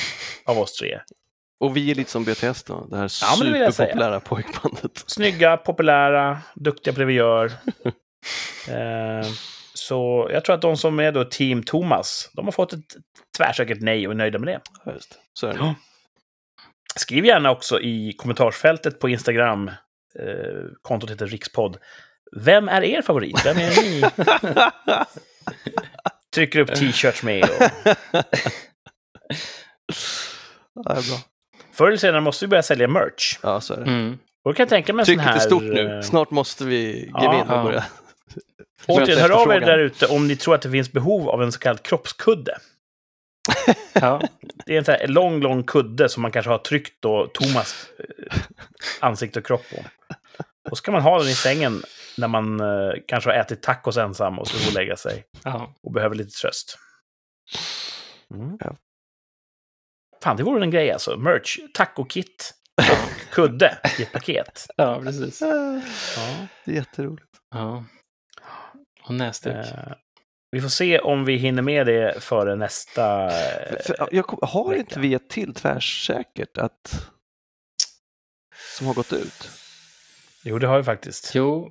[0.47, 1.01] av oss tre.
[1.61, 5.05] Och vi är lite som BTS då, det här Ja, superpopulära pojkbandet.
[5.07, 7.47] Snygga, populära, duktiga på det vi gör.
[8.68, 9.26] eh,
[9.89, 12.84] så jag tror att de som är då Team Thomas, de har fått ett
[13.36, 14.61] tvärsäkert nej och är nöjda med det.
[14.84, 15.18] Ja, just.
[15.32, 15.59] Så är det.
[15.59, 15.74] Ja.
[16.97, 19.69] Skriv gärna också i kommentarsfältet på Instagram.
[19.69, 19.74] Eh,
[20.82, 21.77] kontot heter Rikspodd.
[22.36, 23.47] Vem är er favorit?
[23.47, 24.02] Vem är ni?
[26.35, 27.44] Trycker upp t-shirts med.
[27.44, 27.51] Och...
[30.74, 31.19] ja, det är bra.
[31.73, 33.39] Förr eller senare måste vi börja sälja merch.
[33.43, 33.85] Ja, så är det.
[33.90, 34.19] Mm.
[34.44, 35.35] Och kan jag tänka mig Trycket här...
[35.36, 35.94] är stort nu.
[35.97, 37.62] eh, Snart måste vi Ja, in och ja.
[37.62, 37.85] börja.
[38.86, 41.52] Återigen, hör av er där ute om ni tror att det finns behov av en
[41.52, 42.59] så kallad kroppskudde.
[43.92, 44.22] Ja.
[44.66, 47.86] Det är en sån här lång, lång kudde som man kanske har tryckt då Thomas
[47.98, 48.36] eh,
[49.00, 49.84] ansikte och kropp på.
[50.70, 51.82] Och så kan man ha den i sängen
[52.18, 55.74] när man eh, kanske har ätit tacos ensam och ska gå och lägga sig ja.
[55.82, 56.78] och behöver lite tröst.
[58.34, 58.56] Mm.
[58.60, 58.76] Ja.
[60.22, 61.16] Fan, det vore en grej alltså.
[61.16, 64.66] Merch, tacokit och kudde i ett paket.
[64.76, 65.40] ja, precis.
[65.40, 65.80] Ja.
[66.64, 67.28] Det är jätteroligt.
[67.50, 67.84] Ja.
[69.09, 69.55] Och näsduk.
[69.56, 69.93] Eh,
[70.51, 73.24] vi får se om vi hinner med det före nästa...
[73.24, 74.80] eh, För, jag kom, har vecka.
[74.80, 77.10] inte vi ett till tvärsäkert att...
[78.78, 79.51] som har gått ut?
[80.44, 81.35] Jo, det har vi faktiskt.
[81.35, 81.70] Jo,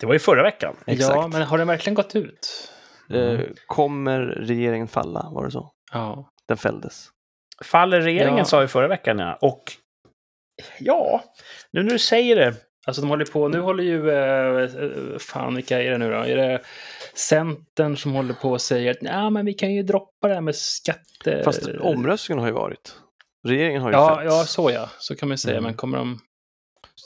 [0.00, 0.76] Det var ju förra veckan.
[0.86, 1.32] ja, Exakt.
[1.32, 2.72] men har den verkligen gått ut?
[3.10, 3.36] Mm.
[3.40, 5.30] Eh, kommer regeringen falla?
[5.32, 5.72] Var det så?
[5.92, 6.30] Ja.
[6.48, 7.08] Den fälldes.
[7.64, 8.44] Faller regeringen Ja.
[8.44, 9.38] sa vi förra veckan, ja.
[9.40, 9.62] Och
[10.78, 11.24] ja,
[11.70, 12.54] nu när du säger det.
[12.86, 16.16] Alltså de håller på, nu håller ju, eh, fan vilka är det nu då?
[16.16, 16.60] Är det
[17.14, 20.40] Centern som håller på och säger att ja men vi kan ju droppa det här
[20.40, 21.42] med skatte...
[21.44, 22.94] Fast omröstningen har ju varit.
[23.46, 24.34] Regeringen har ju Ja, fällts.
[24.34, 24.90] ja, så ja.
[24.98, 25.54] Så kan man säga.
[25.56, 25.64] Mm.
[25.64, 26.18] Men kommer de...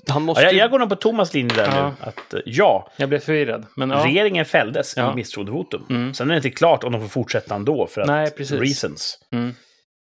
[0.08, 0.58] Han måste Ja, jag, ju...
[0.58, 1.88] jag går nog på Thomas linje där Ja.
[1.88, 1.94] nu.
[2.00, 3.66] Att, eh, ja, Jag blev förvirrad.
[3.76, 4.04] Men ja.
[4.04, 5.12] regeringen fälldes Ja.
[5.12, 5.86] i misstroendevotum.
[5.90, 6.14] Mm.
[6.14, 8.60] Sen är det inte klart om de får fortsätta ändå, för att Nej, precis.
[8.60, 9.18] reasons.
[9.32, 9.54] Mm.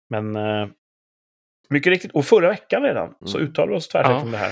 [0.09, 0.67] Men eh,
[1.69, 3.49] mycket riktigt, och förra veckan redan så Mm.
[3.49, 4.21] uttalade vi oss tvärsäkert Ja.
[4.21, 4.51] om det här.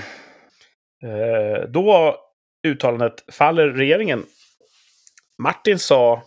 [1.03, 2.17] Eh, då var
[2.67, 4.25] uttalandet, faller regeringen?
[5.37, 6.23] Martin sa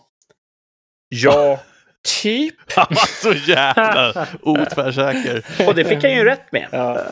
[1.09, 1.59] ja,
[2.21, 2.55] typ.
[2.75, 5.45] Han var så jävla otvärsäker.
[5.67, 6.67] Och det fick han ju rätt med.
[6.71, 7.05] Ja.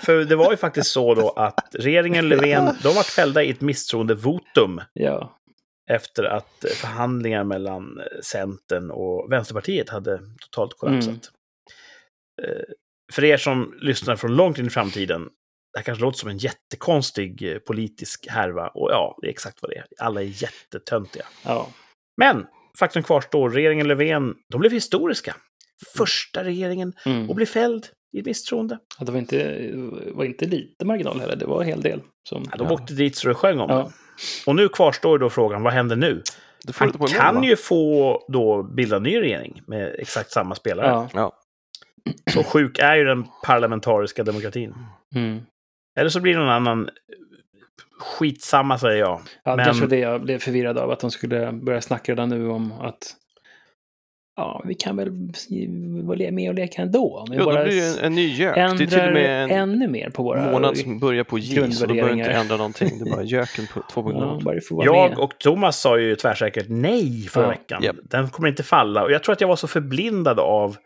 [0.00, 3.60] För det var ju faktiskt så då att regeringen Löfven, de var fällda i ett
[3.60, 5.38] misstroendevotum ja.
[5.90, 11.30] efter att förhandlingar mellan Centern och Vänsterpartiet hade totalt kollapsat.
[12.42, 12.62] Eh,
[13.12, 15.28] För er som lyssnar från långt in i framtiden,
[15.72, 19.58] det här kanske låter som en jättekonstig eh, politisk härva, och ja, det är exakt
[19.62, 19.86] vad det är.
[19.98, 21.24] Alla är jättetöntiga.
[21.44, 21.68] ja.
[22.16, 22.46] Men
[22.78, 25.36] faktum kvarstår, regeringen Löfven, de blev historiska.
[25.96, 27.30] Första regeringen Mm.
[27.30, 27.86] att bli fälld
[28.16, 28.78] i misstroende.
[28.98, 29.70] Ja, Det var inte,
[30.14, 31.36] var inte lite marginal heller.
[31.36, 32.00] Det var en hel del.
[32.28, 33.76] Som, Ja, de åkte dit så det sjöng om Ja.
[33.76, 33.90] det.
[34.46, 36.22] Och nu kvarstår då frågan, vad händer nu?
[36.74, 37.44] Han kan va?
[37.44, 40.86] ju få då bilda en ny regering med exakt samma spelare.
[40.86, 41.08] Ja.
[41.14, 41.32] Ja.
[42.34, 44.74] Så sjuk är ju den parlamentariska demokratin.
[45.14, 45.40] Mm.
[45.98, 46.92] Eller så blir det någon annan eh,
[48.00, 49.20] skitsamma, säger jag.
[49.44, 50.90] Ja, Men- kanske det jag blev förvirrad av.
[50.90, 53.16] Att de skulle börja snacka redan nu om att
[54.36, 55.10] ja, vi kan väl
[56.04, 57.16] vara med och leka ändå.
[57.18, 58.54] Om vi Jo, då bara blir det en, en ny gök.
[58.54, 61.72] Det är till och med en ännu mer på våra månad som börjar på J,
[61.72, 62.98] så då behöver inte ändra någonting.
[63.04, 64.60] Det är bara göken på 2.0.
[64.68, 65.18] Ja, Jag med.
[65.18, 67.50] och Thomas sa ju tvärsäkert nej förra Ja.
[67.50, 67.82] veckan.
[67.82, 67.96] Japp.
[68.02, 69.02] Den kommer inte falla.
[69.04, 70.76] Och jag tror att jag var så förblindad av...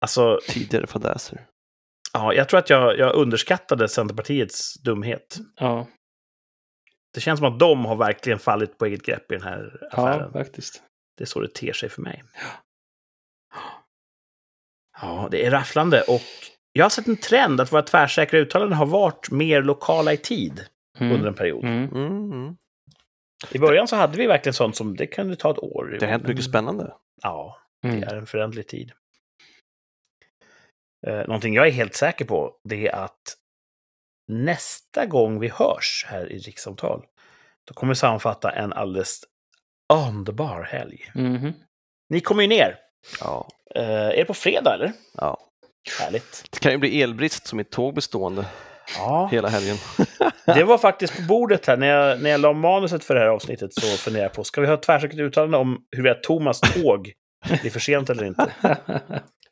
[0.00, 1.40] Alltså, Tidigare fadäser.
[2.12, 5.36] Ja, jag tror att jag, jag underskattade Centerpartiets dumhet.
[5.56, 5.86] Ja,
[7.14, 10.30] Det känns som att de har verkligen fallit på eget grepp i den här affären.
[10.34, 10.82] ja, faktiskt.
[11.16, 12.22] Det är så det ter sig för mig.
[15.00, 16.20] Ja, det är rafflande och
[16.72, 20.64] jag har sett en trend att våra tvärsäkra uttalanden har varit mer lokala i tid
[21.00, 21.12] Mm.
[21.14, 21.64] under en period.
[21.64, 21.84] Mm.
[21.84, 22.56] Mm, mm.
[23.52, 25.96] I början så hade vi verkligen sånt som det kunde ta ett år.
[26.00, 26.92] Det har hänt mycket spännande.
[27.22, 28.00] Ja, Mm.
[28.00, 28.92] det är en föränderlig tid.
[31.06, 33.36] Eh, någonting jag är helt säker på, det är att
[34.28, 37.04] nästa gång vi hörs här i rikssamtal,
[37.68, 39.20] då kommer vi sammanfatta en alldeles
[39.92, 41.10] underbar helg.
[41.14, 41.52] Mhm.
[42.10, 42.76] Ni kommer ju ner.
[43.20, 43.48] Ja.
[43.74, 44.92] Eh, är det på fredag, eller?
[45.14, 45.38] ja.
[46.00, 46.44] Härligt.
[46.50, 48.46] Det kan ju bli elbrist som ett tåg bestående
[48.96, 49.76] Ja, hela helgen.
[50.46, 51.76] det var faktiskt på bordet här.
[51.76, 54.60] När jag, när jag la manuset för det här avsnittet så funderade jag på, ska
[54.60, 57.12] vi ha ett tvärsäkert uttalande om huruvida Thomas tåg
[57.60, 58.52] blir försenat eller inte?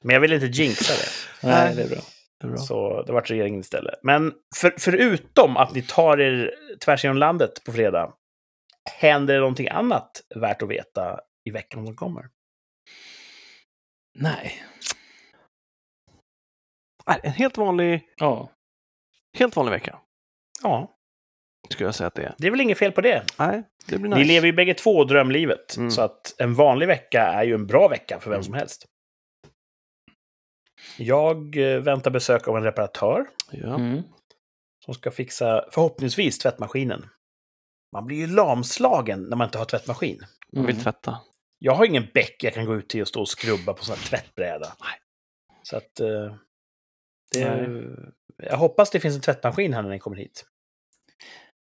[0.06, 1.10] Men jag vill inte jinxa det.
[1.48, 1.98] Nej, det är bra.
[2.40, 2.58] Det är bra.
[2.58, 3.94] Så det vart regeringen istället.
[4.02, 6.54] Men för, förutom att ni tar er
[6.84, 8.12] tvärs genom landet på fredag,
[9.00, 12.28] händer det någonting annat värt att veta i veckan som kommer?
[14.14, 14.62] Nej.
[17.06, 18.50] Nej, En helt vanlig, Ja.
[19.38, 19.98] helt vanlig vecka,
[20.62, 20.96] Ja,
[21.70, 22.34] skulle jag säga att det är.
[22.38, 23.24] det är väl inget fel på det.
[23.38, 24.28] Nej, det blir Ni nice.
[24.28, 25.90] lever ju bägge två drömlivet, Mm.
[25.90, 28.86] så att en vanlig vecka är ju en bra vecka för vem som helst.
[30.98, 33.74] Jag eh, väntar besök av en reparatör Ja.
[33.74, 34.02] Mm.
[34.84, 37.06] som ska fixa, förhoppningsvis, tvättmaskinen.
[37.92, 40.20] Man blir ju lamslagen när man inte har tvättmaskin.
[40.52, 40.84] Man vill Mm.
[40.84, 41.20] tvätta.
[41.58, 43.96] Jag har ingen bäck jag kan gå ut till och stå och skrubba på sån
[43.96, 44.66] här tvättbräda.
[44.80, 44.98] Nej.
[45.62, 46.00] Så att...
[46.00, 46.34] eh,
[47.32, 47.82] det,
[48.36, 50.44] jag hoppas det finns en tvättmaskin här när ni kommer hit.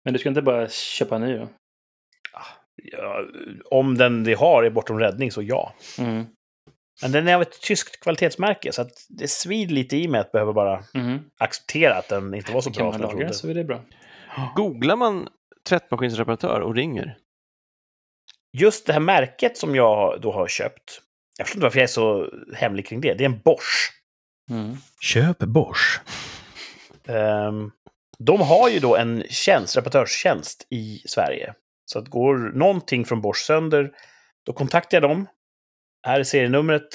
[0.05, 1.49] Men du ska inte bara köpa en ny då?
[2.83, 3.25] Ja,
[3.71, 5.75] om den vi har är bortom räddning, så ja.
[5.99, 6.27] Mm.
[7.03, 10.33] Men den är av ett tyskt kvalitetsmärke, så att det svider lite i mig att
[10.33, 11.19] behöva bara Mm.
[11.39, 13.35] acceptera att den inte var så bra som jag trodde.
[13.35, 13.81] så är det bra.
[14.57, 15.29] Googlar man
[15.69, 17.17] tvättmaskinsreparatör och ringer.
[18.53, 21.01] Just det här märket som jag då har köpt,
[21.39, 23.93] jag förstår inte varför jag är så hemlig kring det, det är en Bosch.
[24.51, 24.77] Mm.
[25.01, 26.01] Köp Bosch.
[27.09, 27.71] Ehm,
[28.19, 31.55] de har ju då en tjänst, reparatörstjänst i Sverige.
[31.85, 33.91] Så att går någonting från Bosch sönder,
[34.47, 35.27] då kontaktar jag dem.
[36.07, 36.89] Här är serienumret.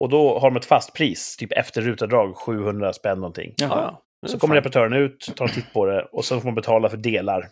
[0.00, 3.54] Och då har de ett fast pris, typ efter rutavdrag, 700 spänn någonting.
[3.56, 3.98] Jaha.
[4.26, 6.54] Så är kommer fan- reparatören ut, tar en titt på det och sen får man
[6.54, 7.48] betala för delar.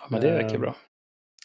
[0.00, 0.74] Ja, men det verkar Ehm, bra.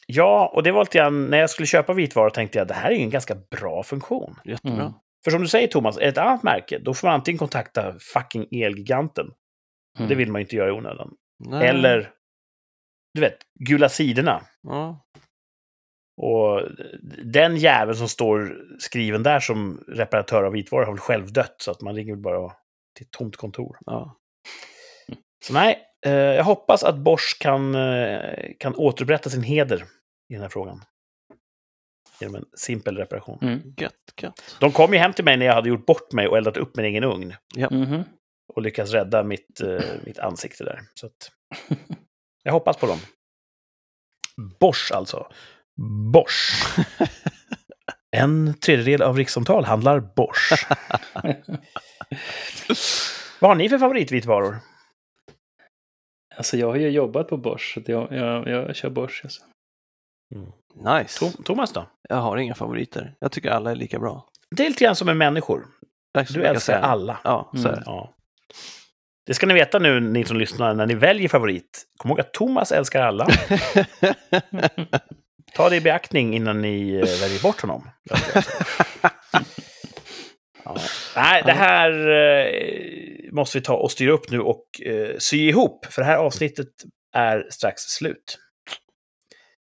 [0.08, 2.92] Ja, och det var lite grann, när jag skulle köpa vitvara tänkte jag det här
[2.92, 4.36] är ju en ganska bra funktion.
[4.46, 4.82] Jättebra.
[4.82, 4.92] Mm.
[5.24, 9.28] För som du säger Thomas, ett annat märke, då får man antingen kontakta fucking Elgiganten.
[9.98, 10.10] Mm.
[10.10, 11.14] Det vill man ju inte göra i onödan.
[11.46, 11.68] Nej.
[11.68, 12.12] Eller,
[13.14, 14.42] du vet, gula sidorna.
[14.62, 15.06] Ja.
[16.18, 16.62] Och
[17.24, 21.72] den jäveln som står skriven där som reparatör av vitvaror har väl själv dött, så
[21.72, 22.54] att man ringer väl bara
[22.96, 23.78] till ett tomt kontor.
[23.86, 24.18] Ja.
[25.46, 29.84] Så nej, eh, jag hoppas att Bosch kan, eh, kan återupprätta sin heder
[30.30, 30.84] i den här frågan.
[32.20, 33.40] Genom en simpel reparation.
[33.42, 33.74] Mm.
[33.78, 34.58] Gött, gött.
[34.60, 36.76] De kom ju hem till mig när jag hade gjort bort mig och eldat upp
[36.76, 37.34] min egen ugn.
[37.72, 38.04] Mhm.
[38.54, 40.82] och lyckas rädda mitt, eh, mitt ansikte där.
[40.94, 41.32] Så att,
[42.44, 43.00] jag hoppas på dem.
[44.60, 45.32] Bosch alltså.
[46.14, 46.64] Bosch.
[48.12, 50.66] En tredjedel av riksomtal handlar Bosch.
[53.42, 54.58] Vad har ni för favoritvitvaror?
[56.36, 59.22] Alltså jag har ju jobbat på Bosch, så jag, jag, jag kör Bosch.
[59.24, 59.42] Alltså.
[61.00, 61.20] Nice.
[61.20, 61.88] Tom- Thomas då?
[62.10, 63.16] Jag har inga favoriter.
[63.20, 64.30] Jag tycker alla är lika bra.
[64.56, 65.66] Det är lite grann som med människor.
[66.34, 67.20] Du älskar alla.
[67.24, 67.82] Ja, så Mm.
[67.86, 68.14] Ja.
[69.26, 71.86] Det ska ni veta nu, ni som lyssnar, när ni väljer favorit.
[71.98, 73.28] Kom ihåg att Thomas älskar alla.
[75.54, 77.90] Ta det i beaktning innan ni eh, väljer bort honom.
[80.64, 80.76] Ja.
[81.16, 85.86] Nej, det här eh, måste vi ta och styra upp nu och eh, sy ihop,
[85.90, 86.68] för det här avsnittet
[87.14, 88.38] är strax slut.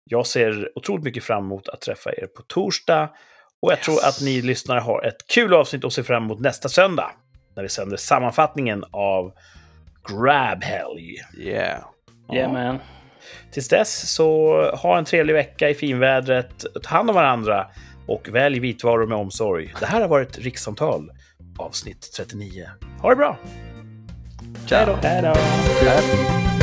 [0.05, 3.10] Jag ser otroligt mycket fram emot att träffa er på torsdag
[3.62, 3.84] och jag Yes.
[3.84, 7.10] tror att ni lyssnare har ett kul avsnitt att se fram emot nästa söndag
[7.56, 9.32] när vi sänder sammanfattningen av
[10.09, 11.14] Grabhelg.
[11.38, 11.80] Yeah.
[12.32, 12.78] Yeah man.
[13.50, 17.66] Tills dess så ha en trevlig vecka i finvädret, ta hand om varandra
[18.06, 19.74] och välj vitvaror med omsorg.
[19.80, 21.10] Det här har varit Rikssamtal
[21.59, 22.68] avsnitt 39.
[23.00, 23.38] Ha det bra!
[24.66, 24.96] Ciao.
[25.02, 26.57] Hej då.